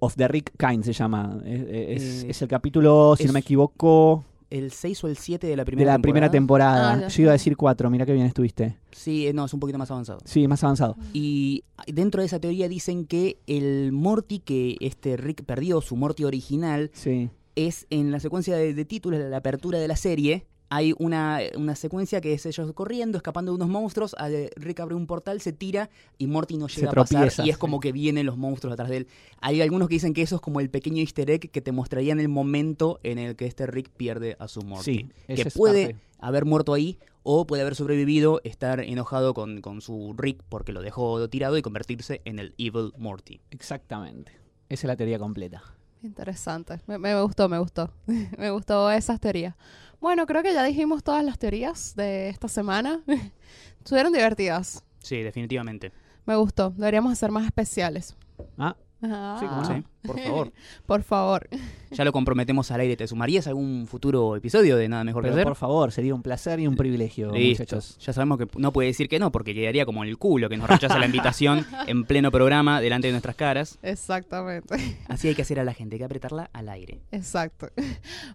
of 0.00 0.14
the 0.16 0.28
Rick 0.28 0.52
Kind 0.58 0.84
se 0.84 0.92
llama. 0.92 1.40
Es, 1.44 1.60
es- 1.62 2.24
Eh, 2.24 2.30
es 2.30 2.42
el 2.42 2.48
capítulo, 2.48 3.14
si 3.16 3.24
no 3.26 3.32
me 3.32 3.40
equivoco, 3.40 4.24
El 4.50 4.70
6 4.70 5.04
o 5.04 5.08
el 5.08 5.16
7 5.16 5.46
de 5.46 5.56
la 5.56 5.62
de 5.62 5.66
primera 5.66 5.92
la 5.92 5.98
primera 5.98 6.30
temporada. 6.30 6.92
Ah, 6.92 7.08
yo 7.08 7.22
iba 7.22 7.30
a 7.30 7.32
decir 7.32 7.56
cuatro, 7.56 7.88
mira 7.88 8.04
qué 8.04 8.12
bien 8.12 8.26
estuviste. 8.26 8.76
Sí, 8.90 9.26
eh, 9.26 9.32
no, 9.32 9.46
es 9.46 9.54
un 9.54 9.60
poquito 9.60 9.78
más 9.78 9.90
avanzado. 9.90 10.18
Sí, 10.26 10.46
más 10.46 10.62
avanzado. 10.62 10.96
Y 11.14 11.64
dentro 11.86 12.20
de 12.20 12.26
esa 12.26 12.38
teoría 12.38 12.68
dicen 12.68 13.06
que 13.06 13.38
el 13.46 13.92
Morty 13.92 14.40
que 14.40 14.76
este 14.80 15.16
Rick 15.16 15.44
perdió, 15.44 15.80
su 15.80 15.96
Morty 15.96 16.24
original, 16.24 16.90
Sí. 16.92 17.30
es 17.56 17.86
en 17.88 18.10
la 18.12 18.20
secuencia 18.20 18.54
de, 18.54 18.74
de 18.74 18.84
títulos 18.84 19.20
de 19.20 19.30
la 19.30 19.38
apertura 19.38 19.78
de 19.78 19.88
la 19.88 19.96
serie. 19.96 20.44
Hay 20.74 20.94
una, 20.98 21.40
una 21.56 21.74
secuencia 21.74 22.22
que 22.22 22.32
es 22.32 22.46
ellos 22.46 22.72
corriendo, 22.72 23.18
escapando 23.18 23.52
de 23.52 23.56
unos 23.56 23.68
monstruos. 23.68 24.16
Rick 24.56 24.80
abre 24.80 24.94
un 24.94 25.06
portal, 25.06 25.42
se 25.42 25.52
tira 25.52 25.90
y 26.16 26.26
Morty 26.26 26.56
no 26.56 26.66
Se 26.68 26.76
llega 26.80 26.92
a 26.92 26.94
pasar. 26.94 27.08
tropieza, 27.18 27.44
Y 27.44 27.50
es 27.50 27.56
sí. 27.56 27.60
como 27.60 27.78
que 27.78 27.92
vienen 27.92 28.24
los 28.24 28.38
monstruos 28.38 28.72
atrás 28.72 28.88
de 28.88 28.96
él. 28.98 29.06
Hay 29.42 29.60
algunos 29.60 29.88
que 29.88 29.96
dicen 29.96 30.14
que 30.14 30.22
eso 30.22 30.36
es 30.36 30.40
como 30.40 30.60
el 30.60 30.70
pequeño 30.70 31.00
easter 31.00 31.30
egg 31.30 31.50
que 31.50 31.60
te 31.60 31.72
mostrarían 31.72 32.20
el 32.20 32.28
momento 32.30 33.00
en 33.02 33.18
el 33.18 33.36
que 33.36 33.44
este 33.44 33.66
Rick 33.66 33.90
pierde 33.90 34.36
a 34.38 34.48
su 34.48 34.62
Morty. 34.62 35.10
Sí, 35.28 35.34
que 35.34 35.50
puede 35.50 35.90
parte. 35.92 36.00
haber 36.20 36.44
muerto 36.46 36.72
ahí 36.72 36.98
o 37.22 37.46
puede 37.46 37.60
haber 37.62 37.74
sobrevivido, 37.74 38.40
estar 38.42 38.80
enojado 38.80 39.34
con, 39.34 39.60
con 39.60 39.82
su 39.82 40.14
Rick 40.16 40.42
porque 40.48 40.72
lo 40.72 40.80
dejó 40.80 41.28
tirado 41.28 41.58
y 41.58 41.62
convertirse 41.62 42.22
en 42.24 42.38
el 42.38 42.54
Evil 42.56 42.92
Morty. 42.96 43.40
Exactamente. 43.50 44.32
Esa 44.70 44.86
es 44.86 44.88
la 44.88 44.96
teoría 44.96 45.18
completa. 45.18 45.62
Interesante. 46.02 46.80
Me, 46.86 46.98
me 46.98 47.20
gustó, 47.20 47.48
me 47.48 47.58
gustó. 47.58 47.90
me 48.38 48.50
gustó 48.50 48.90
esas 48.90 49.20
teorías. 49.20 49.54
Bueno, 50.00 50.26
creo 50.26 50.42
que 50.42 50.52
ya 50.52 50.64
dijimos 50.64 51.04
todas 51.04 51.24
las 51.24 51.38
teorías 51.38 51.94
de 51.94 52.28
esta 52.28 52.48
semana. 52.48 53.02
Estuvieron 53.78 54.12
divertidas. 54.12 54.82
Sí, 54.98 55.22
definitivamente. 55.22 55.92
Me 56.26 56.36
gustó. 56.36 56.70
Deberíamos 56.70 57.12
hacer 57.12 57.30
más 57.30 57.44
especiales. 57.44 58.16
Ah, 58.58 58.76
Ah, 59.02 59.36
Sí, 59.40 59.46
cómo 59.46 59.62
no. 59.62 59.66
Sí, 59.68 59.82
por 60.02 60.18
favor. 60.20 60.52
Por 60.86 61.02
favor. 61.02 61.48
Ya 61.92 62.04
lo 62.04 62.12
comprometemos 62.12 62.70
al 62.70 62.80
aire. 62.80 62.96
¿Te 62.96 63.06
sumarías 63.06 63.46
a 63.46 63.50
algún 63.50 63.86
futuro 63.86 64.34
episodio 64.36 64.76
de 64.76 64.88
Nada 64.88 65.04
Mejor 65.04 65.22
que 65.22 65.28
pero 65.28 65.36
Hacer? 65.36 65.44
por 65.44 65.56
favor, 65.56 65.92
sería 65.92 66.14
un 66.14 66.22
placer 66.22 66.58
y 66.60 66.66
un 66.66 66.76
privilegio, 66.76 67.32
Listo. 67.32 67.62
muchachos. 67.62 67.98
Ya 68.00 68.12
sabemos 68.12 68.38
que 68.38 68.48
no 68.58 68.72
puede 68.72 68.88
decir 68.88 69.08
que 69.08 69.18
no, 69.18 69.30
porque 69.32 69.54
quedaría 69.54 69.84
como 69.86 70.02
el 70.04 70.18
culo 70.18 70.48
que 70.48 70.56
nos 70.56 70.68
rechaza 70.68 70.98
la 70.98 71.06
invitación 71.06 71.64
en 71.86 72.04
pleno 72.04 72.30
programa 72.30 72.80
delante 72.80 73.08
de 73.08 73.12
nuestras 73.12 73.36
caras. 73.36 73.78
Exactamente. 73.82 74.74
Así 75.08 75.28
hay 75.28 75.34
que 75.34 75.42
hacer 75.42 75.58
a 75.60 75.64
la 75.64 75.74
gente, 75.74 75.94
hay 75.96 75.98
que 76.00 76.04
apretarla 76.04 76.50
al 76.52 76.68
aire. 76.68 77.00
Exacto. 77.10 77.68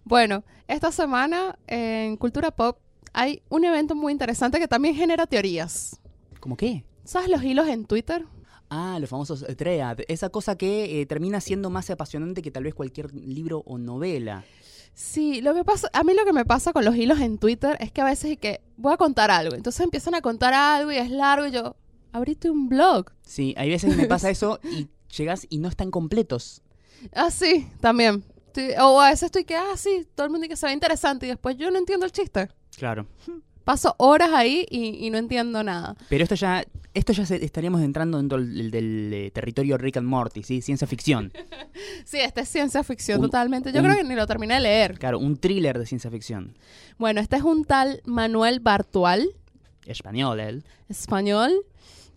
Bueno, 0.04 0.44
esta 0.68 0.92
semana 0.92 1.58
en 1.68 2.18
Cultura 2.18 2.52
Pop 2.52 2.78
hay 3.14 3.42
un 3.50 3.64
evento 3.66 3.96
muy 3.96 4.12
interesante 4.12 4.60
que 4.60 4.68
también 4.68 4.96
genera 4.96 5.28
teorías. 5.28 6.00
¿Cómo 6.40 6.56
qué? 6.56 6.84
¿Sabes 7.04 7.30
los 7.30 7.44
hilos 7.44 7.68
en 7.68 7.86
Twitter? 7.86 8.26
Ah, 8.70 8.98
los 9.00 9.10
famosos 9.10 9.44
eh, 9.48 9.56
Thread. 9.56 10.00
Esa 10.08 10.30
cosa 10.30 10.58
que 10.58 11.02
eh, 11.02 11.06
termina 11.06 11.40
siendo 11.42 11.70
más 11.70 11.90
apasionante 11.90 12.42
que 12.42 12.52
tal 12.52 12.64
vez 12.64 12.74
cualquier 12.74 13.14
libro 13.14 13.64
o 13.66 13.78
novela. 13.78 14.44
Sí, 14.94 15.42
lo 15.42 15.54
que 15.54 15.64
pasa, 15.64 15.90
a 15.94 16.04
mí 16.04 16.14
lo 16.16 16.26
que 16.26 16.34
me 16.34 16.44
pasa 16.44 16.74
con 16.74 16.84
los 16.84 16.96
hilos 16.96 17.20
en 17.20 17.38
Twitter 17.38 17.78
es 17.80 17.92
que 17.92 18.02
a 18.02 18.06
veces 18.06 18.32
es 18.32 18.38
que 18.40 18.62
voy 18.78 18.94
a 18.94 18.98
contar 18.98 19.30
algo, 19.30 19.56
entonces 19.56 19.82
empiezan 19.82 20.16
a 20.16 20.22
contar 20.22 20.56
algo 20.56 20.92
y 20.92 20.98
es 20.98 21.12
largo 21.12 21.46
y 21.46 21.52
yo, 21.52 21.76
abriste 22.12 22.50
un 22.50 22.68
blog. 22.68 23.12
Sí, 23.22 23.54
hay 23.58 23.70
veces 23.70 23.92
que 23.94 24.02
me 24.02 24.08
pasa 24.08 24.30
eso 24.32 24.60
y 24.64 24.88
llegas 25.16 25.46
y 25.50 25.60
no 25.60 25.70
están 25.70 25.92
completos. 25.92 26.64
Ah, 27.14 27.30
sí, 27.30 27.68
también. 27.80 28.24
Sí, 28.56 28.70
O 28.82 29.00
a 29.00 29.12
veces 29.12 29.24
estoy 29.28 29.44
que, 29.46 29.56
ah, 29.56 29.78
sí, 29.78 30.08
todo 30.16 30.26
el 30.26 30.32
mundo 30.32 30.46
dice 30.46 30.50
que 30.50 30.58
se 30.58 30.66
ve 30.66 30.74
interesante 30.74 31.28
y 31.28 31.30
después 31.30 31.58
yo 31.58 31.70
no 31.70 31.78
entiendo 31.78 32.08
el 32.08 32.12
chiste. 32.12 32.50
Claro. 32.76 33.06
Paso 33.64 33.94
horas 34.00 34.32
ahí 34.34 34.66
y, 34.68 35.06
y 35.06 35.12
no 35.12 35.20
entiendo 35.20 35.62
nada. 35.62 35.96
Pero 36.10 36.24
esto 36.24 36.34
ya, 36.34 36.66
esto 36.98 37.14
ya 37.14 37.26
se- 37.26 37.44
estaríamos 37.44 37.82
entrando 37.82 38.18
dentro 38.18 38.38
del, 38.40 38.72
del, 38.72 39.12
eh, 39.14 39.32
territorio 39.32 39.78
Rick 39.78 39.98
and 39.98 40.08
Morty, 40.08 40.44
¿sí? 40.44 40.62
Ciencia 40.62 40.88
ficción. 40.88 41.32
Sí, 42.06 42.18
esta 42.20 42.42
es 42.42 42.50
ciencia 42.50 42.84
ficción 42.84 43.20
Un- 43.20 43.26
totalmente. 43.28 43.72
Yo 43.72 43.80
un- 43.82 43.86
creo 43.86 43.98
que 43.98 44.04
ni 44.04 44.16
lo 44.16 44.26
terminé 44.26 44.56
de 44.56 44.62
leer. 44.62 44.98
Claro, 44.98 45.20
un 45.20 45.38
thriller 45.38 45.78
de 45.78 45.86
ciencia 45.86 46.10
ficción. 46.10 46.58
Bueno, 46.98 47.22
este 47.22 47.36
es 47.36 47.44
un 47.44 47.66
tal 47.66 48.02
Manuel 48.06 48.60
Bartual, 48.62 49.30
Español, 49.86 50.40
él. 50.40 50.64
español, 50.90 51.52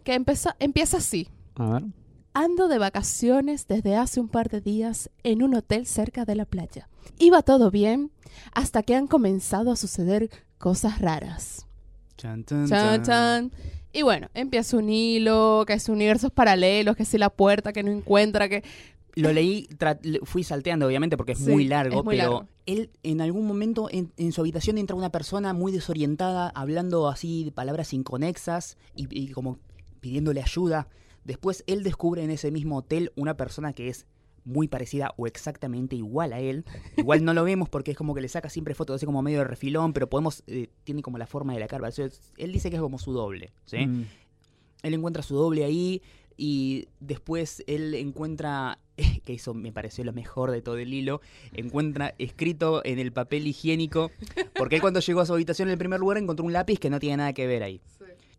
que 0.05 0.15
empezó, 0.15 0.51
empieza 0.61 0.97
así. 0.99 1.29
A 1.57 1.67
ver. 1.73 1.83
Ando 2.33 2.69
de 2.69 2.79
vacaciones 2.79 3.67
desde 3.67 3.97
hace 3.97 4.21
un 4.21 4.29
par 4.29 4.49
de 4.49 4.61
días 4.61 5.11
en 5.25 5.43
un 5.43 5.55
hotel 5.55 5.87
cerca 5.87 6.25
de 6.25 6.37
la 6.37 6.45
playa. 6.47 6.89
Iba 7.19 7.43
todo 7.43 7.71
bien 7.71 8.11
hasta 8.55 8.83
que 8.83 8.95
han 8.95 9.09
comenzado 9.09 9.73
a 9.73 9.77
suceder 9.77 10.31
cosas 10.59 11.01
raras. 11.01 11.67
Chan, 12.17 12.45
chan, 12.45 12.67
Chan, 12.69 13.03
chan. 13.03 13.53
Y 13.93 14.03
bueno, 14.03 14.29
empieza 14.35 14.77
un 14.77 14.89
hilo, 14.89 15.65
que 15.67 15.73
es 15.75 15.89
universos 15.89 16.31
paralelos, 16.31 16.97
que 16.97 17.05
si 17.05 17.19
la 17.19 17.31
puerta 17.31 17.73
que 17.73 17.83
no 17.83 17.91
encuentra, 17.91 18.49
que... 18.49 18.63
Lo 19.17 19.33
leí, 19.33 19.69
fui 20.23 20.45
salteando 20.45 20.87
obviamente 20.87 21.17
porque 21.17 21.33
es 21.33 21.39
Sí, 21.39 21.51
muy 21.51 21.67
largo, 21.67 21.99
es 21.99 22.05
muy 22.05 22.17
pero 22.17 22.31
largo. 22.33 22.49
él 22.67 22.91
en 23.03 23.21
algún 23.21 23.45
momento 23.45 23.89
en, 23.91 24.13
en 24.17 24.31
su 24.31 24.41
habitación 24.41 24.79
entra 24.79 24.95
una 24.95 25.11
persona 25.11 25.53
muy 25.53 25.73
desorientada, 25.73 26.53
hablando 26.55 27.09
así 27.09 27.43
de 27.43 27.51
palabras 27.51 27.93
inconexas 27.93 28.77
y, 28.95 29.09
y 29.11 29.33
como 29.33 29.59
pidiéndole 30.01 30.41
ayuda. 30.41 30.87
Después 31.25 31.65
él 31.67 31.83
descubre 31.83 32.23
en 32.23 32.31
ese 32.31 32.53
mismo 32.53 32.77
hotel 32.79 33.11
una 33.17 33.37
persona 33.37 33.73
que 33.73 33.89
es 33.89 34.07
muy 34.45 34.69
parecida 34.69 35.15
o 35.17 35.27
exactamente 35.27 35.97
igual 35.97 36.33
a 36.33 36.41
él. 36.41 36.65
Igual 36.97 37.25
no 37.25 37.35
lo 37.35 37.45
vemos 37.45 37.69
porque 37.69 37.93
es 37.93 37.97
como 37.97 38.15
que 38.15 38.21
le 38.21 38.29
saca 38.29 38.49
siempre 38.49 38.75
fotos 38.75 38.97
así 38.97 39.07
como 39.07 39.23
medio 39.23 39.39
de 39.39 39.45
refilón, 39.45 39.93
pero 39.93 40.09
podemos, 40.09 40.43
eh, 40.47 40.69
tiene 40.85 41.03
como 41.03 41.19
la 41.19 41.27
forma 41.27 41.55
de 41.55 41.61
la 41.61 41.69
cara. 41.69 41.89
Él 42.37 42.53
dice 42.53 42.71
que 42.71 42.77
es 42.77 42.83
como 42.83 42.99
su 42.99 43.13
doble, 43.13 43.53
¿sí? 43.65 43.87
Mm. 43.87 44.07
Él 44.83 44.95
encuentra 44.95 45.23
su 45.23 45.35
doble 45.35 45.65
ahí 45.65 46.03
y 46.37 46.89
después 47.01 47.63
él 47.67 47.95
encuentra, 47.95 48.79
que 49.27 49.35
eso 49.35 49.53
me 49.53 49.73
pareció 49.73 50.05
lo 50.05 50.15
mejor 50.15 50.51
de 50.51 50.63
todo 50.63 50.79
el 50.79 50.95
hilo, 50.95 51.21
encuentra 51.53 52.15
escrito 52.19 52.83
en 52.85 52.99
el 52.99 53.13
papel 53.13 53.47
higiénico, 53.47 54.11
porque 54.55 54.77
él 54.77 54.81
cuando 54.81 55.01
llegó 55.01 55.21
a 55.21 55.27
su 55.27 55.35
habitación 55.35 55.69
en 55.69 55.73
el 55.73 55.79
primer 55.79 56.01
lugar 56.01 56.17
encontró 56.17 56.47
un 56.47 56.55
lápiz 56.55 56.79
que 56.79 56.89
no 56.89 56.99
tiene 56.99 57.19
nada 57.19 57.35
que 57.35 57.47
ver 57.47 57.63
ahí. 57.63 57.83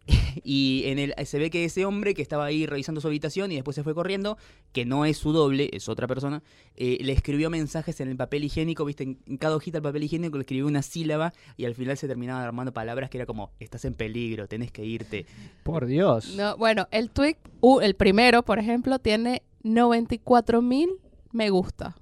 Y 0.43 0.83
en 0.85 0.97
el, 0.97 1.13
se 1.25 1.37
ve 1.39 1.49
que 1.49 1.65
ese 1.65 1.85
hombre 1.85 2.13
que 2.13 2.21
estaba 2.21 2.45
ahí 2.45 2.65
revisando 2.65 3.01
su 3.01 3.07
habitación 3.07 3.51
y 3.51 3.55
después 3.55 3.75
se 3.75 3.83
fue 3.83 3.93
corriendo, 3.93 4.37
que 4.71 4.85
no 4.85 5.05
es 5.05 5.17
su 5.17 5.33
doble, 5.33 5.69
es 5.73 5.89
otra 5.89 6.07
persona, 6.07 6.41
eh, 6.75 6.97
le 7.01 7.11
escribió 7.11 7.49
mensajes 7.49 7.99
en 7.99 8.07
el 8.07 8.15
papel 8.15 8.45
higiénico, 8.45 8.85
viste, 8.85 9.03
en, 9.03 9.19
en 9.27 9.37
cada 9.37 9.55
hojita 9.55 9.77
del 9.77 9.83
papel 9.83 10.03
higiénico 10.03 10.37
le 10.37 10.43
escribió 10.43 10.67
una 10.67 10.81
sílaba 10.81 11.33
y 11.57 11.65
al 11.65 11.75
final 11.75 11.97
se 11.97 12.07
terminaban 12.07 12.43
armando 12.43 12.71
palabras 12.73 13.09
que 13.09 13.17
era 13.17 13.25
como, 13.25 13.51
estás 13.59 13.83
en 13.85 13.93
peligro, 13.93 14.47
tenés 14.47 14.71
que 14.71 14.85
irte. 14.85 15.25
Por 15.63 15.85
Dios. 15.85 16.33
No, 16.35 16.55
bueno, 16.57 16.87
el 16.91 17.09
tweet, 17.09 17.35
uh, 17.59 17.81
el 17.81 17.95
primero, 17.95 18.43
por 18.43 18.57
ejemplo, 18.57 18.99
tiene 18.99 19.43
94 19.63 20.61
mil 20.61 20.89
me 21.31 21.49
gusta 21.49 21.95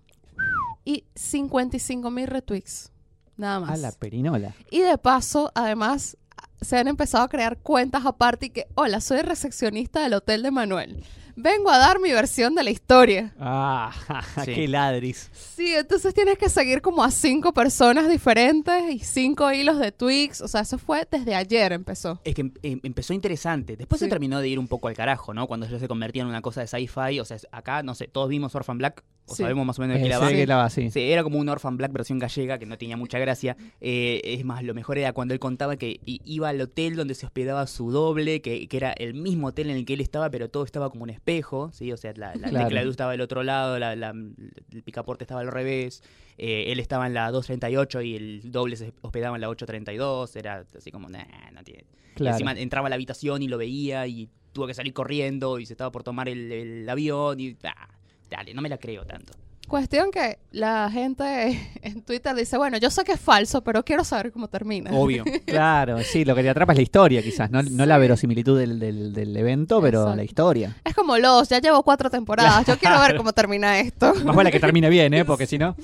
y 0.86 1.04
55 1.16 2.10
mil 2.12 2.28
retweets. 2.28 2.91
Nada 3.38 3.58
A 3.58 3.60
más. 3.62 3.80
la 3.80 3.91
perinola. 3.91 4.56
Y 4.72 4.80
de 4.80 4.97
paso, 4.97 5.52
además, 5.56 6.18
se 6.61 6.77
han 6.77 6.87
empezado 6.87 7.23
a 7.23 7.29
crear 7.29 7.57
cuentas 7.57 8.05
aparte 8.05 8.47
y 8.47 8.49
que, 8.49 8.67
hola, 8.75 9.01
soy 9.01 9.21
recepcionista 9.21 10.01
del 10.03 10.13
Hotel 10.13 10.43
de 10.43 10.51
Manuel. 10.51 11.03
Vengo 11.41 11.69
a 11.71 11.77
dar 11.77 12.01
mi 12.01 12.11
versión 12.11 12.53
de 12.53 12.63
la 12.63 12.69
historia. 12.69 13.33
Ah, 13.39 13.93
Sí. 14.43 14.53
qué 14.53 14.67
ladris. 14.67 15.29
Sí, 15.33 15.73
entonces 15.73 16.13
tienes 16.13 16.37
que 16.37 16.49
seguir 16.49 16.81
como 16.81 17.01
a 17.01 17.11
cinco 17.11 17.53
personas 17.53 18.09
diferentes 18.09 18.91
y 18.91 18.99
cinco 18.99 19.49
hilos 19.53 19.79
de 19.79 19.93
tweets. 19.93 20.41
O 20.41 20.49
sea, 20.49 20.61
eso 20.61 20.77
fue 20.77 21.07
desde 21.09 21.35
ayer 21.35 21.71
empezó. 21.71 22.19
Es 22.25 22.35
que 22.35 22.41
em- 22.41 22.53
em- 22.61 22.79
empezó 22.83 23.13
interesante. 23.13 23.77
Después 23.77 23.99
se 23.99 24.09
terminó 24.09 24.41
de 24.41 24.49
ir 24.49 24.59
un 24.59 24.67
poco 24.67 24.89
al 24.89 24.95
carajo, 24.95 25.33
¿no? 25.33 25.47
Cuando 25.47 25.65
ya 25.65 25.79
se 25.79 25.87
convertía 25.87 26.23
en 26.23 26.27
una 26.27 26.41
cosa 26.41 26.59
de 26.59 26.67
sci-fi. 26.67 27.21
O 27.21 27.25
sea, 27.25 27.37
acá, 27.53 27.83
no 27.83 27.95
sé, 27.95 28.09
todos 28.09 28.27
vimos 28.27 28.53
Orphan 28.53 28.77
Black. 28.77 29.01
O 29.30 29.36
Sí. 29.36 29.43
sabemos 29.43 29.65
más 29.65 29.77
o 29.80 29.82
menos 29.84 29.97
de 29.97 30.03
qué 30.03 30.09
la 30.09 30.19
va. 30.19 30.30
que 30.30 30.47
la 30.47 30.55
va, 30.57 30.69
sí. 30.69 30.89
Sí, 30.91 30.99
era 31.01 31.23
como 31.23 31.38
un 31.38 31.47
Orphan 31.49 31.77
Black 31.77 31.91
versión 31.93 32.19
gallega 32.19 32.57
que 32.57 32.65
no 32.65 32.77
tenía 32.77 32.97
mucha 32.97 33.19
gracia. 33.19 33.55
Eh, 33.82 34.21
es 34.23 34.43
más, 34.45 34.63
lo 34.63 34.73
mejor 34.73 34.97
era 34.97 35.13
cuando 35.13 35.34
él 35.34 35.39
contaba 35.39 35.75
que 35.77 35.99
iba 36.05 36.49
al 36.49 36.59
hotel 36.61 36.95
donde 36.95 37.13
se 37.15 37.25
hospedaba 37.25 37.65
su 37.67 37.91
doble, 37.91 38.41
que, 38.41 38.67
que 38.67 38.77
era 38.77 38.91
el 38.93 39.13
mismo 39.13 39.47
hotel 39.47 39.69
en 39.69 39.77
el 39.77 39.86
que 39.86 39.93
él 39.93 40.01
estaba, 40.01 40.30
pero 40.30 40.49
todo 40.49 40.63
estaba 40.63 40.89
como 40.89 41.03
un 41.03 41.09
espejo, 41.09 41.69
¿sí? 41.73 41.91
O 41.91 41.97
sea, 41.97 42.13
la, 42.15 42.36
la 42.36 42.49
Claro. 42.49 42.65
tecla 42.67 42.80
de 42.80 42.86
luz 42.86 42.93
estaba 42.93 43.11
del 43.11 43.21
otro 43.21 43.43
lado, 43.43 43.77
la- 43.80 43.95
la- 43.95 44.09
el 44.11 44.84
picaporte 44.84 45.23
estaba 45.23 45.41
al 45.41 45.47
revés. 45.51 46.01
eh, 46.41 46.71
él 46.71 46.80
estaba 46.80 47.05
en 47.05 47.13
la 47.13 47.30
238 47.32 48.01
y 48.01 48.15
el 48.15 48.41
doble 48.51 48.77
se 48.77 48.93
hospedaba 49.01 49.36
en 49.36 49.41
la 49.41 49.49
832. 49.49 50.36
Era 50.38 50.65
así 50.77 50.89
como, 50.89 51.09
nah, 51.09 51.25
no 51.53 51.63
tiene. 51.65 51.84
Y 52.11 52.15
Claro. 52.15 52.36
encima 52.36 52.53
entraba 52.53 52.88
a 52.88 52.89
la 52.89 52.95
habitación 52.95 53.43
y 53.43 53.47
lo 53.49 53.57
veía 53.57 54.07
y 54.07 54.30
tuvo 54.53 54.65
que 54.65 54.73
salir 54.73 54.93
corriendo 54.93 55.59
y 55.59 55.65
se 55.65 55.73
estaba 55.73 55.91
por 55.91 56.03
tomar 56.03 56.27
el, 56.30 56.51
el 56.51 56.89
avión 56.89 57.39
y... 57.39 57.57
ah, 57.65 57.89
dale, 58.30 58.53
no 58.53 58.61
me 58.61 58.69
la 58.69 58.77
creo 58.77 59.05
tanto. 59.05 59.34
Cuestión 59.70 60.09
que 60.11 60.39
la 60.51 60.89
gente 60.91 61.59
en 61.84 62.01
Twitter 62.01 62.36
dice, 62.36 62.57
bueno, 62.57 62.78
yo 62.78 62.89
sé 62.89 63.03
que 63.03 63.11
es 63.13 63.20
falso, 63.20 63.61
pero 63.63 63.86
quiero 63.86 64.03
saber 64.03 64.32
cómo 64.32 64.47
termina. 64.47 64.91
Obvio. 64.91 65.24
Claro, 65.45 65.99
sí, 66.03 66.26
lo 66.26 66.36
que 66.36 66.41
te 66.43 66.49
atrapa 66.49 66.74
es 66.74 66.78
la 66.78 66.84
historia, 66.84 67.22
quizás, 67.24 67.49
no, 67.51 67.61
no 67.63 67.86
la 67.86 67.97
verosimilitud 67.97 68.57
del, 68.59 68.80
del- 68.80 69.13
del 69.13 69.36
evento, 69.38 69.82
pero 69.82 69.99
Exacto. 70.01 70.15
la 70.17 70.24
historia. 70.24 70.78
Es 70.86 70.93
como 70.93 71.17
los, 71.17 71.49
ya 71.49 71.59
llevo 71.59 71.84
cuatro 71.84 72.09
temporadas, 72.09 72.65
yo 72.67 72.78
quiero 72.78 72.99
ver 72.99 73.15
cómo 73.15 73.32
termina 73.34 73.80
esto. 73.80 74.13
Más 74.26 74.36
vale 74.36 74.51
que 74.51 74.59
termine 74.59 74.89
bien, 74.89 75.13
¿eh? 75.13 75.26
Porque 75.26 75.45
si 75.47 75.57
no. 75.57 75.76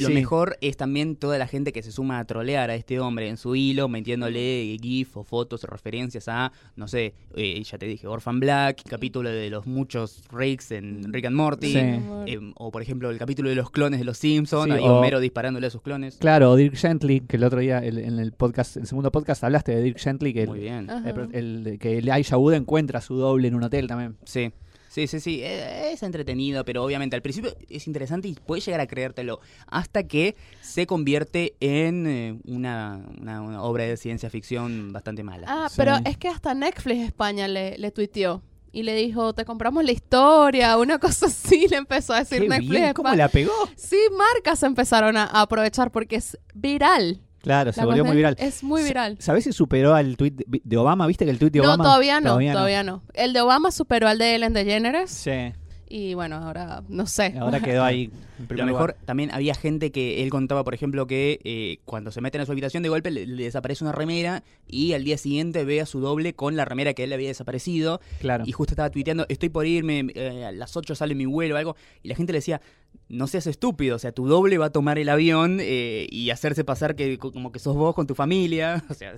Lo 0.00 0.08
Sí. 0.08 0.14
mejor 0.14 0.56
es 0.60 0.76
también 0.76 1.14
toda 1.16 1.38
la 1.38 1.46
gente 1.46 1.72
que 1.72 1.82
se 1.82 1.92
suma 1.92 2.18
a 2.18 2.24
trolear 2.24 2.68
a 2.70 2.74
este 2.74 2.98
hombre 2.98 3.28
en 3.28 3.36
su 3.36 3.54
hilo, 3.54 3.88
metiéndole 3.88 4.76
GIF 4.82 5.16
o 5.16 5.24
fotos 5.24 5.62
o 5.64 5.66
referencias 5.68 6.26
a, 6.28 6.50
no 6.76 6.88
sé, 6.88 7.14
eh, 7.36 7.62
ya 7.62 7.78
te 7.78 7.86
dije, 7.86 8.06
Orphan 8.08 8.40
Black, 8.40 8.82
capítulo 8.88 9.30
de 9.30 9.50
los 9.50 9.66
muchos 9.66 10.22
Ricks 10.32 10.72
en 10.72 11.12
Rick 11.12 11.26
and 11.26 11.36
Morty, 11.36 11.72
Sí. 11.72 11.78
eh, 11.78 12.52
o 12.56 12.70
por 12.72 12.82
ejemplo 12.82 13.10
el 13.10 13.18
capítulo 13.24 13.48
de 13.48 13.54
los 13.56 13.70
clones 13.70 13.98
de 14.00 14.04
los 14.04 14.18
Simpsons, 14.18 14.66
Sí, 14.66 14.70
ahí 14.78 14.84
o- 14.86 14.98
Homero 14.98 15.18
disparándole 15.20 15.66
a 15.66 15.70
sus 15.70 15.82
clones. 15.82 16.16
Claro, 16.18 16.50
o 16.50 16.56
Dirk 16.56 16.76
Gently, 16.76 17.20
que 17.20 17.36
el 17.36 17.44
otro 17.44 17.60
día 17.60 17.78
el- 17.78 17.98
en 17.98 18.18
el 18.18 18.32
podcast, 18.32 18.76
el 18.76 18.86
segundo 18.86 19.10
podcast 19.10 19.42
hablaste 19.44 19.74
de 19.74 19.82
Dirk 19.82 19.98
Gently, 19.98 20.32
que, 20.34 20.46
Muy 20.46 20.58
el, 20.58 20.64
bien. 20.64 20.90
El- 21.32 21.66
el- 21.66 21.78
que 21.78 21.98
Elijah 21.98 22.36
Wood 22.36 22.54
encuentra 22.54 22.98
a 22.98 23.02
su 23.02 23.16
doble 23.16 23.48
en 23.48 23.54
un 23.54 23.62
hotel 23.62 23.86
también. 23.86 24.16
Sí. 24.24 24.52
Sí, 24.88 25.08
sí, 25.08 25.18
sí, 25.18 25.40
eh, 25.42 25.90
es 25.92 26.04
entretenido, 26.04 26.64
pero 26.64 26.84
obviamente 26.84 27.16
al 27.16 27.22
principio 27.22 27.52
es 27.68 27.88
interesante 27.88 28.28
y 28.28 28.34
puedes 28.34 28.64
llegar 28.64 28.80
a 28.80 28.86
creértelo 28.86 29.40
hasta 29.66 30.04
que 30.04 30.36
se 30.60 30.86
convierte 30.86 31.54
en 31.58 32.06
eh, 32.06 32.38
una, 32.46 33.00
una- 33.20 33.42
una 33.42 33.62
obra 33.64 33.82
de 33.84 33.96
ciencia 33.96 34.30
ficción 34.30 34.92
bastante 34.92 35.24
mala. 35.24 35.46
Ah, 35.48 35.66
Sí. 35.68 35.74
pero 35.78 35.96
es 36.04 36.16
que 36.16 36.28
hasta 36.28 36.54
Netflix 36.54 37.00
España 37.06 37.48
le, 37.48 37.76
le 37.76 37.90
tuiteó 37.90 38.40
y 38.74 38.82
le 38.82 38.94
dijo, 38.94 39.32
te 39.34 39.44
compramos 39.44 39.84
la 39.84 39.92
historia, 39.92 40.76
una 40.76 40.98
cosa 40.98 41.26
así, 41.28 41.68
le 41.68 41.76
empezó 41.76 42.12
a 42.12 42.18
decir 42.18 42.42
Qué 42.42 42.48
Netflix 42.48 42.70
bien, 42.70 42.92
¿Cómo 42.92 43.14
la 43.14 43.28
pegó? 43.28 43.52
Sí, 43.76 43.98
marcas 44.16 44.62
empezaron 44.64 45.16
a, 45.16 45.24
a 45.24 45.42
aprovechar 45.42 45.90
porque 45.92 46.16
es 46.16 46.38
viral. 46.54 47.20
Claro, 47.44 47.72
se 47.74 47.84
volvió 47.84 48.06
muy 48.06 48.16
viral. 48.16 48.36
Es 48.38 48.62
muy 48.62 48.82
viral. 48.82 49.16
¿Sabés 49.20 49.44
si 49.44 49.52
superó 49.52 49.94
al 49.94 50.16
tweet 50.16 50.32
de, 50.46 50.76
Obama? 50.78 51.06
¿Viste 51.06 51.26
que 51.26 51.30
el 51.30 51.38
tweet 51.38 51.50
de 51.50 51.58
No, 51.58 51.66
Obama? 51.66 51.84
todavía 51.84 52.18
no, 52.18 52.38
todavía, 52.38 52.82
no. 52.82 53.02
El 53.12 53.34
de 53.34 53.42
Obama 53.42 53.70
superó 53.70 54.08
al 54.08 54.16
de 54.16 54.34
Ellen 54.34 54.54
DeGeneres 54.54 55.10
Sí, 55.10 55.52
y 55.96 56.14
bueno, 56.14 56.36
ahora 56.36 56.82
no 56.88 57.06
sé. 57.06 57.34
ahora 57.38 57.60
quedó 57.60 57.84
ahí. 57.84 58.10
en 58.38 58.46
Lo 58.56 58.66
mejor, 58.66 58.80
lugar. 58.90 58.96
también 59.04 59.30
había 59.30 59.54
gente 59.54 59.92
que 59.92 60.22
él 60.24 60.30
contaba, 60.30 60.64
por 60.64 60.74
ejemplo, 60.74 61.06
que 61.06 61.38
eh, 61.44 61.78
cuando 61.84 62.10
se 62.10 62.20
meten 62.20 62.40
a 62.40 62.46
su 62.46 62.50
habitación 62.52 62.82
de 62.82 62.88
golpe 62.88 63.12
le, 63.12 63.26
le 63.26 63.44
desaparece 63.44 63.84
una 63.84 63.92
remera 63.92 64.42
y 64.66 64.92
al 64.94 65.04
día 65.04 65.16
siguiente 65.18 65.64
ve 65.64 65.80
a 65.80 65.86
su 65.86 66.00
doble 66.00 66.34
con 66.34 66.56
la 66.56 66.64
remera 66.64 66.94
que 66.94 67.04
él 67.04 67.10
le 67.10 67.14
había 67.14 67.28
desaparecido 67.28 68.00
Claro. 68.20 68.42
y 68.44 68.50
justo 68.50 68.72
estaba 68.72 68.90
tuiteando, 68.90 69.24
estoy 69.28 69.50
por 69.50 69.66
irme, 69.66 70.06
eh, 70.16 70.44
a 70.46 70.50
las 70.52 70.76
8 70.76 70.96
sale 70.96 71.14
mi 71.14 71.26
vuelo 71.26 71.54
o 71.54 71.58
algo, 71.58 71.76
y 72.02 72.08
la 72.08 72.16
gente 72.16 72.32
le 72.32 72.38
decía, 72.38 72.60
no 73.08 73.26
seas 73.28 73.46
estúpido, 73.46 73.94
o 73.94 73.98
sea, 74.00 74.10
tu 74.10 74.26
doble 74.26 74.58
va 74.58 74.66
a 74.66 74.70
tomar 74.70 74.98
el 74.98 75.08
avión 75.08 75.58
eh, 75.60 76.08
y 76.10 76.30
hacerse 76.30 76.64
pasar 76.64 76.96
que 76.96 77.18
co- 77.18 77.30
como 77.30 77.52
que 77.52 77.60
sos 77.60 77.76
vos 77.76 77.94
con 77.94 78.06
tu 78.08 78.16
familia, 78.16 78.82
o 78.90 78.94
sea, 78.94 79.14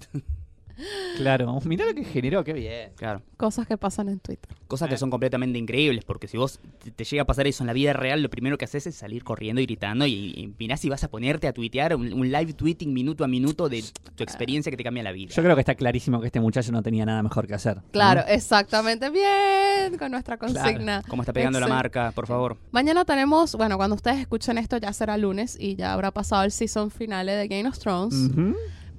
Claro. 1.17 1.59
Mirá 1.65 1.87
lo 1.87 1.95
que 1.95 2.05
generó, 2.05 2.45
qué 2.45 2.53
bien. 2.53 2.93
claro. 2.97 3.23
Cosas 3.37 3.67
que 3.67 3.77
pasan 3.77 4.09
en 4.09 4.19
Twitter. 4.19 4.49
Cosas 4.67 4.89
Eh. 4.89 4.91
que 4.93 4.97
son 4.99 5.11
completamente 5.11 5.59
increíbles, 5.59 6.05
porque 6.05 6.27
si 6.29 6.37
vos 6.39 6.59
te- 6.83 6.91
te 6.91 7.05
llega 7.05 7.23
a 7.23 7.27
pasar 7.27 7.47
eso 7.47 7.63
en 7.63 7.67
la 7.69 7.73
vida 7.73 7.93
real, 7.93 8.23
lo 8.23 8.31
primero 8.31 8.57
que 8.59 8.65
haces 8.65 8.87
es 8.87 8.95
salir 8.95 9.25
corriendo 9.25 9.61
y 9.61 9.67
gritando 9.67 10.07
y, 10.07 10.33
y 10.37 10.55
mirá 10.59 10.77
si 10.77 10.89
vas 10.89 11.05
a 11.05 11.09
ponerte 11.09 11.47
a 11.47 11.53
tuitear 11.53 11.95
un, 11.97 12.13
un 12.13 12.31
live 12.33 12.53
tweeting 12.55 12.93
minuto 12.93 13.25
a 13.25 13.29
minuto 13.29 13.69
de 13.69 13.85
tu 14.15 14.23
experiencia 14.23 14.71
que 14.71 14.77
te 14.77 14.85
cambia 14.85 15.03
la 15.03 15.13
vida. 15.13 15.33
Yo 15.35 15.43
creo 15.43 15.55
que 15.55 15.61
está 15.61 15.75
clarísimo 15.75 16.21
que 16.21 16.27
este 16.27 16.41
muchacho 16.41 16.73
no 16.73 16.83
tenía 16.83 17.05
nada 17.07 17.23
mejor 17.23 17.47
que 17.47 17.55
hacer. 17.55 17.77
¿no? 17.77 17.83
Claro, 17.93 18.23
exactamente. 18.29 19.11
Bien, 19.11 19.99
con 19.99 20.11
nuestra 20.11 20.37
consigna. 20.39 21.03
¿Cómo 21.09 21.23
está 21.23 21.33
pegando 21.33 21.61
la 21.61 21.69
marca? 21.69 22.13
Por 22.15 22.27
favor. 22.27 22.57
Mañana 22.71 23.05
tenemos, 23.05 23.55
bueno, 23.55 23.77
cuando 23.77 23.97
ustedes 23.97 24.19
escuchen 24.19 24.59
esto 24.59 24.77
ya 24.79 24.93
será 24.93 25.17
lunes 25.17 25.57
y 25.61 25.77
ya 25.77 25.93
habrá 25.93 26.11
pasado 26.11 26.43
el 26.45 26.51
season 26.53 26.91
finale 26.91 27.33
de 27.33 27.49
Game 27.49 27.69
of 27.69 27.79
Thrones. 27.79 28.31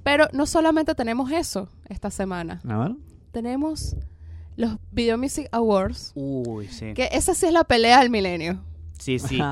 Pero 0.08 0.26
no 0.32 0.46
solamente 0.46 0.94
tenemos 0.94 1.30
eso 1.30 1.68
esta 1.86 2.10
semana. 2.10 2.62
A 2.66 2.78
ver. 2.78 2.92
Tenemos 3.30 3.94
los 4.56 4.78
Video 4.90 5.18
Music 5.18 5.48
Awards. 5.52 6.12
Uy, 6.14 6.66
sí. 6.68 6.94
Que 6.94 7.10
esa 7.12 7.34
sí 7.34 7.44
es 7.44 7.52
la 7.52 7.64
pelea 7.64 8.00
del 8.00 8.08
milenio. 8.08 8.64
Sí, 8.98 9.18
sí. 9.18 9.38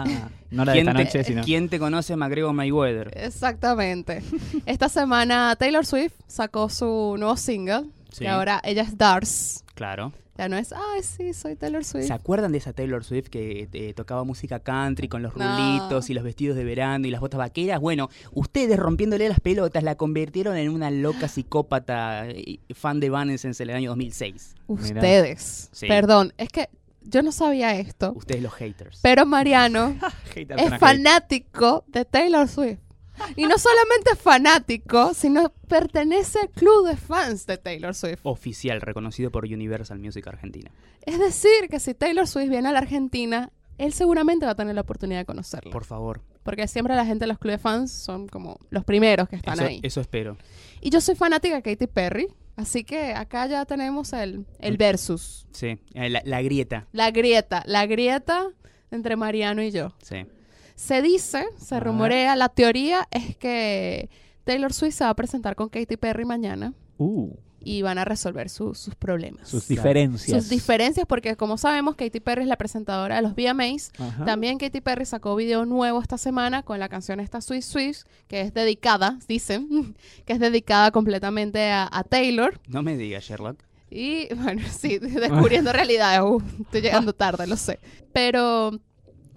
No 0.49 0.65
la 0.65 0.73
de 0.73 0.79
¿Quién 0.79 0.89
esta 0.89 0.99
te, 0.99 1.05
noche, 1.05 1.25
sino. 1.25 1.43
¿Quién 1.43 1.69
te 1.69 1.79
conoce 1.79 2.15
McGregor 2.15 2.55
Mayweather? 2.55 3.11
Exactamente. 3.17 4.23
Esta 4.65 4.89
semana 4.89 5.57
Taylor 5.57 5.85
Swift 5.85 6.15
sacó 6.29 6.69
su 6.69 7.17
nuevo 7.19 7.37
single. 7.37 7.87
Sí. 8.13 8.21
Que 8.21 8.29
ahora 8.29 8.63
ella 8.65 8.83
es 8.83 8.97
Dars. 8.97 9.65
Claro. 9.75 10.13
Ya 10.39 10.49
no 10.49 10.57
es, 10.57 10.72
ay, 10.72 11.03
sí, 11.03 11.32
soy 11.32 11.57
Taylor 11.57 11.84
Swift. 11.84 12.07
¿Se 12.07 12.12
acuerdan 12.12 12.53
de 12.53 12.59
esa 12.59 12.72
Taylor 12.72 13.03
Swift 13.05 13.28
que 13.28 13.68
eh, 13.72 13.95
tocaba 13.95 14.22
música 14.24 14.61
country 14.61 15.09
con 15.09 15.22
los 15.22 15.34
No. 15.37 15.57
rulitos 15.57 16.11
y 16.11 16.14
los 16.14 16.24
vestidos 16.24 16.57
de 16.57 16.64
verano 16.64 17.07
y 17.07 17.11
las 17.11 17.20
botas 17.20 17.39
vaqueras? 17.39 17.80
Bueno, 17.80 18.11
ustedes 18.32 18.78
rompiéndole 18.78 19.28
las 19.28 19.41
pelotas 19.41 19.82
la 19.82 19.95
convirtieron 19.95 20.57
en 20.57 20.68
una 20.70 20.91
loca 20.91 21.28
psicópata 21.28 22.26
fan 22.74 23.01
de 23.01 23.07
Evanescence 23.07 23.62
en 23.62 23.70
el 23.70 23.76
año 23.76 23.91
2006. 23.91 24.55
Ustedes. 24.66 25.68
Sí. 25.72 25.87
Perdón, 25.87 26.32
es 26.37 26.49
que 26.51 26.68
yo 27.03 27.22
no 27.22 27.32
sabía 27.32 27.76
esto. 27.76 28.12
Ustedes 28.14 28.43
los 28.43 28.53
haters. 28.55 29.01
Pero 29.03 29.24
Mariano 29.26 29.97
es 30.34 30.78
fanático 30.78 31.84
de 31.87 32.05
Taylor 32.05 32.49
Swift. 32.49 32.80
Y 33.37 33.47
no 33.47 33.59
solamente 33.59 34.11
es 34.12 34.19
fanático, 34.19 35.14
sino 35.14 35.51
pertenece 35.69 36.39
al 36.41 36.51
club 36.51 36.87
de 36.87 36.97
fans 36.97 37.47
de 37.47 37.59
Taylor 37.59 37.95
Swift. 37.95 38.21
Oficial, 38.23 38.81
reconocido 38.81 39.31
por 39.31 39.45
Universal 39.45 39.99
Music 39.99 40.27
Argentina. 40.27 40.71
Es 41.03 41.19
decir, 41.19 41.69
que 41.71 41.81
si 41.81 41.95
Taylor 41.95 42.27
Swift 42.27 42.51
viene 42.51 42.69
a 42.69 42.73
la 42.73 42.79
Argentina, 42.79 43.51
él 43.79 43.93
seguramente 43.93 44.47
va 44.47 44.53
a 44.53 44.55
tener 44.57 44.75
la 44.75 44.81
oportunidad 44.83 45.21
de 45.21 45.25
conocerla. 45.27 45.71
Por 45.73 45.85
favor. 45.85 46.23
Porque 46.43 46.69
siempre 46.69 46.95
la 46.95 47.05
gente 47.05 47.25
de 47.25 47.29
los 47.29 47.39
clubes 47.39 47.59
de 47.59 47.62
fans 47.62 47.91
son 47.93 48.29
como 48.29 48.59
los 48.71 48.85
primeros 48.85 49.29
que 49.29 49.37
están 49.37 49.55
Eso, 49.55 49.64
ahí. 49.64 49.81
eso 49.83 50.01
espero. 50.01 50.37
Y 50.81 50.91
yo 50.91 51.01
soy 51.01 51.14
fanática 51.17 51.57
de 51.57 51.62
Katy 51.62 51.87
Perry, 51.89 52.29
así 52.57 52.85
que 52.85 53.12
acá 53.12 53.47
ya 53.49 53.64
tenemos 53.67 54.12
el, 54.12 54.47
el 54.61 54.77
versus. 54.77 55.47
Sí, 55.51 55.79
eh, 55.95 56.09
la, 56.11 56.23
la 56.25 56.43
grieta. 56.43 56.87
La 56.93 57.11
grieta, 57.11 57.62
la 57.67 57.87
grieta 57.87 58.47
entre 58.93 59.17
Mariano 59.17 59.62
y 59.62 59.73
yo. 59.73 59.93
Sí. 60.03 60.25
Se 60.77 61.03
dice, 61.03 61.45
se 61.59 61.81
rumorea, 61.81 62.37
la 62.37 62.49
teoría 62.49 63.09
es 63.11 63.37
que 63.37 64.09
Taylor 64.45 64.72
Swift 64.72 64.95
se 64.95 65.05
va 65.05 65.11
a 65.11 65.16
presentar 65.16 65.57
con 65.57 65.68
Katy 65.68 65.97
Perry 65.97 66.24
mañana 66.24 66.72
Uh, 66.99 67.35
y 67.61 67.83
van 67.83 67.99
a 67.99 68.05
resolver 68.05 68.49
su- 68.49 68.74
sus 68.74 68.95
problemas. 68.95 69.49
sus 69.49 69.66
diferencias. 69.68 70.39
Sus 70.43 70.49
diferencias, 70.49 71.05
porque 71.07 71.35
como 71.37 71.59
sabemos, 71.59 71.97
Katy 71.97 72.20
Perry 72.20 72.43
es 72.43 72.49
la 72.49 72.57
presentadora 72.57 73.16
de 73.16 73.22
los 73.22 73.35
VMAs. 73.35 73.91
Ajá. 73.99 74.24
También 74.24 74.57
Katy 74.59 74.81
Perry 74.81 75.05
sacó 75.05 75.35
video 75.35 75.64
nuevo 75.66 76.01
esta 76.01 76.16
semana 76.16 76.62
con 76.62 76.79
la 76.79 76.89
canción 76.89 77.18
esta 77.20 77.41
Swiss 77.41 77.64
Swiss, 77.66 78.05
que 78.29 78.41
es 78.43 78.55
dedicada, 78.55 79.18
dicen, 79.29 79.95
que 80.27 80.33
es 80.35 80.39
dedicada 80.41 80.91
completamente 80.91 81.70
a, 81.70 81.89
a 81.91 82.05
Taylor. 82.05 82.61
No 82.68 82.83
me 82.83 82.97
digas, 82.97 83.24
Sherlock. 83.24 83.59
Y 83.91 84.33
bueno, 84.35 84.62
sí, 84.79 84.99
descubriendo 84.99 85.72
realidades. 85.74 86.20
Uh, 86.22 86.41
estoy 86.62 86.81
llegando 86.83 87.12
tarde, 87.14 87.47
lo 87.47 87.57
sé. 87.57 87.79
Pero 88.12 88.70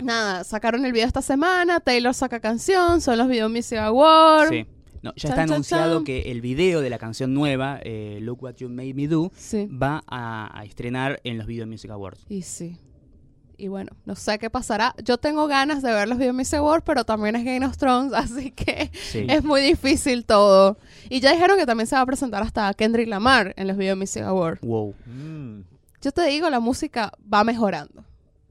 nada, 0.03 0.43
sacaron 0.43 0.85
el 0.85 0.91
video 0.91 1.07
esta 1.07 1.21
semana. 1.21 1.79
Taylor 1.79 2.13
saca 2.13 2.39
canción, 2.39 3.01
son 3.01 3.17
los 3.17 3.27
Video 3.27 3.49
Music 3.49 3.77
Awards. 3.79 4.49
Sí. 4.49 4.65
No, 5.01 5.11
ya 5.15 5.29
Chan, 5.29 5.31
está 5.31 5.35
chan, 5.45 5.51
anunciado 5.53 5.95
chan. 5.97 6.03
que 6.03 6.31
el 6.31 6.41
video 6.41 6.81
de 6.81 6.89
la 6.89 6.97
canción 6.97 7.33
nueva, 7.33 7.79
eh, 7.83 8.19
Look 8.21 8.43
What 8.43 8.55
You 8.55 8.67
Made 8.69 8.93
Me 8.93 9.07
Do, 9.07 9.31
Sí. 9.35 9.67
va 9.67 10.03
a, 10.07 10.59
a 10.59 10.65
estrenar 10.65 11.21
en 11.23 11.37
los 11.37 11.47
Video 11.47 11.65
Music 11.65 11.89
Awards. 11.91 12.25
Y 12.27 12.41
sí. 12.41 12.77
Y 13.57 13.67
bueno, 13.67 13.91
no 14.05 14.15
sé 14.15 14.39
qué 14.39 14.49
pasará. 14.49 14.95
Yo 15.03 15.17
tengo 15.17 15.47
ganas 15.47 15.81
de 15.81 15.91
ver 15.93 16.07
los 16.07 16.17
Video 16.17 16.33
Music 16.33 16.55
Awards, 16.55 16.83
pero 16.85 17.03
también 17.05 17.35
es 17.37 17.43
Game 17.45 17.65
of 17.65 17.77
Thrones, 17.77 18.13
así 18.15 18.51
que 18.51 18.89
Sí. 18.93 19.25
es 19.29 19.43
muy 19.43 19.61
difícil 19.61 20.25
todo. 20.25 20.77
Y 21.09 21.19
ya 21.21 21.31
dijeron 21.33 21.57
que 21.57 21.65
también 21.65 21.87
se 21.87 21.95
va 21.95 22.01
a 22.01 22.05
presentar 22.05 22.43
hasta 22.43 22.73
Kendrick 22.73 23.07
Lamar 23.07 23.53
en 23.57 23.67
los 23.67 23.77
Video 23.77 23.95
Music 23.95 24.23
Awards. 24.23 24.61
Wow, 24.61 24.95
Mm. 25.05 25.61
Yo 26.01 26.11
te 26.13 26.25
digo, 26.27 26.49
la 26.49 26.59
música 26.61 27.11
va 27.33 27.43
mejorando. 27.43 28.05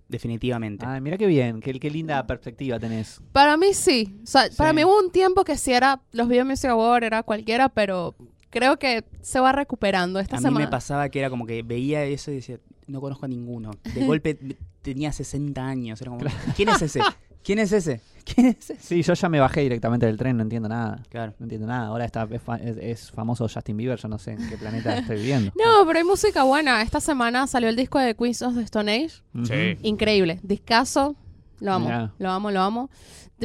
Definitivamente. 0.09 0.85
Ay, 0.87 1.01
mira 1.01 1.17
qué 1.17 1.27
bien, 1.27 1.61
qué, 1.61 1.79
qué 1.79 1.91
linda 1.91 2.27
perspectiva 2.27 2.79
tenés. 2.79 3.21
Para 3.33 3.57
mí 3.57 3.75
sí. 3.75 4.19
O 4.23 4.27
sea, 4.27 4.49
para 4.57 4.73
mí 4.73 4.85
hubo 4.85 4.99
un 4.99 5.11
tiempo 5.11 5.45
que 5.45 5.57
sí 5.57 5.73
era 5.73 6.01
los 6.13 6.29
Video 6.29 6.45
Music 6.45 6.71
Awards, 6.71 7.07
era 7.07 7.23
cualquiera, 7.23 7.69
pero 7.69 8.15
creo 8.51 8.79
que 8.79 9.05
se 9.21 9.41
va 9.41 9.53
recuperando 9.53 10.19
esta 10.19 10.37
a 10.37 10.41
mí 10.41 10.45
semana. 10.45 10.67
me 10.67 10.71
pasaba 10.71 11.09
que 11.09 11.19
era 11.19 11.31
como 11.31 11.47
que 11.47 11.63
veía 11.63 12.05
eso 12.05 12.31
y 12.31 12.37
decía, 12.37 12.59
no 12.87 13.01
conozco 13.01 13.27
a 13.27 13.29
ninguno. 13.29 13.73
De 13.95 14.05
golpe 14.07 14.39
tenía 14.83 15.13
60 15.13 15.65
años. 15.67 16.01
Era 16.01 16.11
como, 16.11 16.25
¿quién 16.57 16.71
es 16.71 16.83
ese? 16.83 17.01
¿Quién 17.43 17.59
es 17.59 17.73
ese? 17.73 18.01
¿Quién 18.25 18.47
es 18.49 18.71
ese? 18.71 18.77
Sí, 18.81 19.03
yo 19.03 19.15
ya 19.15 19.29
me 19.29 19.41
bajé 19.41 19.63
directamente 19.63 20.05
del 20.07 20.17
tren, 20.19 20.37
no 20.37 20.43
entiendo 20.43 20.69
nada. 20.69 21.03
Claro. 21.09 21.35
No 21.39 21.45
entiendo 21.45 21.67
nada. 21.67 21.87
Ahora 21.87 22.05
está, 22.05 22.29
es, 22.31 22.43
fa- 22.43 22.57
es- 22.57 22.77
es 22.77 23.11
famoso 23.11 23.49
Justin 23.49 23.77
Bieber, 23.77 23.99
yo 23.99 24.09
no 24.09 24.19
sé 24.19 24.33
en 24.33 24.49
qué 24.49 24.57
planeta 24.59 24.97
estoy 24.99 25.17
viviendo. 25.17 25.51
No, 25.57 25.87
pero 25.87 25.99
hay 25.99 26.05
música 26.05 26.43
buena. 26.45 26.83
Esta 26.83 27.01
semana 27.01 27.47
salió 27.47 27.69
el 27.69 27.77
disco 27.77 27.99
de 27.99 28.15
Queens 28.15 28.43
of 28.43 28.55
the 28.57 28.63
Stone 28.63 28.93
Age. 28.93 29.23
Ujú. 29.35 29.79
Increíble. 29.83 30.41
Discaso. 30.43 31.17
Lo 31.61 31.73
amo. 31.73 32.13
Lo 32.19 32.31
amo, 32.31 32.51
lo 32.51 32.61
amo. 32.61 32.91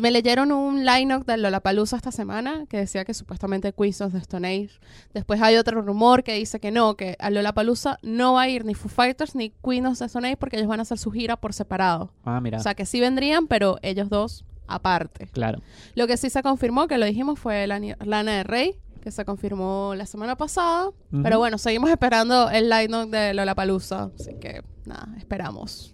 Me 0.02 0.10
leyeron 0.10 0.52
un 0.52 0.86
line-up 0.86 1.26
de 1.26 1.38
Lollapalooza 1.38 1.96
esta 1.98 2.12
semana 2.12 2.66
que 2.68 2.78
decía 2.78 3.06
que 3.06 3.14
supuestamente 3.14 3.74
Queens 3.74 4.02
of 4.02 4.12
the 4.14 4.18
Stone 4.20 4.48
Age. 4.48 4.80
Después 5.14 5.42
hay 5.42 5.58
otro 5.58 5.82
rumor 5.82 6.24
que 6.24 6.34
dice 6.34 6.60
que 6.60 6.72
no, 6.72 6.96
que 6.96 7.16
a 7.20 7.30
Lollapalooza 7.30 8.00
no 8.02 8.34
va 8.34 8.44
a 8.44 8.50
ir 8.50 8.66
ni 8.66 8.74
Foo 8.74 8.90
Fighters 8.90 9.36
ni 9.36 9.52
Queens 9.64 9.88
of 9.88 10.00
the 10.00 10.06
Stone 10.06 10.28
Age 10.28 10.38
porque 10.38 10.58
ellos 10.58 10.68
van 10.68 10.80
a 10.80 10.84
hacer 10.84 10.98
su 10.98 11.12
gira 11.12 11.38
por 11.38 11.54
separado. 11.54 12.12
Ah, 12.26 12.42
mira. 12.42 12.58
O 12.58 12.62
sea 12.62 12.74
que 12.74 12.86
sí 12.86 13.00
vendrían, 13.00 13.48
pero 13.48 13.78
ellos 13.82 14.10
dos 14.10 14.46
aparte. 14.68 15.28
claro. 15.28 15.60
Lo 15.94 16.08
que 16.08 16.18
sí 16.18 16.30
se 16.30 16.42
confirmó, 16.42 16.88
que 16.88 16.98
lo 16.98 17.06
dijimos, 17.06 17.38
fue 17.38 17.68
Lana 17.68 18.32
de 18.32 18.44
Rey, 18.44 18.80
que 19.02 19.12
se 19.12 19.26
confirmó 19.26 19.94
la 19.96 20.06
semana 20.06 20.36
pasada. 20.36 20.90
Pero 21.22 21.38
bueno, 21.38 21.58
seguimos 21.58 21.90
esperando 21.92 22.50
el 22.50 22.70
line-up 22.70 23.10
de 23.10 23.34
Lollapalooza. 23.34 24.10
Así 24.20 24.34
que, 24.40 24.64
nada, 24.86 25.10
esperamos. 25.18 25.94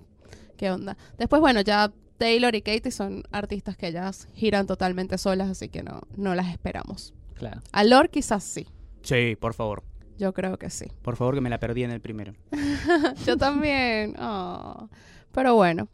¿Qué 0.55 0.71
onda? 0.71 0.95
Después, 1.17 1.41
bueno, 1.41 1.61
ya 1.61 1.91
Taylor 2.19 2.53
y 2.53 2.61
Katie 2.61 2.91
son 2.91 3.23
artistas 3.31 3.75
que 3.77 3.87
ellas 3.87 4.27
giran 4.35 4.67
totalmente 4.67 5.17
solas, 5.17 5.49
así 5.49 5.69
que 5.69 5.81
no, 5.81 6.01
no 6.15 6.35
las 6.35 6.49
esperamos. 6.49 7.15
Claro. 7.33 7.61
A 7.71 7.83
Lord 7.83 8.09
quizás 8.11 8.43
sí. 8.43 8.67
Sí, 9.01 9.35
por 9.39 9.53
favor. 9.55 9.83
Yo 10.19 10.33
creo 10.33 10.59
que 10.59 10.69
sí. 10.69 10.85
Por 11.01 11.15
favor, 11.15 11.33
que 11.35 11.41
me 11.41 11.49
la 11.49 11.59
perdí 11.59 11.83
en 11.83 11.91
el 11.91 12.01
primero. 12.01 12.33
Yo 13.25 13.37
también. 13.37 14.15
Oh. 14.19 14.89
Pero 15.31 15.55
bueno. 15.55 15.87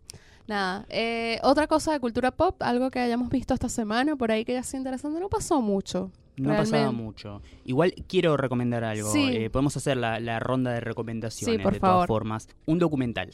Nada, 0.48 0.86
eh, 0.90 1.40
otra 1.44 1.66
cosa 1.68 1.92
de 1.94 2.00
cultura 2.00 2.30
pop, 2.32 2.62
algo 2.62 2.92
que 2.92 3.00
hayamos 3.00 3.30
visto 3.30 3.54
esta 3.56 3.68
semana 3.70 4.16
por 4.16 4.32
ahí 4.32 4.46
que 4.46 4.54
ya 4.54 4.62
sea 4.62 4.78
interesante, 4.78 5.20
no 5.20 5.28
pasó 5.30 5.60
mucho. 5.62 6.12
No 6.38 6.50
pasaba 6.50 6.84
Realmente. 6.84 7.04
mucho. 7.04 7.42
Igual 7.64 7.94
quiero 8.08 8.36
recomendar 8.38 8.84
algo. 8.84 9.12
Sí. 9.12 9.28
Eh, 9.38 9.50
podemos 9.50 9.76
hacer 9.78 9.98
la, 9.98 10.20
la 10.20 10.40
ronda 10.40 10.72
de 10.72 10.82
recomendaciones 10.82 11.58
Sí, 11.58 11.64
por 11.64 11.74
de 11.74 11.80
favor. 11.80 11.96
todas 11.96 12.08
formas. 12.08 12.48
Un 12.68 12.78
documental. 12.78 13.32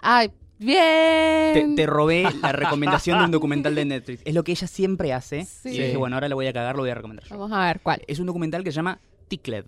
Ay, 0.00 0.32
bien. 0.66 1.74
te 1.76 1.86
robé 1.86 2.24
la 2.42 2.52
recomendación 2.52 3.18
de 3.18 3.24
un 3.24 3.30
documental 3.30 3.74
de 3.74 3.84
Netflix. 3.84 4.22
Es 4.24 4.34
lo 4.34 4.44
que 4.44 4.52
ella 4.52 4.66
siempre 4.66 5.12
hace. 5.12 5.44
Sí. 5.44 5.70
Y 5.70 5.78
dije, 5.78 5.96
bueno, 5.96 6.16
ahora 6.16 6.28
lo 6.28 6.36
voy 6.36 6.46
a 6.46 6.52
cagar, 6.52 6.76
lo 6.76 6.82
voy 6.82 6.90
a 6.90 6.94
recomendar 6.94 7.24
yo. 7.26 7.38
Vamos 7.38 7.56
a 7.56 7.66
ver 7.66 7.80
cuál. 7.80 8.02
Es 8.06 8.18
un 8.18 8.26
documental 8.26 8.62
que 8.64 8.70
se 8.70 8.76
llama 8.76 9.00
Tickled. 9.28 9.64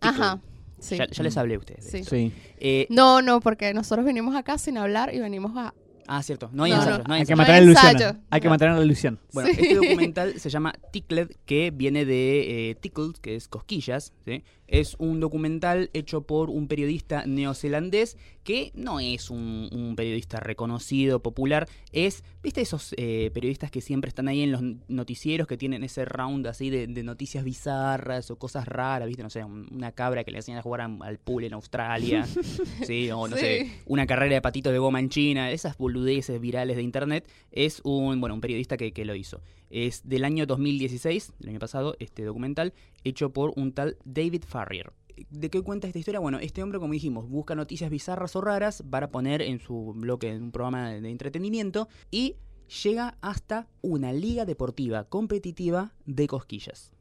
Ajá. 0.00 0.40
Sí. 0.78 0.96
Ya, 0.96 1.06
ya 1.08 1.22
les 1.22 1.36
hablé 1.36 1.54
a 1.54 1.58
ustedes. 1.58 1.90
de 1.90 2.04
Sí. 2.04 2.32
Eh, 2.58 2.86
No, 2.90 3.22
no, 3.22 3.40
porque 3.40 3.72
nosotros 3.74 4.04
vinimos 4.04 4.36
acá 4.36 4.58
sin 4.58 4.76
hablar 4.78 5.14
y 5.14 5.18
venimos 5.20 5.52
a... 5.56 5.72
ah, 6.06 6.22
cierto. 6.22 6.50
No 6.52 6.64
hay 6.64 6.72
No, 6.72 6.76
ensayos. 6.78 6.98
no. 6.98 7.04
no 7.08 7.14
hay 7.14 7.20
Hay 7.20 7.26
que 7.26 7.34
la 7.36 7.58
ilusión. 7.62 7.86
ensayo. 7.92 8.16
Hay 8.30 8.40
que 8.40 8.46
No. 8.46 8.50
mantener 8.50 8.76
la 8.76 8.84
ilusión. 8.84 9.18
Bueno, 9.32 9.48
Sí. 9.54 9.56
este 9.58 9.74
documental 9.76 10.38
se 10.38 10.50
llama 10.50 10.74
Tickled, 10.92 11.30
que 11.46 11.70
viene 11.70 12.04
de 12.04 12.70
eh, 12.70 12.74
Tickled, 12.74 13.14
que 13.22 13.36
es 13.36 13.48
cosquillas. 13.48 14.12
¿sí? 14.26 14.44
Es 14.68 14.96
un 14.98 15.20
documental 15.20 15.90
hecho 15.92 16.22
por 16.22 16.50
un 16.50 16.66
periodista 16.68 17.24
neozelandés 17.26 18.16
que 18.44 18.70
no 18.74 19.00
es 19.00 19.30
un, 19.30 19.68
un 19.72 19.96
periodista 19.96 20.38
reconocido, 20.40 21.20
popular. 21.22 21.68
Es, 21.92 22.22
¿viste 22.42 22.60
esos 22.60 22.94
eh, 22.96 23.30
periodistas 23.34 23.70
que 23.70 23.80
siempre 23.80 24.08
están 24.08 24.28
ahí 24.28 24.42
en 24.42 24.52
los 24.52 24.62
noticieros 24.88 25.46
que 25.48 25.56
tienen 25.56 25.82
ese 25.84 26.04
round 26.04 26.46
así 26.46 26.70
de, 26.70 26.86
de 26.86 27.02
noticias 27.02 27.44
bizarras 27.44 28.30
o 28.30 28.36
cosas 28.38 28.66
raras? 28.68 29.08
¿Viste? 29.08 29.22
No 29.22 29.30
sé, 29.30 29.42
un- 29.44 29.68
una 29.72 29.92
cabra 29.92 30.24
que 30.24 30.30
le 30.30 30.38
enseñan 30.38 30.58
a 30.60 30.62
jugar 30.62 30.80
al 30.80 31.18
pool 31.18 31.44
en 31.44 31.54
Australia. 31.54 32.24
sí, 32.86 33.10
o 33.10 33.26
no 33.28 33.36
Sí. 33.36 33.42
sé, 33.42 33.72
una 33.86 34.06
carrera 34.06 34.34
de 34.36 34.42
patitos 34.42 34.72
de 34.72 34.78
goma 34.78 35.00
en 35.00 35.08
China. 35.08 35.50
Esas 35.50 35.76
boludeces 35.78 36.40
virales 36.40 36.76
de 36.76 36.82
internet. 36.82 37.28
Es 37.50 37.80
un, 37.84 38.20
bueno, 38.20 38.34
un 38.34 38.40
periodista 38.40 38.76
que, 38.76 38.92
que 38.92 39.04
lo 39.04 39.14
hizo. 39.14 39.40
Es 39.70 40.08
del 40.08 40.24
año 40.24 40.46
2016, 40.46 41.34
del 41.38 41.50
año 41.50 41.58
pasado, 41.58 41.96
este 41.98 42.24
documental, 42.24 42.74
hecho 43.04 43.32
por 43.32 43.52
un 43.56 43.72
tal 43.72 43.96
David 44.04 44.44
Farrier. 44.46 44.92
¿De 45.30 45.48
qué 45.48 45.62
cuenta 45.62 45.86
esta 45.86 45.98
historia? 45.98 46.20
Bueno, 46.20 46.38
este 46.38 46.62
hombre, 46.62 46.78
como 46.78 46.92
dijimos, 46.92 47.28
busca 47.28 47.54
noticias 47.54 47.90
bizarras 47.90 48.36
o 48.36 48.40
raras 48.40 48.84
para 48.88 49.10
poner 49.10 49.40
en 49.42 49.60
su 49.60 49.94
bloque, 49.96 50.30
en 50.30 50.44
un 50.44 50.52
programa 50.52 50.90
de 50.90 51.10
entretenimiento, 51.10 51.88
y 52.10 52.36
llega 52.82 53.16
hasta 53.20 53.68
una 53.80 54.12
liga 54.12 54.44
deportiva 54.44 55.04
competitiva 55.04 55.94
de 56.04 56.26
cosquillas. 56.26 56.92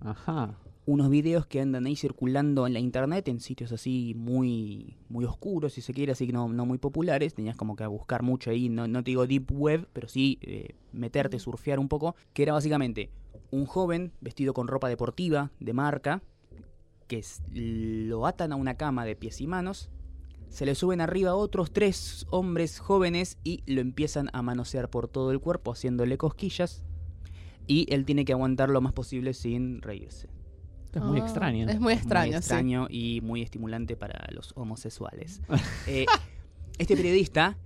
Ajá. 0.00 0.58
Unos 0.86 1.10
videos 1.10 1.46
que 1.46 1.60
andan 1.60 1.84
ahí 1.86 1.96
circulando 1.96 2.64
en 2.64 2.72
la 2.72 2.78
internet, 2.78 3.26
en 3.26 3.40
sitios 3.40 3.72
así 3.72 4.14
muy, 4.16 4.96
muy 5.08 5.24
oscuros, 5.24 5.72
si 5.72 5.80
se 5.80 5.92
quiere, 5.92 6.12
así 6.12 6.26
que 6.28 6.32
no, 6.32 6.48
no 6.48 6.64
muy 6.64 6.78
populares. 6.78 7.34
Tenías 7.34 7.56
como 7.56 7.74
que 7.74 7.84
buscar 7.86 8.22
mucho 8.22 8.50
ahí, 8.50 8.68
no, 8.68 8.86
no 8.86 9.02
te 9.02 9.10
digo 9.10 9.26
deep 9.26 9.50
web, 9.50 9.88
pero 9.92 10.06
sí 10.06 10.38
eh, 10.42 10.76
meterte, 10.92 11.40
surfear 11.40 11.80
un 11.80 11.88
poco. 11.88 12.14
Que 12.32 12.44
era 12.44 12.52
básicamente 12.52 13.10
un 13.50 13.66
joven 13.66 14.12
vestido 14.20 14.54
con 14.54 14.68
ropa 14.68 14.88
deportiva 14.88 15.50
de 15.58 15.72
marca, 15.72 16.22
que 17.08 17.20
lo 17.50 18.24
atan 18.24 18.52
a 18.52 18.56
una 18.56 18.76
cama 18.76 19.04
de 19.04 19.16
pies 19.16 19.40
y 19.40 19.48
manos. 19.48 19.90
Se 20.50 20.66
le 20.66 20.76
suben 20.76 21.00
arriba 21.00 21.34
otros 21.34 21.72
tres 21.72 22.26
hombres 22.30 22.78
jóvenes 22.78 23.38
y 23.42 23.64
lo 23.66 23.80
empiezan 23.80 24.30
a 24.32 24.42
manosear 24.42 24.88
por 24.88 25.08
todo 25.08 25.32
el 25.32 25.40
cuerpo, 25.40 25.72
haciéndole 25.72 26.16
cosquillas. 26.16 26.84
Y 27.66 27.92
él 27.92 28.04
tiene 28.04 28.24
que 28.24 28.32
aguantar 28.32 28.70
lo 28.70 28.80
más 28.80 28.92
posible 28.92 29.34
sin 29.34 29.82
reírse. 29.82 30.35
Es 30.96 31.02
muy 31.02 31.20
Ah, 31.20 31.24
extraño. 31.24 31.68
Es 31.68 31.80
muy 31.80 31.92
extraño, 31.92 32.24
Muy 32.26 32.32
sí. 32.32 32.38
extraño 32.38 32.86
y 32.90 33.20
muy 33.22 33.42
estimulante 33.42 33.96
para 33.96 34.26
los 34.32 34.52
homosexuales. 34.56 35.40
Eh, 35.86 36.06
este 36.78 36.96
periodista, 36.96 37.56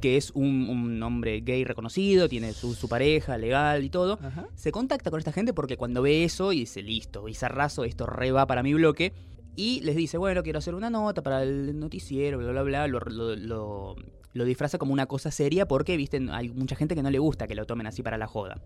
que 0.00 0.16
es 0.16 0.30
un, 0.32 0.68
un 0.68 1.02
hombre 1.02 1.40
gay 1.40 1.64
reconocido, 1.64 2.28
tiene 2.28 2.52
su, 2.52 2.74
su 2.74 2.88
pareja 2.88 3.36
legal 3.38 3.82
y 3.84 3.90
todo, 3.90 4.18
Ajá. 4.22 4.46
se 4.54 4.70
contacta 4.72 5.10
con 5.10 5.18
esta 5.18 5.32
gente 5.32 5.52
porque 5.52 5.76
cuando 5.76 6.02
ve 6.02 6.24
eso 6.24 6.52
y 6.52 6.60
dice, 6.60 6.82
listo, 6.82 7.24
bizarrazo, 7.24 7.84
esto 7.84 8.06
re 8.06 8.30
va 8.32 8.46
para 8.46 8.62
mi 8.62 8.74
bloque. 8.74 9.12
Y 9.56 9.80
les 9.80 9.96
dice, 9.96 10.18
bueno, 10.18 10.42
quiero 10.44 10.60
hacer 10.60 10.74
una 10.76 10.88
nota 10.88 11.20
para 11.22 11.42
el 11.42 11.78
noticiero, 11.80 12.38
bla, 12.38 12.50
bla, 12.52 12.62
bla. 12.62 12.86
Lo, 12.86 13.00
lo- 13.00 13.34
lo- 13.34 13.96
lo 14.32 14.44
disfraza 14.44 14.78
como 14.78 14.92
una 14.92 15.06
cosa 15.06 15.30
seria 15.30 15.66
porque, 15.66 15.96
viste, 15.96 16.24
hay 16.30 16.50
mucha 16.50 16.76
gente 16.76 16.94
que 16.94 17.02
no 17.02 17.10
le 17.10 17.18
gusta 17.18 17.46
que 17.46 17.54
lo 17.54 17.66
tomen 17.66 17.86
así 17.86 18.02
para 18.02 18.18
la 18.18 18.26
joda. 18.26 18.60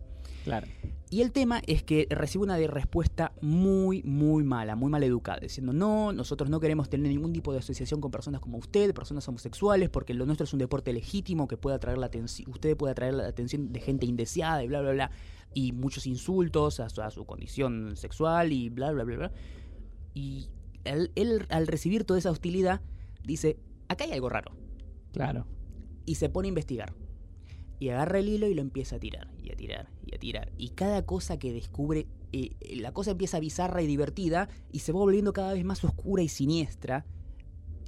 Claro. 0.44 0.66
Y 1.08 1.20
el 1.20 1.30
tema 1.30 1.60
es 1.66 1.82
que 1.82 2.06
recibe 2.10 2.44
una 2.44 2.56
respuesta 2.56 3.32
muy, 3.42 4.02
muy 4.02 4.44
mala, 4.44 4.76
muy 4.76 4.90
mal 4.90 5.02
educada, 5.02 5.40
diciendo, 5.40 5.72
no, 5.72 6.12
nosotros 6.12 6.48
no 6.48 6.58
queremos 6.58 6.88
tener 6.88 7.12
ningún 7.12 7.32
tipo 7.32 7.52
de 7.52 7.58
asociación 7.58 8.00
con 8.00 8.10
personas 8.10 8.40
como 8.40 8.58
usted, 8.58 8.94
personas 8.94 9.28
homosexuales, 9.28 9.90
porque 9.90 10.14
lo 10.14 10.24
nuestro 10.24 10.44
es 10.44 10.52
un 10.52 10.58
deporte 10.58 10.92
legítimo 10.92 11.46
que 11.46 11.56
puede 11.56 11.76
atraer 11.76 11.98
la 11.98 12.06
atención, 12.06 12.50
usted 12.50 12.76
puede 12.76 12.92
atraer 12.92 13.14
la 13.14 13.26
atención 13.26 13.72
de 13.72 13.80
gente 13.80 14.06
indeseada 14.06 14.64
y 14.64 14.68
bla, 14.68 14.80
bla, 14.80 14.92
bla, 14.92 15.10
y 15.52 15.72
muchos 15.72 16.06
insultos 16.06 16.80
a 16.80 16.88
su, 16.88 17.02
a 17.02 17.10
su 17.10 17.26
condición 17.26 17.94
sexual 17.96 18.52
y 18.52 18.70
bla, 18.70 18.90
bla, 18.90 19.04
bla, 19.04 19.16
bla. 19.16 19.32
Y 20.14 20.48
él, 20.84 21.12
él, 21.14 21.46
al 21.50 21.66
recibir 21.66 22.04
toda 22.04 22.18
esa 22.18 22.30
hostilidad, 22.30 22.80
dice, 23.22 23.58
acá 23.88 24.04
hay 24.04 24.12
algo 24.12 24.30
raro 24.30 24.61
Claro. 25.12 25.46
y 26.04 26.16
se 26.16 26.28
pone 26.28 26.48
a 26.48 26.50
investigar. 26.50 26.94
Y 27.78 27.88
agarra 27.90 28.18
el 28.18 28.28
hilo 28.28 28.46
y 28.46 28.54
lo 28.54 28.62
empieza 28.62 28.96
a 28.96 28.98
tirar, 29.00 29.28
y 29.42 29.50
a 29.50 29.56
tirar, 29.56 29.88
y 30.06 30.14
a 30.14 30.18
tirar. 30.18 30.52
Y 30.56 30.70
cada 30.70 31.04
cosa 31.04 31.38
que 31.38 31.52
descubre, 31.52 32.06
eh, 32.32 32.50
eh, 32.60 32.76
la 32.76 32.92
cosa 32.92 33.12
empieza 33.12 33.40
bizarra 33.40 33.82
y 33.82 33.86
divertida 33.86 34.48
y 34.70 34.80
se 34.80 34.92
va 34.92 35.00
volviendo 35.00 35.32
cada 35.32 35.52
vez 35.52 35.64
más 35.64 35.82
oscura 35.84 36.22
y 36.22 36.28
siniestra. 36.28 37.04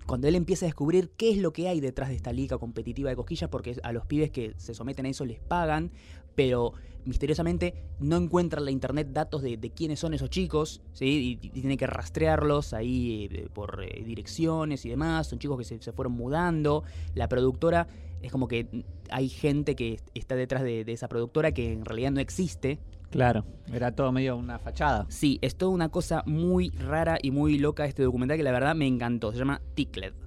Cuando 0.07 0.29
él 0.29 0.35
empieza 0.35 0.67
a 0.67 0.69
descubrir 0.69 1.11
qué 1.17 1.31
es 1.31 1.39
lo 1.39 1.53
que 1.53 1.69
hay 1.69 1.81
detrás 1.81 2.09
de 2.11 2.17
esta 2.17 2.33
liga 2.33 2.59
competitiva 2.59 3.09
de 3.09 3.17
cosquillas, 3.17 3.49
porque 3.51 3.77
a 3.83 3.93
los 3.93 4.05
pibes 4.07 4.31
que 4.31 4.55
se 4.59 4.75
someten 4.75 5.07
a 5.07 5.09
eso 5.09 5.25
les 5.25 5.41
pagan 5.41 5.93
pero 6.35 6.73
misteriosamente 7.05 7.75
no 8.01 8.17
encuentra 8.17 8.59
en 8.59 8.65
la 8.65 8.71
internet 8.71 9.09
datos 9.13 9.43
de, 9.43 9.57
de 9.57 9.71
quiénes 9.71 10.01
son 10.01 10.15
esos 10.15 10.31
chicos, 10.31 10.81
¿sí? 10.93 11.39
Y, 11.43 11.47
y 11.47 11.51
tiene 11.51 11.77
que 11.77 11.87
rastrearlos 11.87 12.73
ahí 12.73 13.29
eh, 13.31 13.49
por 13.53 13.83
eh, 13.85 14.03
direcciones 14.05 14.85
y 14.85 14.91
demás. 14.91 15.27
Son 15.27 15.39
chicos 15.39 15.59
que 15.59 15.65
se, 15.65 15.81
se 15.83 15.93
fueron 15.93 16.13
mudando. 16.13 16.85
La 17.15 17.29
productora 17.29 17.87
es 18.23 18.33
como 18.33 18.49
que 18.49 18.85
hay 19.11 19.29
gente 19.29 19.77
que 19.77 20.01
está 20.15 20.35
detrás 20.35 20.63
de, 20.63 20.85
de 20.85 20.93
esa 20.93 21.09
productora 21.09 21.53
que 21.53 21.73
en 21.73 21.85
realidad 21.85 22.11
no 22.11 22.21
existe. 22.21 22.79
Claro, 23.11 23.45
era 23.73 23.93
todo 23.93 24.11
medio 24.11 24.37
una 24.37 24.59
fachada. 24.59 25.07
Sí, 25.09 25.39
es 25.41 25.55
toda 25.55 25.71
una 25.71 25.89
cosa 25.91 26.25
muy 26.27 26.71
rara 26.71 27.19
y 27.23 27.31
muy 27.31 27.59
loca 27.59 27.85
este 27.85 28.03
documental 28.03 28.37
que 28.37 28.43
la 28.43 28.51
verdad 28.51 28.75
me 28.75 28.87
encantó. 28.87 29.31
Se 29.31 29.39
llama 29.39 29.61
Tickled. 29.75 30.24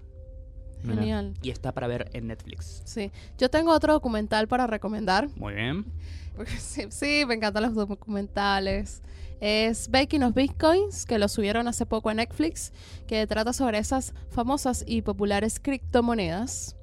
Genial. 0.96 1.34
y 1.42 1.50
está 1.50 1.72
para 1.74 1.88
ver 1.88 2.10
en 2.14 2.28
Netflix. 2.28 2.82
Sí. 2.86 3.12
Yo 3.38 3.50
tengo 3.50 3.72
otro 3.72 3.94
documental 3.94 4.48
para 4.48 4.68
recomendar. 4.68 5.30
Muy 5.36 5.54
bien. 5.56 5.86
Sí, 6.60 6.84
sí, 6.92 7.24
me 7.28 7.34
encantan 7.34 7.64
los 7.64 7.74
documentales. 8.22 9.02
Es 9.40 9.90
Baking 9.90 10.22
of 10.22 10.36
Bitcoins, 10.36 11.06
que 11.08 11.18
lo 11.18 11.28
subieron 11.30 11.68
hace 11.68 11.88
poco 11.88 12.10
a 12.10 12.14
Netflix, 12.14 12.74
que 13.08 13.26
trata 13.26 13.54
sobre 13.54 13.80
esas 13.80 14.14
famosas 14.30 14.84
y 14.88 15.02
populares 15.02 15.60
criptomonedas, 15.60 16.76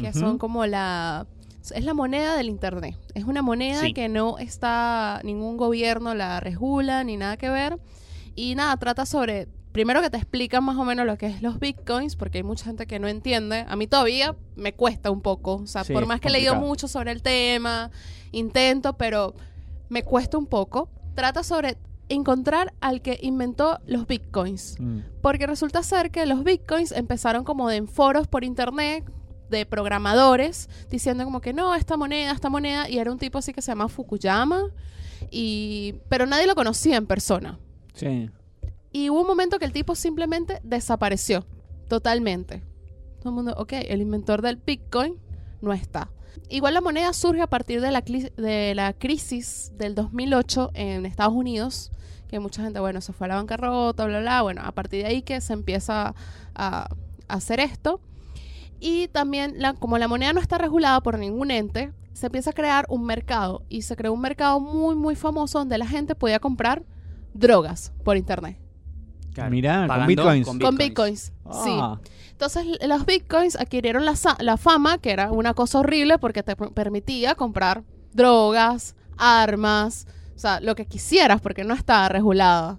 que 0.00 0.12
son 0.12 0.38
como 0.38 0.66
la... 0.66 1.26
Es 1.74 1.84
la 1.84 1.94
moneda 1.94 2.36
del 2.36 2.48
Internet. 2.48 2.96
Es 3.14 3.24
una 3.24 3.42
moneda 3.42 3.80
Sí. 3.80 3.92
que 3.92 4.08
no 4.08 4.38
está, 4.38 5.20
ningún 5.24 5.56
gobierno 5.56 6.14
la 6.14 6.38
regula 6.40 7.02
ni 7.04 7.16
nada 7.16 7.36
que 7.36 7.48
ver. 7.50 7.78
Y 8.36 8.54
nada, 8.54 8.76
trata 8.76 9.04
sobre... 9.06 9.48
Primero 9.72 10.02
que 10.02 10.10
te 10.10 10.18
explican 10.18 10.62
más 10.64 10.76
o 10.76 10.84
menos 10.84 11.06
lo 11.06 11.16
que 11.16 11.26
es 11.26 11.42
los 11.42 11.58
bitcoins, 11.58 12.16
porque 12.16 12.38
hay 12.38 12.44
mucha 12.44 12.66
gente 12.66 12.86
que 12.86 12.98
no 12.98 13.08
entiende. 13.08 13.64
A 13.66 13.74
mí 13.74 13.86
todavía 13.86 14.36
me 14.54 14.74
cuesta 14.74 15.10
un 15.10 15.22
poco. 15.22 15.56
O 15.56 15.66
sea, 15.66 15.82
Sí, 15.82 15.92
por 15.92 16.06
más 16.06 16.20
que 16.20 16.28
he 16.28 16.30
leído 16.30 16.54
mucho 16.56 16.88
sobre 16.88 17.10
el 17.10 17.22
tema, 17.22 17.90
intento, 18.32 18.92
pero 18.98 19.34
me 19.88 20.02
cuesta 20.02 20.36
un 20.36 20.46
poco. 20.46 20.90
Trata 21.14 21.42
sobre 21.42 21.78
encontrar 22.08 22.74
al 22.80 23.00
que 23.00 23.18
inventó 23.22 23.80
los 23.86 24.06
bitcoins. 24.06 24.76
Mm. 24.78 24.98
Porque 25.22 25.46
resulta 25.46 25.82
ser 25.82 26.10
que 26.10 26.26
los 26.26 26.44
bitcoins 26.44 26.92
empezaron 26.92 27.44
como 27.44 27.68
de 27.68 27.76
en 27.76 27.88
foros 27.88 28.26
por 28.28 28.44
internet 28.44 29.04
de 29.50 29.66
programadores 29.66 30.68
diciendo 30.90 31.24
como 31.24 31.40
que 31.40 31.52
no, 31.52 31.74
esta 31.74 31.96
moneda, 31.96 32.32
esta 32.32 32.48
moneda, 32.48 32.88
y 32.88 32.98
era 32.98 33.12
un 33.12 33.18
tipo 33.18 33.38
así 33.38 33.52
que 33.52 33.62
se 33.62 33.70
llama 33.70 33.88
Fukuyama, 33.88 34.64
y 35.30 35.94
pero 36.08 36.26
nadie 36.26 36.46
lo 36.46 36.54
conocía 36.54 36.96
en 36.96 37.06
persona. 37.06 37.58
Sí. 37.94 38.30
Y 38.92 39.08
hubo 39.10 39.22
un 39.22 39.26
momento 39.26 39.58
que 39.58 39.64
el 39.64 39.72
tipo 39.72 39.94
simplemente 39.94 40.60
desapareció 40.62 41.46
totalmente. 41.88 42.62
Todo 43.20 43.30
el 43.30 43.34
mundo, 43.34 43.54
ok, 43.56 43.72
el 43.72 44.02
inventor 44.02 44.42
del 44.42 44.56
Bitcoin 44.56 45.18
no 45.60 45.72
está. 45.72 46.10
Igual 46.48 46.74
la 46.74 46.80
moneda 46.80 47.12
surge 47.12 47.40
a 47.40 47.46
partir 47.46 47.80
de 47.80 47.90
la, 47.90 48.02
de 48.02 48.74
la 48.74 48.92
crisis 48.92 49.72
del 49.76 49.94
2008 49.94 50.72
en 50.74 51.06
Estados 51.06 51.34
Unidos, 51.34 51.90
que 52.28 52.40
mucha 52.40 52.62
gente, 52.62 52.80
bueno, 52.80 53.00
se 53.00 53.12
fue 53.12 53.26
a 53.26 53.28
la 53.28 53.36
bancarrota, 53.36 54.04
bla, 54.04 54.20
bla. 54.20 54.42
Bueno, 54.42 54.62
a 54.64 54.72
partir 54.72 55.02
de 55.02 55.08
ahí 55.08 55.22
que 55.22 55.40
se 55.40 55.52
empieza 55.52 56.14
a, 56.54 56.88
hacer 57.28 57.60
esto. 57.60 58.00
Y 58.80 59.08
también, 59.08 59.56
como 59.78 59.96
la 59.96 60.08
moneda 60.08 60.32
no 60.32 60.40
está 60.40 60.58
regulada 60.58 61.00
por 61.00 61.18
ningún 61.18 61.50
ente, 61.50 61.92
se 62.12 62.26
empieza 62.26 62.50
a 62.50 62.52
crear 62.52 62.86
un 62.88 63.04
mercado. 63.04 63.62
Y 63.68 63.82
se 63.82 63.96
creó 63.96 64.12
un 64.12 64.20
mercado 64.20 64.60
muy, 64.60 64.94
muy 64.94 65.14
famoso 65.14 65.58
donde 65.58 65.78
la 65.78 65.86
gente 65.86 66.14
podía 66.14 66.40
comprar 66.40 66.84
drogas 67.32 67.92
por 68.04 68.16
internet. 68.16 68.61
Mirá, 69.50 69.86
con 69.88 70.06
bitcoins. 70.06 70.46
Con 70.64 70.76
bitcoins. 70.88 71.20
Sí. 71.64 71.70
Ah, 71.80 71.98
Entonces, 72.32 72.66
los 72.86 73.06
bitcoins 73.06 73.56
adquirieron 73.56 74.04
la, 74.04 74.14
la 74.40 74.56
fama, 74.56 74.98
que 74.98 75.10
era 75.10 75.30
una 75.30 75.54
cosa 75.54 75.80
horrible 75.80 76.18
porque 76.18 76.42
te 76.42 76.56
per- 76.56 76.72
permitía 76.72 77.34
comprar 77.34 77.82
drogas, 78.12 78.94
armas, 79.16 80.06
o 80.34 80.38
sea, 80.38 80.60
lo 80.60 80.74
que 80.74 80.86
quisieras 80.86 81.40
porque 81.40 81.64
no 81.64 81.74
estaba 81.74 82.08
regulada. 82.08 82.78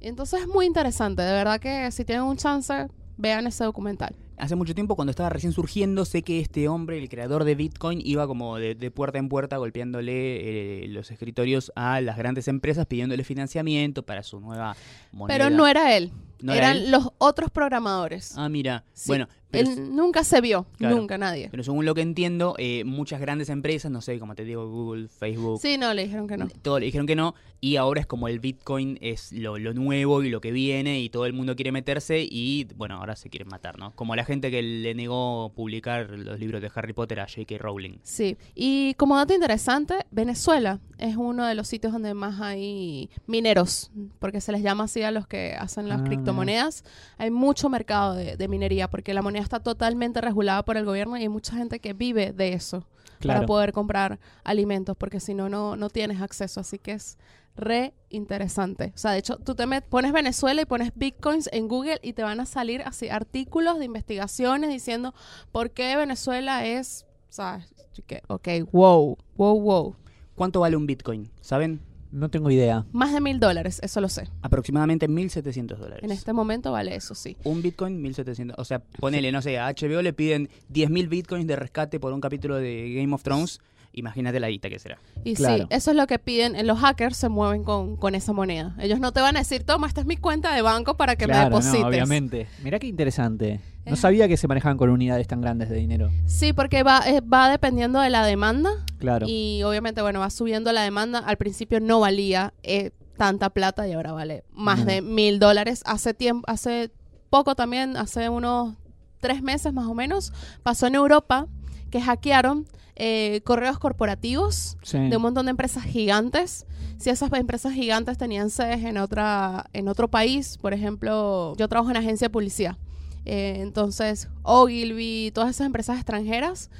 Entonces 0.00 0.42
es 0.42 0.48
muy 0.48 0.66
interesante, 0.66 1.22
de 1.22 1.32
verdad 1.32 1.58
que 1.60 1.90
si 1.90 2.04
tienen 2.04 2.24
un 2.24 2.36
chance, 2.36 2.88
vean 3.16 3.46
ese 3.46 3.64
documental. 3.64 4.14
Hace 4.36 4.56
mucho 4.56 4.74
tiempo, 4.74 4.96
cuando 4.96 5.10
estaba 5.10 5.28
recién 5.28 5.52
surgiendo, 5.52 6.04
sé 6.04 6.22
que 6.22 6.40
este 6.40 6.68
hombre, 6.68 6.98
el 6.98 7.08
creador 7.08 7.44
de 7.44 7.54
Bitcoin, 7.54 8.00
iba 8.04 8.26
como 8.26 8.56
de, 8.58 8.74
de 8.74 8.90
puerta 8.90 9.18
en 9.18 9.28
puerta 9.28 9.56
golpeándole 9.58 10.84
eh, 10.84 10.88
los 10.88 11.10
escritorios 11.10 11.70
a 11.76 12.00
las 12.00 12.16
grandes 12.16 12.48
empresas 12.48 12.86
pidiéndole 12.86 13.22
financiamiento 13.24 14.02
para 14.04 14.22
su 14.22 14.40
nueva 14.40 14.76
moneda. 15.12 15.38
Pero 15.38 15.50
no 15.50 15.66
era 15.68 15.96
él, 15.96 16.10
¿No 16.40 16.52
era 16.52 16.70
eran 16.72 16.76
él? 16.84 16.90
los 16.90 17.10
otros 17.18 17.50
programadores. 17.50 18.36
Ah, 18.36 18.48
mira. 18.48 18.84
Sí, 18.92 19.08
Bueno, 19.08 19.28
pero, 19.54 19.70
Él 19.70 19.94
nunca 19.96 20.24
se 20.24 20.40
vio, 20.40 20.66
Claro. 20.78 20.96
nunca 20.96 21.16
nadie. 21.18 21.48
pero 21.50 21.62
según 21.62 21.84
lo 21.84 21.94
que 21.94 22.02
entiendo, 22.02 22.54
eh, 22.58 22.84
muchas 22.84 23.20
grandes 23.20 23.48
empresas, 23.48 23.90
no 23.90 24.00
sé, 24.00 24.18
como 24.18 24.34
te 24.34 24.44
digo, 24.44 24.68
Google, 24.68 25.08
Facebook, 25.08 25.60
Sí, 25.60 25.78
no, 25.78 25.94
le 25.94 26.04
dijeron 26.04 26.26
que 26.28 26.36
no. 26.36 26.48
todo 26.62 26.78
le 26.78 26.86
dijeron 26.86 27.06
que 27.06 27.16
no. 27.16 27.34
Y 27.60 27.76
ahora 27.76 28.00
es 28.00 28.06
como 28.06 28.28
el 28.28 28.40
Bitcoin 28.40 28.98
es 29.00 29.32
lo, 29.32 29.56
lo 29.58 29.72
nuevo 29.72 30.22
y 30.22 30.28
lo 30.28 30.40
que 30.42 30.52
viene 30.52 31.00
y 31.00 31.08
todo 31.08 31.24
el 31.24 31.32
mundo 31.32 31.56
quiere 31.56 31.72
meterse 31.72 32.26
y, 32.30 32.64
bueno, 32.76 32.96
ahora 32.96 33.16
se 33.16 33.30
quieren 33.30 33.48
matar, 33.48 33.78
¿no? 33.78 33.92
Como 33.96 34.14
la 34.16 34.24
gente 34.26 34.50
que 34.50 34.62
le 34.62 34.94
negó 34.94 35.50
publicar 35.54 36.10
los 36.10 36.38
libros 36.38 36.60
de 36.60 36.70
Harry 36.74 36.92
Potter 36.92 37.20
a 37.20 37.26
J.K. 37.26 37.56
Rowling. 37.58 37.98
Sí, 38.02 38.36
y 38.54 38.92
como 38.94 39.16
dato 39.16 39.32
interesante, 39.32 39.94
Venezuela 40.10 40.80
es 40.98 41.16
uno 41.16 41.46
de 41.46 41.54
los 41.54 41.66
sitios 41.68 41.92
donde 41.92 42.12
más 42.12 42.40
hay 42.40 43.08
mineros, 43.26 43.90
porque 44.18 44.40
se 44.42 44.52
les 44.52 44.62
llama 44.62 44.84
así 44.84 45.02
a 45.02 45.10
los 45.10 45.26
que 45.26 45.54
hacen 45.58 45.88
las 45.88 46.02
Ah, 46.02 46.04
criptomonedas. 46.04 46.84
Hay 47.18 47.30
mucho 47.30 47.68
mercado 47.70 48.14
de, 48.14 48.36
de 48.36 48.48
minería, 48.48 48.88
porque 48.90 49.14
la 49.14 49.22
moneda 49.22 49.43
está 49.44 49.60
totalmente 49.60 50.20
regulada 50.20 50.64
por 50.64 50.76
el 50.76 50.84
gobierno 50.84 51.16
y 51.16 51.20
hay 51.22 51.28
mucha 51.28 51.54
gente 51.56 51.78
que 51.78 51.92
vive 51.92 52.32
de 52.32 52.52
eso 52.54 52.84
para 53.28 53.40
poder 53.46 53.72
comprar 53.72 54.18
alimentos, 54.42 54.96
porque 54.96 55.20
si 55.20 55.32
no, 55.34 55.48
no, 55.48 55.76
no 55.76 55.88
tienes 55.88 56.20
acceso. 56.20 56.60
Así 56.60 56.78
que 56.78 56.92
es 56.92 57.16
re 57.56 57.94
interesante. 58.10 58.92
O 58.94 58.98
sea, 58.98 59.12
de 59.12 59.18
hecho, 59.18 59.36
tú 59.38 59.54
te 59.54 59.64
met- 59.66 59.84
pones 59.88 60.12
Venezuela 60.12 60.60
y 60.60 60.64
pones 60.64 60.90
bitcoins 60.96 61.48
en 61.52 61.68
Google 61.68 62.00
y 62.02 62.12
te 62.14 62.22
van 62.24 62.40
a 62.40 62.46
salir 62.46 62.82
así 62.82 63.08
artículos 63.08 63.78
de 63.78 63.84
investigaciones 63.84 64.70
diciendo 64.70 65.14
por 65.52 65.70
qué 65.70 65.96
Venezuela 65.96 66.66
es, 66.66 67.06
¿sabes? 67.28 67.72
Así 67.92 68.02
que, 68.02 68.22
ok, 68.26 68.48
wow, 68.72 69.16
wow, 69.36 69.60
wow. 69.60 69.96
¿Cuánto 70.34 70.60
vale 70.60 70.76
un 70.76 70.84
Bitcoin? 70.86 71.30
¿Saben? 71.40 71.80
No 72.14 72.28
tengo 72.28 72.48
idea. 72.48 72.86
Más 72.92 73.12
de 73.12 73.20
mil 73.20 73.40
dólares, 73.40 73.80
eso 73.82 74.00
lo 74.00 74.08
sé. 74.08 74.28
Aproximadamente 74.40 75.08
1.700 75.08 75.76
dólares. 75.76 76.04
En 76.04 76.12
este 76.12 76.32
momento 76.32 76.70
vale 76.70 76.94
eso, 76.94 77.12
sí. 77.16 77.36
Un 77.42 77.60
Bitcoin, 77.60 78.00
1.700. 78.04 78.54
O 78.56 78.64
sea, 78.64 78.78
ponele, 78.78 79.32
no 79.32 79.42
sé, 79.42 79.58
a 79.58 79.68
HBO 79.72 80.00
le 80.00 80.12
piden 80.12 80.48
10.000 80.72 81.08
Bitcoins 81.08 81.46
de 81.48 81.56
rescate 81.56 81.98
por 81.98 82.12
un 82.12 82.20
capítulo 82.20 82.54
de 82.54 82.94
Game 82.94 83.12
of 83.12 83.24
Thrones. 83.24 83.60
Imagínate 83.96 84.40
la 84.40 84.48
guita 84.48 84.68
que 84.68 84.78
será. 84.78 84.98
Y 85.24 85.34
Claro. 85.34 85.64
sí, 85.64 85.68
eso 85.70 85.90
es 85.92 85.96
lo 85.96 86.06
que 86.06 86.18
piden. 86.18 86.56
eh, 86.56 86.64
Los 86.64 86.78
hackers 86.80 87.16
se 87.16 87.28
mueven 87.28 87.62
con, 87.64 87.96
con 87.96 88.14
esa 88.14 88.32
moneda. 88.32 88.74
Ellos 88.80 88.98
no 89.00 89.12
te 89.12 89.20
van 89.20 89.36
a 89.36 89.38
decir, 89.40 89.62
toma, 89.64 89.86
esta 89.86 90.00
es 90.00 90.06
mi 90.06 90.16
cuenta 90.16 90.54
de 90.54 90.62
banco 90.62 90.96
para 90.96 91.16
que 91.16 91.26
me 91.26 91.34
no, 91.34 91.44
deposites. 91.44 91.84
obviamente. 91.84 92.46
Mirá 92.62 92.78
qué 92.78 92.86
interesante. 92.88 93.60
No 93.86 93.94
Eh. 93.94 93.96
sabía 93.96 94.26
que 94.28 94.36
se 94.36 94.48
manejaban 94.48 94.76
con 94.78 94.90
unidades 94.90 95.26
tan 95.28 95.40
grandes 95.40 95.68
de 95.68 95.76
dinero. 95.76 96.10
Sí, 96.26 96.52
porque 96.52 96.82
va, 96.82 97.02
eh, 97.06 97.20
va 97.20 97.48
dependiendo 97.50 98.00
de 98.00 98.10
la 98.10 98.24
demanda. 98.26 98.70
Claro. 98.98 99.26
Y 99.28 99.62
obviamente, 99.62 100.02
bueno, 100.02 100.20
va 100.20 100.30
subiendo 100.30 100.72
la 100.72 100.82
demanda. 100.82 101.18
Al 101.20 101.36
principio 101.36 101.80
no 101.80 102.00
valía 102.00 102.52
eh, 102.62 102.90
tanta 103.16 103.50
plata 103.50 103.86
y 103.86 103.92
ahora 103.92 104.10
vale 104.12 104.42
más 104.52 104.84
de 104.86 105.02
mil 105.02 105.38
dólares. 105.38 105.82
Hace 105.86 106.14
tiempo, 106.14 106.44
hace 106.50 106.90
poco 107.30 107.54
también, 107.54 107.96
hace 107.96 108.28
unos 108.28 108.74
tres 109.20 109.40
meses 109.42 109.72
más 109.72 109.86
o 109.86 109.94
menos, 109.94 110.32
pasó 110.62 110.86
en 110.86 110.94
Europa 110.96 111.46
que 111.90 112.00
hackearon 112.00 112.66
eh, 112.96 113.40
correos 113.44 113.78
corporativos 113.78 114.76
Sí. 114.82 114.98
de 114.98 115.16
un 115.16 115.22
montón 115.22 115.46
de 115.46 115.50
empresas 115.50 115.84
gigantes. 115.84 116.66
Si 116.96 117.10
esas 117.10 117.32
empresas 117.32 117.72
gigantes 117.72 118.16
tenían 118.18 118.50
sedes 118.50 118.84
en 118.84 118.98
otra 118.98 119.66
en 119.72 119.88
otro 119.88 120.08
país, 120.08 120.58
por 120.58 120.72
ejemplo, 120.72 121.54
yo 121.56 121.68
trabajo 121.68 121.90
en 121.90 121.96
agencia 121.96 122.26
de 122.26 122.30
policía. 122.30 122.78
Eh, 123.24 123.56
entonces, 123.60 124.28
Ogilvy, 124.42 125.30
todas 125.34 125.50
esas 125.50 125.66
empresas 125.66 125.96
extranjeras 125.96 126.70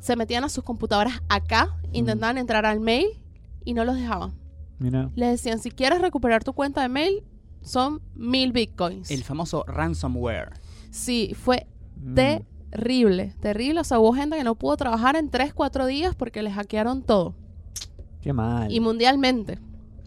se 0.00 0.16
metían 0.16 0.44
a 0.44 0.48
sus 0.48 0.62
computadoras 0.62 1.22
acá, 1.28 1.76
intentaban 1.92 2.36
entrar 2.38 2.66
al 2.66 2.78
mail 2.80 3.06
y 3.64 3.72
no 3.74 3.84
los 3.84 3.96
dejaban. 3.96 4.32
Les 5.16 5.30
decían, 5.30 5.58
si 5.60 5.70
quieres 5.70 6.00
recuperar 6.02 6.44
tu 6.44 6.52
cuenta 6.52 6.82
de 6.82 6.88
mail, 6.90 7.22
son 7.62 8.02
mil 8.14 8.52
bitcoins. 8.52 9.10
El 9.10 9.24
famoso 9.24 9.64
ransomware. 9.66 10.52
Sí, 10.90 11.34
fue 11.34 11.66
Mm. 11.96 12.14
terrible, 12.14 12.46
terrible. 13.40 13.80
O 13.80 13.84
sea, 13.84 13.98
hubo 13.98 14.12
gente 14.12 14.36
que 14.36 14.44
no 14.44 14.54
pudo 14.54 14.76
trabajar 14.76 15.16
en 15.16 15.30
3, 15.30 15.54
4 15.54 15.86
días 15.86 16.14
porque 16.14 16.42
les 16.42 16.54
hackearon 16.54 17.02
todo. 17.02 17.34
Qué 18.20 18.32
mal. 18.32 18.70
Y 18.72 18.80
mundialmente. 18.80 19.58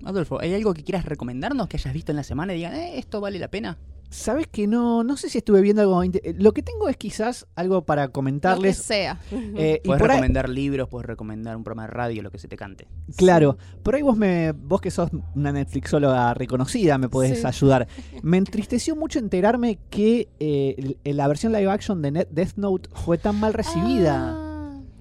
Adolfo, 0.03 0.39
¿hay 0.39 0.53
algo 0.53 0.74
que 0.74 0.84
quieras 0.84 1.05
recomendarnos 1.05 1.68
que 1.68 1.78
hayas 1.78 1.93
visto 1.93 2.11
en 2.11 2.18
la 2.18 2.24
semana 2.24 2.53
y 2.53 2.57
digan, 2.57 2.76
eh, 2.76 2.97
esto 2.97 3.22
vale 3.22 3.39
la 3.39 3.47
pena? 3.47 3.78
Sabes 4.10 4.47
que 4.47 4.68
no, 4.68 5.03
no 5.03 5.18
sé 5.18 5.30
si 5.30 5.38
estuve 5.38 5.60
viendo 5.62 5.82
algo. 5.82 6.01
eh, 6.01 6.34
Lo 6.39 6.53
que 6.53 6.64
tengo 6.64 6.88
es 6.88 6.95
quizás 6.95 7.45
algo 7.55 7.86
para 7.86 8.03
Lo 8.03 8.08
que 8.08 8.14
comentarles. 8.14 8.78
sea. 8.78 9.20
eh, 9.32 9.82
y 9.84 9.88
Puedes 9.88 10.01
ahí- 10.01 10.08
recomendar 10.08 10.47
libros, 10.47 10.88
puedes 10.88 11.05
recomendar 11.05 11.58
un 11.58 11.64
programa 11.66 11.88
de 11.88 11.93
radio, 11.93 12.24
lo 12.24 12.32
que 12.32 12.38
se 12.39 12.47
te 12.47 12.55
cante. 12.55 12.88
Claro, 13.18 13.58
por 13.84 13.95
ahí 13.95 14.01
vos 14.01 14.16
me, 14.16 14.53
vos 14.53 14.80
que 14.80 14.91
sos 14.91 15.10
una 15.36 15.51
Netflixóloga 15.51 16.34
reconocida, 16.34 16.97
me 16.97 17.10
podés 17.10 17.41
Sí. 17.41 17.45
ayudar. 17.45 17.88
Me 18.24 18.38
entristeció 18.38 18.95
mucho 18.95 19.20
enterarme 19.20 19.78
que 19.89 20.30
eh, 20.39 20.95
la 21.03 21.28
versión 21.28 21.51
live 21.51 21.70
action 21.70 22.01
de 22.01 22.12
Net- 22.12 22.30
Death 22.32 22.55
Note 22.55 22.89
fue 22.93 23.18
tan 23.18 23.39
mal 23.39 23.53
recibida. 23.53 24.34
Ah, 24.36 24.43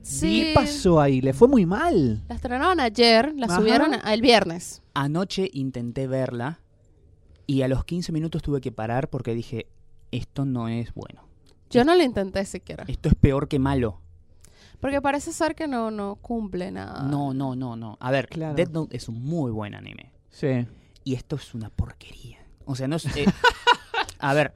Sí. 0.03 0.45
¿Qué 0.45 0.53
pasó 0.55 1.01
ahí? 1.01 1.21
¿Le 1.21 1.33
fue 1.33 1.49
muy 1.49 1.67
mal? 1.67 2.23
La 2.29 2.37
estrenaron 2.37 2.79
ayer, 2.79 3.33
la 3.37 3.47
Ajá. 3.47 3.57
subieron 3.57 3.91
el 4.07 4.23
viernes. 4.23 4.81
Anoche 4.95 5.51
intenté 5.53 6.07
verla 6.07 6.61
y 7.47 7.63
a 7.63 7.69
los 7.69 7.85
15 7.85 8.13
minutos 8.13 8.43
tuve 8.43 8.61
que 8.61 8.73
parar 8.73 9.09
porque 9.09 9.35
dije, 9.35 9.67
esto 10.11 10.45
no 10.45 10.69
es 10.69 10.93
bueno. 10.95 11.23
Yo 11.71 11.85
no 11.85 11.95
lo 11.95 12.03
intenté 12.03 12.45
siquiera. 12.45 12.85
Esto 12.89 13.09
es 13.09 13.15
peor 13.15 13.49
que 13.49 13.59
malo. 13.59 14.01
Porque 14.81 15.01
parece 15.01 15.33
ser 15.33 15.55
que 15.55 15.67
no, 15.67 15.91
no 15.91 16.17
cumple 16.17 16.71
nada. 16.71 17.03
No, 17.03 17.33
no, 17.35 17.57
no, 17.57 17.77
no. 17.77 17.97
A 18.01 18.11
ver, 18.11 18.29
Claro. 18.29 18.55
Death 18.55 18.71
Note 18.71 18.97
es 18.97 19.09
un 19.09 19.23
muy 19.25 19.51
buen 19.51 19.75
anime. 19.75 20.13
Sí. 20.31 20.67
Y 21.03 21.15
esto 21.15 21.37
es 21.37 21.55
una 21.55 21.71
porquería. 21.71 22.39
O 22.67 22.75
sea, 22.75 22.87
no 22.89 22.97
es... 22.97 23.07
eh, 23.17 23.27
a 24.19 24.35
ver, 24.35 24.53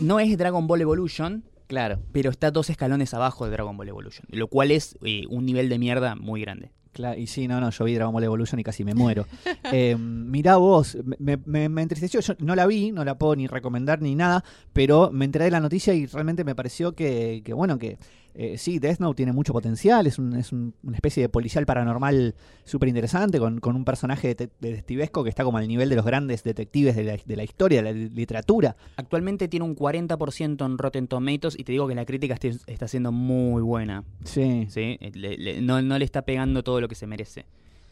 no 0.00 0.20
es 0.20 0.36
Dragon 0.38 0.66
Ball 0.66 0.80
Evolution, 0.82 1.44
Claro. 1.66 1.98
pero 2.12 2.30
está 2.30 2.50
dos 2.50 2.70
escalones 2.70 3.12
abajo 3.12 3.44
de 3.44 3.50
Dragon 3.50 3.76
Ball 3.76 3.88
Evolution. 3.88 4.26
Lo 4.30 4.46
cual 4.48 4.70
es 4.70 4.96
eh, 5.02 5.24
un 5.28 5.44
nivel 5.46 5.68
de 5.68 5.78
mierda 5.78 6.14
muy 6.14 6.40
grande. 6.42 6.70
Claro, 6.96 7.20
y 7.20 7.26
sí, 7.26 7.46
no, 7.46 7.60
no, 7.60 7.68
yo 7.68 7.84
vi 7.84 7.94
Dragon 7.94 8.10
Ball 8.14 8.24
Evolution 8.24 8.58
y 8.58 8.64
casi 8.64 8.82
me 8.82 8.94
muero. 8.94 9.26
eh, 9.70 9.94
mirá 9.98 10.56
vos, 10.56 10.96
me, 11.18 11.36
me- 11.44 11.68
me 11.68 11.82
entristeció, 11.82 12.20
yo 12.20 12.32
no 12.38 12.54
la 12.54 12.66
vi, 12.66 12.90
no 12.90 13.04
la 13.04 13.18
puedo 13.18 13.36
ni 13.36 13.46
recomendar 13.46 14.00
ni 14.00 14.14
nada, 14.14 14.42
pero 14.72 15.10
me 15.12 15.26
enteré 15.26 15.44
de 15.44 15.50
la 15.50 15.60
noticia 15.60 15.92
y 15.92 16.06
realmente 16.06 16.42
me 16.42 16.54
pareció 16.54 16.94
que, 16.94 17.42
que 17.44 17.52
bueno, 17.52 17.76
que 17.78 17.98
eh, 18.38 18.58
sí, 18.58 18.78
Death 18.78 18.98
Note 19.00 19.16
tiene 19.16 19.32
mucho 19.32 19.52
potencial, 19.52 20.06
es, 20.06 20.18
un- 20.18 20.36
es 20.36 20.52
un- 20.52 20.74
una 20.82 20.96
especie 20.96 21.22
de 21.22 21.28
policial 21.28 21.64
paranormal 21.64 22.34
súper 22.64 22.88
interesante, 22.88 23.38
con, 23.38 23.60
con 23.60 23.76
un 23.76 23.84
personaje 23.84 24.36
dete- 24.36 24.50
detectivesco 24.60 25.22
que 25.24 25.30
está 25.30 25.42
como 25.42 25.56
al 25.58 25.66
nivel 25.66 25.88
de 25.88 25.96
los 25.96 26.04
grandes 26.04 26.42
detectives 26.44 26.94
de 26.96 27.04
la, 27.04 27.16
de 27.24 27.36
la 27.36 27.44
historia, 27.44 27.82
de 27.82 27.92
la 27.92 27.98
literatura. 28.14 28.76
Actualmente 28.96 29.48
tiene 29.48 29.64
un 29.64 29.74
40% 29.74 30.64
en 30.66 30.78
Rotten 30.78 31.08
Tomatoes 31.08 31.58
y 31.58 31.64
te 31.64 31.72
digo 31.72 31.88
que 31.88 31.94
la 31.94 32.04
crítica 32.04 32.34
este- 32.34 32.56
está 32.66 32.86
siendo 32.88 33.10
muy 33.12 33.62
buena. 33.62 34.04
Sí, 34.24 34.66
¿sí? 34.68 34.98
Eh, 35.00 35.12
Le- 35.14 35.36
le- 35.38 35.60
no, 35.62 35.80
no 35.82 35.98
le 35.98 36.04
está 36.04 36.22
pegando 36.22 36.62
todo 36.62 36.80
lo 36.80 36.88
que 36.88 36.94
se 36.94 37.06
merece. 37.06 37.46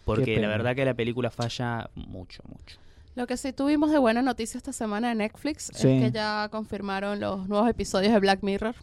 Porque 0.05 0.38
la 0.38 0.49
verdad 0.49 0.76
que 0.76 0.84
la 0.84 0.92
película 0.92 1.30
falla 1.30 1.88
mucho, 1.95 2.42
mucho. 2.47 2.78
Lo 3.16 3.26
que 3.26 3.36
sí 3.38 3.53
tuvimos 3.53 3.90
de 3.90 3.99
buena 3.99 4.20
noticia 4.20 4.59
esta 4.59 4.72
semana 4.74 5.12
en 5.12 5.18
Netflix 5.18 5.70
Sí. 5.72 5.88
es 5.88 6.03
que 6.03 6.11
ya 6.11 6.49
confirmaron 6.51 7.20
los 7.20 7.49
nuevos 7.49 7.70
episodios 7.70 8.12
de 8.12 8.18
Black 8.20 8.42
Mirror. 8.42 8.74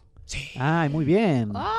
Ay, 0.56 0.88
muy 0.88 1.04
bien. 1.04 1.52
¡Ah! 1.54 1.72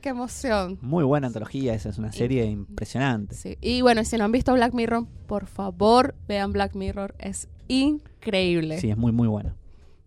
¡Qué 0.00 0.10
emoción! 0.10 0.78
Muy 0.82 1.04
buena 1.04 1.28
antología, 1.28 1.74
esa 1.74 1.88
es 1.88 1.98
una 1.98 2.12
serie 2.12 2.44
impresionante. 2.44 3.34
Sí. 3.34 3.56
Y 3.60 3.80
bueno, 3.80 4.04
si 4.04 4.18
no 4.18 4.24
han 4.24 4.32
visto 4.32 4.52
Black 4.52 4.74
Mirror, 4.74 5.06
por 5.26 5.46
favor, 5.46 6.14
vean 6.28 6.52
Black 6.52 6.74
Mirror. 6.74 7.14
Es 7.18 7.48
increíble. 7.68 8.78
Sí, 8.78 8.90
es 8.90 8.96
muy, 8.96 9.12
muy 9.12 9.28
buena. 9.28 9.56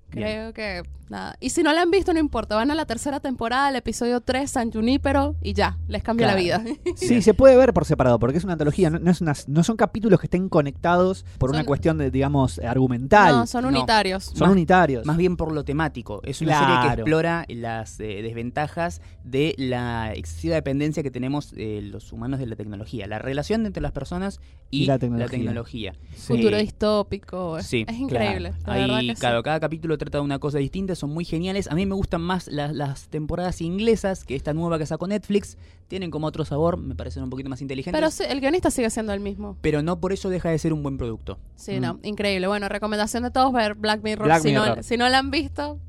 Creo 0.10 0.54
que 0.54 0.84
nada. 1.10 1.36
Y 1.40 1.50
si 1.52 1.64
no 1.64 1.74
la 1.74 1.82
han 1.82 1.92
visto, 1.92 2.14
no 2.14 2.20
importa. 2.20 2.56
Van 2.56 2.72
a 2.72 2.76
la 2.76 2.86
tercera 2.86 3.20
temporada, 3.20 3.70
el 3.70 3.76
episodio 3.76 4.22
3, 4.22 4.50
San 4.50 4.72
Junípero, 4.72 5.36
y 5.42 5.54
ya, 5.54 5.78
les 5.88 6.04
cambia 6.04 6.28
Claro. 6.28 6.38
la 6.38 6.44
vida. 6.44 6.64
Sí, 6.96 7.22
se 7.22 7.34
puede 7.34 7.56
ver 7.58 7.74
por 7.74 7.86
separado, 7.86 8.20
porque 8.20 8.38
es 8.38 8.44
una 8.44 8.54
antología, 8.54 8.90
no, 8.90 9.00
no 9.00 9.12
es 9.12 9.22
una- 9.22 9.34
no 9.48 9.64
son 9.64 9.78
capítulos 9.78 10.20
que 10.20 10.26
estén 10.28 10.50
conectados 10.50 11.26
por 11.38 11.50
una 11.52 11.64
cuestión 11.66 11.98
de, 11.98 12.12
digamos, 12.12 12.60
argumental. 12.60 13.36
no, 13.36 13.48
son 13.48 13.64
No. 13.64 13.70
unitarios. 13.70 14.26
son 14.26 14.40
más- 14.48 14.52
unitarios. 14.52 15.06
Más 15.06 15.18
bien 15.18 15.38
por 15.38 15.52
lo 15.52 15.64
temático. 15.64 16.22
Es 16.24 16.42
una 16.42 16.60
serie 16.60 16.76
que 16.76 16.82
Claro. 16.82 17.02
explora 17.04 17.46
las 17.50 18.00
eh, 18.00 18.22
desventajas 18.22 19.02
de 19.24 19.54
la 19.58 20.14
excesiva 20.14 20.56
dependencia 20.56 21.04
que 21.04 21.12
tenemos 21.12 21.54
eh, 21.58 21.82
los 21.84 22.12
humanos 22.14 22.40
de 22.40 22.46
la 22.48 22.56
tecnología. 22.56 23.08
La 23.08 23.20
relación 23.20 23.66
entre 23.66 23.82
las 23.82 23.92
personas 23.92 24.40
y, 24.70 24.84
Y 24.84 24.86
la 24.86 24.98
la 24.98 25.28
tecnología. 25.28 25.94
Sí. 26.16 26.34
Futuro 26.36 26.58
distópico. 26.58 27.62
sí, 27.62 27.86
es 27.88 27.96
increíble. 27.98 28.54
la 28.66 28.74
verdad 28.74 28.98
Ahí, 28.98 29.08
que 29.08 29.16
sí. 29.16 29.20
claro, 29.20 29.44
cada 29.44 29.60
capítulo 29.60 29.98
trata 29.98 30.18
de 30.18 30.24
una 30.24 30.40
cosa 30.40 30.58
distinta, 30.58 30.96
son 30.98 31.12
muy 31.12 31.24
geniales. 31.26 31.68
A 31.70 31.76
mí 31.76 31.86
me 31.86 31.96
gustan 31.96 32.22
más 32.22 32.48
las, 32.48 32.74
las 32.76 33.08
temporadas 33.08 33.62
inglesas 33.62 34.24
que 34.26 34.36
esta 34.36 34.54
nueva 34.54 34.78
que 34.78 34.86
sacó 34.86 35.08
Netflix. 35.08 35.58
Tienen 35.88 36.12
como 36.12 36.28
otro 36.28 36.44
sabor, 36.44 36.76
me 36.78 36.96
parecen 36.96 37.24
un 37.24 37.30
poquito 37.30 37.50
más 37.50 37.62
inteligentes. 37.62 37.98
Pero 38.20 38.30
el 38.32 38.42
guionista 38.42 38.70
sigue 38.72 38.90
siendo 38.90 39.14
el 39.14 39.22
mismo. 39.22 39.56
pero 39.62 39.82
no 39.82 40.00
por 40.02 40.12
eso 40.12 40.30
deja 40.30 40.50
de 40.50 40.60
ser 40.60 40.74
un 40.74 40.84
buen 40.84 40.98
producto. 40.98 41.40
Sí, 41.56 41.78
Mm. 41.78 41.82
no, 41.82 42.00
increíble. 42.04 42.48
Bueno, 42.48 42.68
recomendación 42.68 43.24
de 43.24 43.32
todos 43.32 43.54
ver 43.54 43.76
Black 43.76 44.04
Mirror. 44.04 44.26
Black 44.26 44.42
si, 44.42 44.50
Mirror. 44.50 44.78
No, 44.78 44.84
si 44.84 44.98
no 44.98 45.08
la 45.08 45.20
han 45.20 45.32
visto, 45.32 45.80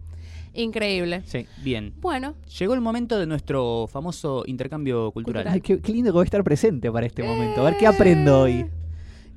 increíble. 0.54 1.22
Sí. 1.26 1.46
Bien. 1.62 1.92
Bueno, 2.00 2.34
Llegó 2.58 2.74
el 2.74 2.80
momento 2.80 3.18
de 3.18 3.26
nuestro 3.26 3.86
famoso 3.90 4.44
intercambio 4.46 5.10
cultural. 5.10 5.42
Cultural. 5.44 5.54
Ay, 5.54 5.60
qué, 5.62 5.80
qué 5.80 5.92
lindo 5.92 6.10
que 6.10 6.14
voy 6.14 6.22
a 6.22 6.24
estar 6.24 6.44
presente 6.44 6.90
para 6.92 7.06
este 7.06 7.22
momento. 7.24 7.60
A 7.60 7.64
ver 7.64 7.76
qué 7.76 7.86
aprendo 7.86 8.40
hoy. 8.42 8.66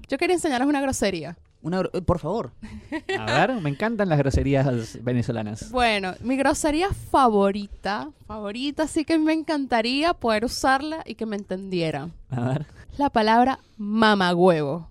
yo 0.07 0.17
quería 0.17 0.36
enseñarles 0.36 0.67
una 0.67 0.82
grosería. 0.82 1.38
Una 1.64 1.82
eh, 1.93 2.01
por 2.01 2.18
favor. 2.20 2.51
A 3.20 3.45
ver, 3.47 3.62
me 3.62 3.70
encantan 3.70 4.09
las 4.09 4.18
groserías 4.18 4.97
venezolanas. 5.03 5.72
Bueno, 5.72 6.14
mi 6.22 6.36
grosería 6.36 6.89
favorita, 6.91 8.09
favorita, 8.26 8.88
sí 8.88 9.05
que 9.05 9.20
me 9.20 9.34
encantaría 9.34 10.14
poder 10.16 10.45
usarla 10.45 11.03
y 11.05 11.16
que 11.16 11.26
me 11.26 11.36
entendieran. 11.36 12.14
A 12.32 12.41
ver, 12.49 12.66
La 12.97 13.09
palabra 13.12 13.59
mamagüevo. 13.78 14.88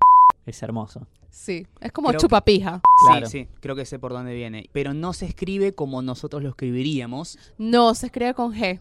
es 0.47 0.63
hermoso. 0.63 1.07
Sí, 1.31 1.67
es 1.81 1.91
como 1.93 2.09
Creo- 2.11 2.21
chupapija. 2.21 2.81
Claro. 3.07 3.27
Sí, 3.27 3.41
sí, 3.45 3.49
creo 3.61 3.75
que 3.75 3.85
sé 3.87 3.99
por 3.99 4.13
dónde 4.13 4.35
viene. 4.35 4.69
Pero 4.73 4.95
no 4.95 5.13
se 5.13 5.27
escribe 5.27 5.73
como 5.75 6.03
nosotros 6.03 6.43
lo 6.43 6.51
escribiríamos. 6.51 7.39
No, 7.59 7.95
se 7.95 8.07
escribe 8.07 8.35
con 8.35 8.53
G. 8.55 8.79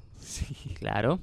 Claro. 0.80 1.20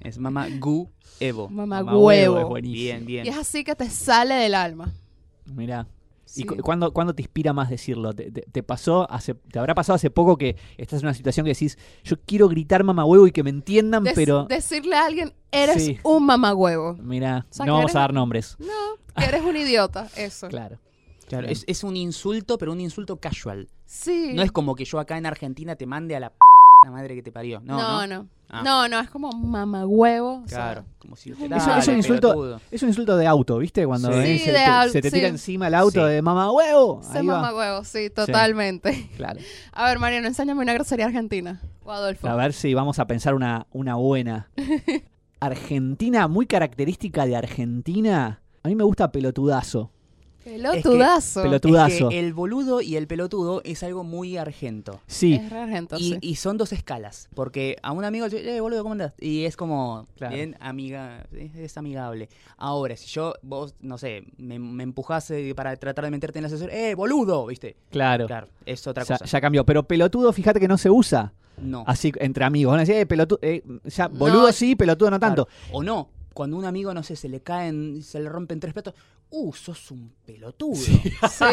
Es 0.00 0.18
mamá 0.18 0.46
gu 0.58 0.88
evo. 1.20 1.48
Mamagüevo 1.48 1.86
Mamagüevo. 1.92 2.38
es 2.40 2.46
buenísimo. 2.46 2.76
Bien, 2.82 3.02
Y 3.02 3.06
bien. 3.06 3.26
es 3.26 3.36
así 3.36 3.64
que 3.64 3.74
te 3.74 3.88
sale 3.90 4.34
del 4.34 4.54
alma. 4.54 4.92
Mirá. 5.54 5.86
Sí. 6.24 6.42
¿Y 6.42 6.44
cu- 6.44 6.56
cuándo, 6.56 6.92
cuándo 6.92 7.14
te 7.14 7.22
inspira 7.22 7.52
más 7.52 7.70
decirlo? 7.70 8.12
¿Te, 8.12 8.32
te- 8.32 8.42
te 8.50 8.62
pasó 8.64 9.08
hace, 9.10 9.34
¿Te 9.34 9.58
habrá 9.60 9.74
pasado 9.76 9.94
hace 9.94 10.10
poco 10.10 10.36
que 10.36 10.56
estás 10.76 11.00
en 11.00 11.06
una 11.06 11.14
situación 11.14 11.44
que 11.44 11.52
decís, 11.52 11.78
yo 12.02 12.16
quiero 12.26 12.48
gritar 12.48 12.82
mamá 12.82 13.04
huevo 13.04 13.26
y 13.28 13.32
que 13.32 13.44
me 13.44 13.50
entiendan, 13.50 14.02
Des- 14.02 14.14
pero... 14.14 14.44
Decirle 14.46 14.96
a 14.96 15.06
alguien, 15.06 15.32
eres 15.52 15.84
Sí. 15.84 15.98
un 16.02 16.26
mamagüevo. 16.26 16.94
Mirá, 16.94 17.46
O 17.48 17.54
sea, 17.54 17.64
no 17.66 17.74
vamos 17.74 17.90
eres- 17.90 17.96
a 17.96 18.00
dar 18.00 18.12
nombres. 18.12 18.56
No, 18.58 18.66
que 19.16 19.24
eres 19.24 19.42
un 19.44 19.56
idiota, 19.56 20.08
eso. 20.16 20.48
Claro. 20.48 20.78
Claro, 21.28 21.48
es, 21.48 21.64
es 21.66 21.82
un 21.84 21.96
insulto, 21.96 22.56
pero 22.58 22.72
un 22.72 22.80
insulto 22.80 23.16
casual. 23.18 23.68
Sí. 23.84 24.30
No 24.34 24.42
es 24.42 24.50
como 24.52 24.74
que 24.74 24.84
yo 24.84 24.98
acá 25.00 25.16
en 25.18 25.26
Argentina 25.26 25.74
te 25.76 25.86
mande 25.86 26.14
a 26.16 26.20
la 26.20 26.30
p 26.30 26.36
la 26.86 26.92
madre 26.92 27.14
que 27.16 27.22
te 27.22 27.32
parió. 27.32 27.60
No, 27.64 27.76
no, 27.76 28.06
no. 28.06 28.22
no. 28.22 28.28
Ah. 28.48 28.62
No, 28.64 28.88
no, 28.88 29.00
es 29.00 29.10
como 29.10 29.32
mamagüevo. 29.32 30.42
o 30.44 30.48
sea, 30.48 30.56
Claro, 30.58 30.84
como 31.00 31.16
si 31.16 31.30
Es 31.32 31.38
un- 31.40 31.48
Dale, 31.48 31.60
es 31.62 31.66
un- 31.66 31.78
es 31.78 31.88
un 31.88 31.96
insulto-. 31.96 32.60
Es 32.70 32.82
un 32.84 32.88
insulto 32.90 33.16
de 33.16 33.26
auto, 33.26 33.58
¿viste? 33.58 33.84
Cuando 33.84 34.12
Sí. 34.12 34.38
Sí, 34.38 34.44
se, 34.44 34.52
de 34.52 34.58
te, 34.58 34.64
au- 34.66 34.88
se 34.88 35.02
te 35.02 35.10
tira 35.10 35.26
sí. 35.26 35.32
encima 35.32 35.66
el 35.66 35.74
auto 35.74 36.06
Sí. 36.06 36.12
de 36.12 36.22
Ahí 37.18 37.26
va. 37.26 37.34
mamagüevo, 37.40 37.82
sí, 37.84 38.08
totalmente. 38.10 39.10
Claro. 39.16 39.40
A 39.72 39.86
ver, 39.88 39.98
Mariano, 39.98 40.28
enséñame 40.28 40.60
una 40.62 40.74
grosería 40.74 41.06
argentina. 41.06 41.60
O 41.84 41.90
Adolfo. 41.90 42.28
A 42.28 42.36
ver 42.36 42.52
si 42.52 42.72
vamos 42.72 43.00
a 43.00 43.06
pensar 43.08 43.34
una, 43.34 43.66
una 43.72 43.96
buena. 43.96 44.48
Argentina, 45.40 46.28
muy 46.28 46.46
característica 46.46 47.26
de 47.26 47.36
Argentina. 47.36 48.40
A 48.62 48.68
mí 48.68 48.74
me 48.74 48.84
gusta 48.84 49.10
pelotudazo. 49.12 49.90
Pelotudazo. 50.46 51.40
pelot- 51.40 51.44
Pelotudazo. 51.44 52.08
Es 52.08 52.14
que 52.14 52.18
el 52.20 52.32
boludo 52.32 52.80
y 52.80 52.96
el 52.96 53.06
pelotudo 53.06 53.62
es 53.64 53.82
algo 53.82 54.04
muy 54.04 54.36
argento. 54.36 55.00
Sí, 55.06 55.34
Es 55.34 55.50
re 55.50 55.58
argento, 55.58 55.96
Y, 55.98 56.12
sí. 56.12 56.18
y 56.20 56.36
son 56.36 56.56
dos 56.56 56.72
escalas. 56.72 57.28
Porque 57.34 57.76
a 57.82 57.90
un 57.92 58.04
amigo, 58.04 58.26
eh, 58.26 58.60
boludo, 58.60 58.82
¿cómo 58.82 58.92
andás? 58.92 59.12
Y 59.20 59.44
es 59.44 59.56
como, 59.56 60.06
Claro. 60.16 60.34
bien, 60.36 60.56
amiga, 60.60 61.26
es, 61.32 61.54
es 61.56 61.76
amigable. 61.76 62.28
Ahora, 62.56 62.96
si 62.96 63.08
yo, 63.08 63.34
vos, 63.42 63.74
no 63.80 63.98
sé, 63.98 64.24
me, 64.38 64.58
me 64.58 64.82
empujase 64.84 65.54
para 65.54 65.74
tratar 65.76 66.04
de 66.04 66.10
meterte 66.12 66.38
en 66.38 66.44
la 66.44 66.48
sesión, 66.48 66.70
eh, 66.72 66.94
boludo, 66.94 67.46
¿viste? 67.46 67.76
claro. 67.90 68.26
Claro, 68.26 68.48
es 68.64 68.86
otra 68.86 69.02
Ya, 69.04 69.18
cosa. 69.18 69.24
ya 69.24 69.40
cambió. 69.40 69.64
Pero 69.66 69.82
pelotudo, 69.82 70.32
fíjate 70.32 70.60
que 70.60 70.68
no 70.68 70.78
se 70.78 70.90
usa 70.90 71.32
No. 71.60 71.82
así 71.86 72.12
entre 72.20 72.44
amigos. 72.44 72.70
Van 72.72 72.78
a 72.78 72.82
decir, 72.82 72.96
eh, 72.96 73.06
pelotudo. 73.06 73.38
eh, 73.42 73.62
ya, 73.84 74.08
boludo 74.08 74.46
No. 74.46 74.52
sí, 74.52 74.76
pelotudo 74.76 75.10
no 75.10 75.18
tanto. 75.18 75.46
Claro. 75.46 75.70
O 75.72 75.82
no. 75.82 76.08
Cuando 76.34 76.58
un 76.58 76.66
amigo, 76.66 76.92
no 76.92 77.02
sé, 77.02 77.16
se 77.16 77.30
le 77.30 77.40
caen, 77.40 78.02
se 78.02 78.20
le 78.20 78.28
rompen 78.28 78.60
tres 78.60 78.74
platos, 78.74 78.92
uh, 79.30 79.52
sos 79.52 79.90
un 79.90 80.12
pelotudo. 80.24 80.74
Sí. 81.30 81.44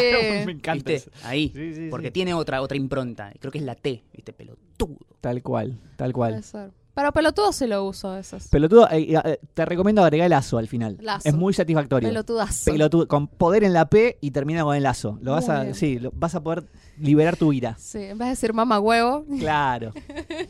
me 0.46 0.52
encanta 0.52 0.90
¿Viste? 0.92 0.94
eso. 0.94 1.10
Ahí. 1.24 1.50
Sí, 1.54 1.74
sí, 1.74 1.88
porque 1.90 2.08
sí. 2.08 2.12
tiene 2.12 2.34
otra, 2.34 2.62
otra 2.62 2.76
impronta. 2.76 3.32
Creo 3.38 3.50
que 3.52 3.58
es 3.58 3.64
la 3.64 3.74
T, 3.74 4.04
¿viste? 4.12 4.32
Pelotudo. 4.32 4.98
Tal 5.20 5.42
cual, 5.42 5.78
tal 5.96 6.12
Puede 6.12 6.32
cual. 6.32 6.42
ser. 6.44 6.70
Pero 6.94 7.12
pelotudo 7.12 7.52
sí 7.52 7.66
lo 7.66 7.84
uso 7.84 8.12
veces. 8.12 8.48
Pelotudo, 8.48 8.88
eh, 8.90 9.14
eh, 9.24 9.38
te 9.52 9.64
recomiendo 9.64 10.02
agregar 10.04 10.26
el 10.26 10.30
lazo 10.30 10.58
al 10.58 10.68
final. 10.68 10.96
Lazo. 11.00 11.28
Es 11.28 11.34
muy 11.34 11.52
satisfactorio. 11.52 12.08
Pelotudazo. 12.08 12.70
Pelotudo, 12.70 13.08
con 13.08 13.26
poder 13.26 13.64
en 13.64 13.72
la 13.72 13.86
P 13.90 14.16
y 14.20 14.30
termina 14.30 14.62
con 14.62 14.76
el 14.76 14.84
lazo. 14.84 15.18
Lo 15.20 15.32
vas 15.32 15.48
Muy 15.48 15.56
a, 15.56 15.62
bien. 15.62 15.74
sí, 15.74 15.98
lo- 15.98 16.12
vas 16.14 16.34
a 16.36 16.42
poder 16.42 16.64
liberar 16.98 17.36
tu 17.36 17.52
ira. 17.52 17.74
Sí, 17.78 17.98
en 17.98 18.18
vez 18.18 18.26
de 18.26 18.30
decir 18.30 18.52
mamagüevo, 18.52 19.24
Claro, 19.40 19.92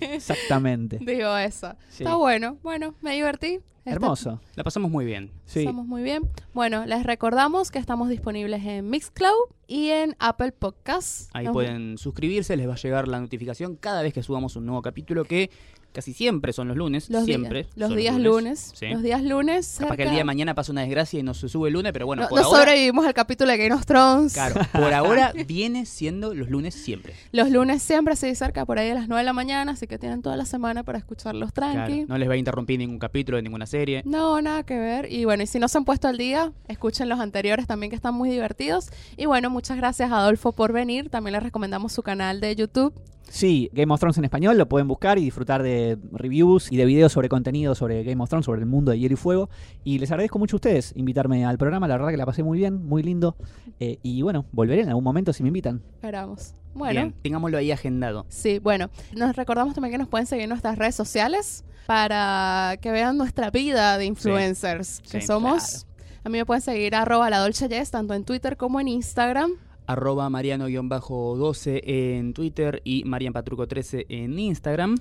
exactamente. 0.01 0.99
digo. 1.01 1.29
Sí. 1.51 2.03
Está 2.05 2.17
bueno. 2.17 2.59
Bueno, 2.63 2.95
me 3.01 3.15
divertí. 3.15 3.61
Este- 3.79 3.91
Hermoso. 3.97 4.41
La 4.55 4.65
pasamos 4.65 4.91
muy 4.91 5.05
bien. 5.05 5.31
Sí. 5.45 5.61
Estamos 5.61 5.87
muy 5.87 6.03
bien. 6.03 6.31
Bueno, 6.55 6.87
les 6.87 7.05
recordamos 7.05 7.71
que 7.71 7.79
estamos 7.79 8.09
disponibles 8.09 8.65
en 8.65 8.89
Mixcloud 8.89 9.33
y 9.67 9.89
en 9.91 10.17
Apple 10.19 10.53
Podcasts. 10.53 11.29
Ahí 11.35 11.45
Nos- 11.45 11.53
pueden 11.53 11.99
suscribirse, 11.99 12.57
les 12.57 12.67
va 12.69 12.73
a 12.75 12.77
llegar 12.77 13.09
la 13.09 13.21
notificación 13.21 13.77
cada 13.77 14.01
vez 14.03 14.15
que 14.15 14.23
subamos 14.23 14.57
un 14.57 14.65
nuevo 14.65 14.81
capítulo 14.81 15.25
que 15.25 15.51
casi 15.95 16.13
siempre 16.13 16.53
son 16.53 16.69
los 16.69 16.77
lunes, 16.77 17.09
los 17.09 17.25
siempre. 17.25 17.63
días, 17.63 17.69
los 17.77 17.97
días 17.97 18.19
lunes. 18.19 18.73
Sí. 18.75 18.89
Los 18.89 19.03
días 19.03 19.23
lunes. 19.23 19.77
Capaz 19.79 19.97
que 19.97 20.03
el 20.03 20.09
cerca- 20.09 20.11
día 20.11 20.19
de 20.19 20.25
mañana 20.25 20.55
pasa 20.55 20.73
una 20.73 20.81
desgracia 20.83 21.21
y 21.21 21.23
no 21.23 21.33
se 21.33 21.49
sube 21.49 21.69
el 21.69 21.75
lunes, 21.75 21.93
pero 21.93 22.05
bueno, 22.07 22.23
no, 22.23 22.29
por 22.29 22.41
no 22.41 22.45
ahora, 22.47 22.59
sobrevivimos 22.65 23.07
al 23.07 23.15
capítulo 23.15 23.51
de 23.53 23.57
Game 23.57 23.75
of 23.75 23.87
Thrones. 23.87 24.33
claro, 24.35 24.61
por 24.73 24.93
ahora 24.95 25.33
viene 25.47 25.87
siendo 25.87 26.35
los 26.35 26.51
lunes 26.51 26.75
siempre. 26.75 27.15
Los 27.33 27.51
lunes 27.51 27.83
siempre, 27.83 28.17
sí, 28.17 28.35
cerca 28.35 28.67
por 28.67 28.79
ahí 28.79 28.89
de 28.89 28.95
las 28.95 29.09
9 29.09 29.21
de 29.21 29.25
la 29.25 29.33
mañana, 29.33 29.73
así 29.73 29.87
que 29.87 29.99
tienen 29.99 30.21
toda 30.21 30.37
la 30.37 30.45
semana 30.45 30.83
para 30.83 30.99
escucharlos 30.99 31.53
Claro, 31.53 31.73
tranqui. 31.85 32.07
no 32.09 32.19
les 32.19 32.29
va 32.29 32.35
a 32.35 32.37
interrumpir 32.37 32.79
ningún 32.79 32.99
capítulo 32.99 33.37
de 33.37 33.43
ninguna 33.43 33.67
serie. 33.67 34.03
No, 34.05 34.43
nada 34.43 34.65
que 34.65 34.77
ver. 34.79 35.11
Y 35.13 35.25
bueno, 35.25 35.45
y 35.45 35.47
si 35.47 35.59
no 35.59 35.69
se 35.69 35.79
han 35.79 35.85
puesto 35.85 36.09
al 36.09 36.19
día, 36.19 36.53
escuchen 36.69 37.09
los 37.09 37.21
anteriores 37.21 37.67
también 37.67 37.91
que 37.91 37.97
están 37.97 38.15
muy 38.15 38.29
divertidos. 38.31 38.89
Y 39.17 39.27
bueno, 39.27 39.49
muchas 39.51 39.77
gracias 39.77 40.11
Adolfo 40.11 40.53
por 40.53 40.73
venir. 40.73 41.09
También 41.11 41.35
les 41.35 41.43
recomendamos 41.43 41.93
su 41.93 42.03
canal 42.03 42.41
de 42.41 42.57
YouTube. 42.57 42.93
Sí, 43.35 43.69
Game 43.73 43.93
of 43.93 43.99
Thrones 43.99 44.17
en 44.17 44.23
español 44.23 44.57
lo 44.57 44.69
pueden 44.69 44.87
buscar 44.87 45.19
y 45.19 45.25
disfrutar 45.25 45.61
de 45.65 45.99
reviews 46.13 46.71
y 46.71 46.77
de 46.77 46.85
videos 46.85 47.11
sobre 47.11 47.29
contenido 47.29 47.75
sobre 47.75 48.05
Game 48.05 48.23
of 48.23 48.29
Thrones, 48.29 48.47
sobre 48.47 48.61
el 48.61 48.67
mundo 48.67 48.93
de 48.93 49.01
Hielo 49.01 49.15
y 49.15 49.17
Fuego. 49.17 49.51
Y 49.83 49.99
les 49.99 50.13
agradezco 50.13 50.39
mucho 50.39 50.55
a 50.55 50.59
ustedes 50.59 50.93
invitarme 50.95 51.45
al 51.45 51.59
programa, 51.59 51.89
la 51.89 51.97
verdad 51.97 52.11
que 52.11 52.17
la 52.17 52.27
pasé 52.27 52.45
muy 52.45 52.59
bien, 52.59 52.87
muy 52.87 53.03
lindo. 53.03 53.35
Eh, 53.81 53.99
y 54.05 54.23
bueno, 54.23 54.47
volveré 54.53 54.83
en 54.83 54.89
algún 54.89 55.03
momento 55.03 55.33
si 55.33 55.43
me 55.43 55.49
invitan. 55.49 55.83
Esperamos. 55.95 56.55
Bueno, 56.75 57.01
Bien, 57.01 57.15
tengámoslo 57.23 57.59
ahí 57.59 57.73
agendado. 57.73 58.25
sí, 58.29 58.61
bueno. 58.61 58.89
Nos 59.17 59.35
recordamos 59.35 59.75
también 59.75 59.91
que 59.91 59.99
nos 59.99 60.07
pueden 60.07 60.29
seguir 60.29 60.45
en 60.45 60.51
nuestras 60.51 60.79
redes 60.79 60.95
sociales 60.95 61.65
para 61.87 62.77
que 62.81 62.93
vean 62.93 63.19
nuestra 63.19 63.51
vida 63.51 63.99
de 63.99 64.05
influencers 64.05 65.01
que 65.01 65.21
sí, 65.21 65.27
somos. 65.27 65.89
A 66.23 66.29
mí 66.29 66.39
me 66.39 66.47
pueden 66.47 66.63
seguir 66.63 66.95
arroba 66.95 67.29
la 67.31 67.41
Dolce 67.41 67.69
Jess, 67.69 67.91
tanto 67.91 68.15
en 68.15 68.25
Twitter 68.25 68.57
como 68.57 68.79
en 68.79 68.87
Instagram. 68.87 69.55
Arroba 69.87 70.29
Mariano-12 70.31 71.81
en 71.85 72.35
Twitter 72.35 72.81
y 72.85 73.05
Marianpatruco13 73.05 74.07
en 74.09 74.39
Instagram. 74.39 74.97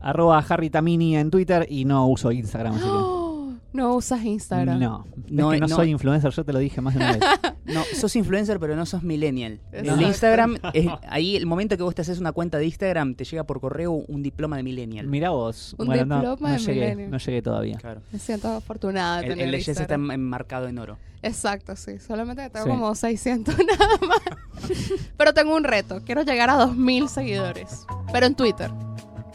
Arroba 0.00 0.44
Harry 0.48 0.70
Tamini 0.70 1.16
en 1.16 1.30
Twitter 1.30 1.66
y 1.68 1.84
no 1.84 2.08
uso 2.08 2.32
Instagram. 2.32 2.74
Así 2.74 2.84
que... 2.84 3.21
No 3.72 3.94
usas 3.94 4.22
Instagram. 4.24 4.78
No, 4.78 5.06
No, 5.30 5.52
es 5.52 5.56
que 5.56 5.60
no, 5.62 5.68
no. 5.68 5.76
soy 5.76 5.90
influencer, 5.90 6.30
yo 6.30 6.44
te 6.44 6.52
lo 6.52 6.58
dije 6.58 6.80
más 6.80 6.94
de 6.94 7.00
una 7.00 7.12
vez. 7.12 7.20
No, 7.64 7.84
sos 7.94 8.16
influencer, 8.16 8.58
pero 8.58 8.74
no 8.74 8.84
sos 8.84 9.04
millennial. 9.04 9.60
El. 9.70 10.02
Instagram, 10.02 10.56
es- 10.74 10.88
ahí 11.08 11.36
el 11.36 11.46
momento 11.46 11.76
que 11.76 11.82
vos 11.84 11.94
te 11.94 12.02
haces 12.02 12.18
una 12.18 12.32
cuenta 12.32 12.58
de 12.58 12.66
Instagram, 12.66 13.14
te 13.14 13.24
llega 13.24 13.44
por 13.44 13.60
correo 13.60 13.92
un 13.92 14.20
diploma 14.22 14.56
de 14.56 14.64
millennial. 14.64 15.06
Mirá 15.06 15.30
vos. 15.30 15.74
Un 15.78 15.86
bueno, 15.86 16.04
no, 16.04 16.16
diploma 16.16 16.48
no 16.48 16.54
de 16.54 16.58
llegué, 16.58 16.80
milenio. 16.90 17.08
no 17.08 17.18
llegué 17.18 17.40
todavía. 17.40 17.76
Claro. 17.78 18.02
Me 18.12 18.18
siento 18.18 18.48
afortunada 18.48 19.18
de 19.20 19.26
El, 19.26 19.32
tener 19.34 19.48
el 19.48 19.54
está 19.54 19.70
Instagram. 19.70 20.04
en- 20.06 20.10
enmarcado 20.12 20.66
en 20.68 20.78
oro. 20.80 20.98
Exacto, 21.22 21.76
sí. 21.76 22.00
Solamente 22.00 22.42
que 22.42 22.50
tengo 22.50 22.64
Sí. 22.66 22.70
como 22.72 22.94
600 22.96 23.54
nada 23.78 23.98
más. 24.08 24.20
Pero 25.16 25.32
tengo 25.32 25.54
un 25.56 25.62
reto. 25.64 26.02
Quiero 26.04 26.22
llegar 26.22 26.50
a 26.50 26.56
2.000 26.66 27.06
seguidores. 27.08 27.86
Pero 28.12 28.26
en 28.26 28.34
Twitter. 28.34 28.70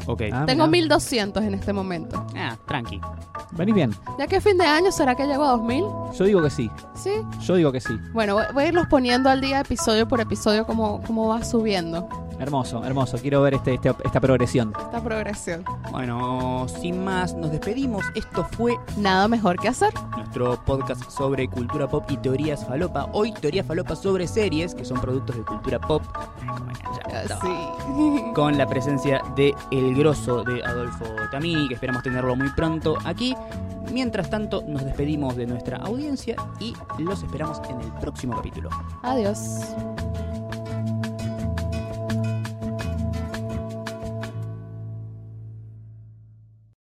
Ok. 0.08 0.22
Ah, 0.34 0.46
tengo 0.46 0.66
mirá. 0.68 0.96
1.200 0.98 1.44
en 1.44 1.54
este 1.54 1.74
momento. 1.74 2.26
Ah, 2.36 2.58
tranqui. 2.66 3.00
Venís 3.52 3.76
bien. 3.76 3.96
Ya 4.18 4.28
que 4.28 4.42
fin 4.42 4.58
de 4.58 4.66
año, 4.66 4.92
¿será 4.92 5.16
que 5.16 5.26
llego 5.28 5.44
a 5.44 5.54
2.000? 5.58 6.14
Yo 6.18 6.26
digo 6.26 6.42
que 6.42 6.50
sí. 6.50 6.70
Sí. 6.96 7.12
Yo 7.42 7.56
digo 7.56 7.72
que 7.72 7.80
sí. 7.82 7.94
Bueno, 8.14 8.34
voy- 8.36 8.46
voy 8.54 8.64
a 8.64 8.68
irlos 8.68 8.88
poniendo 8.90 9.30
al 9.30 9.42
día 9.42 9.60
episodio 9.62 10.08
por 10.08 10.20
episodio 10.22 10.66
como, 10.66 11.02
como 11.04 11.28
va 11.28 11.44
subiendo 11.44 12.08
Hermoso, 12.40 12.84
hermoso. 12.86 13.18
Quiero 13.18 13.42
ver 13.42 13.56
este, 13.56 13.74
este- 13.74 13.94
esta 14.06 14.20
progresión. 14.20 14.74
esta 14.80 15.02
progresión. 15.02 15.64
Bueno, 15.92 16.68
sin 16.82 17.04
más, 17.04 17.34
nos 17.36 17.52
despedimos. 17.52 18.06
Esto 18.16 18.46
fue 18.52 18.76
Nada 18.98 19.28
mejor 19.28 19.58
que 19.60 19.68
hacer. 19.70 19.92
nuestro 20.16 20.64
podcast 20.64 21.10
sobre 21.10 21.48
cultura 21.50 21.88
pop 21.88 22.04
y 22.10 22.18
teorías 22.18 22.66
falopa. 22.66 23.08
Hoy 23.14 23.32
teorías 23.34 23.66
falopa 23.66 23.96
sobre 23.96 24.28
series, 24.28 24.76
que 24.76 24.86
son 24.86 25.00
productos 25.02 25.36
de 25.38 25.44
cultura 25.44 25.80
pop. 25.80 26.04
Ah, 26.16 26.64
Sí. 27.42 28.24
Con 28.36 28.58
la 28.58 28.68
presencia 28.68 29.22
de 29.36 29.54
El 29.72 29.96
Grosso 29.96 30.44
de 30.44 30.64
Adolfo 30.64 31.06
Tamini, 31.32 31.68
que 31.68 31.74
esperamos 31.74 32.04
tenerlo 32.04 32.36
muy 32.36 32.50
pronto 32.52 32.98
aquí. 33.06 33.36
Mientras 33.92 34.30
tanto, 34.30 34.62
nos 34.68 34.84
despedimos 34.86 35.36
de 35.36 35.48
nuestra 35.48 35.78
audiencia 35.78 36.36
y 36.60 36.76
los 37.00 37.24
esperamos 37.24 37.60
en 37.70 37.80
el 37.82 37.92
próximo 37.94 38.36
capítulo. 38.36 38.70
Adiós. 39.02 39.40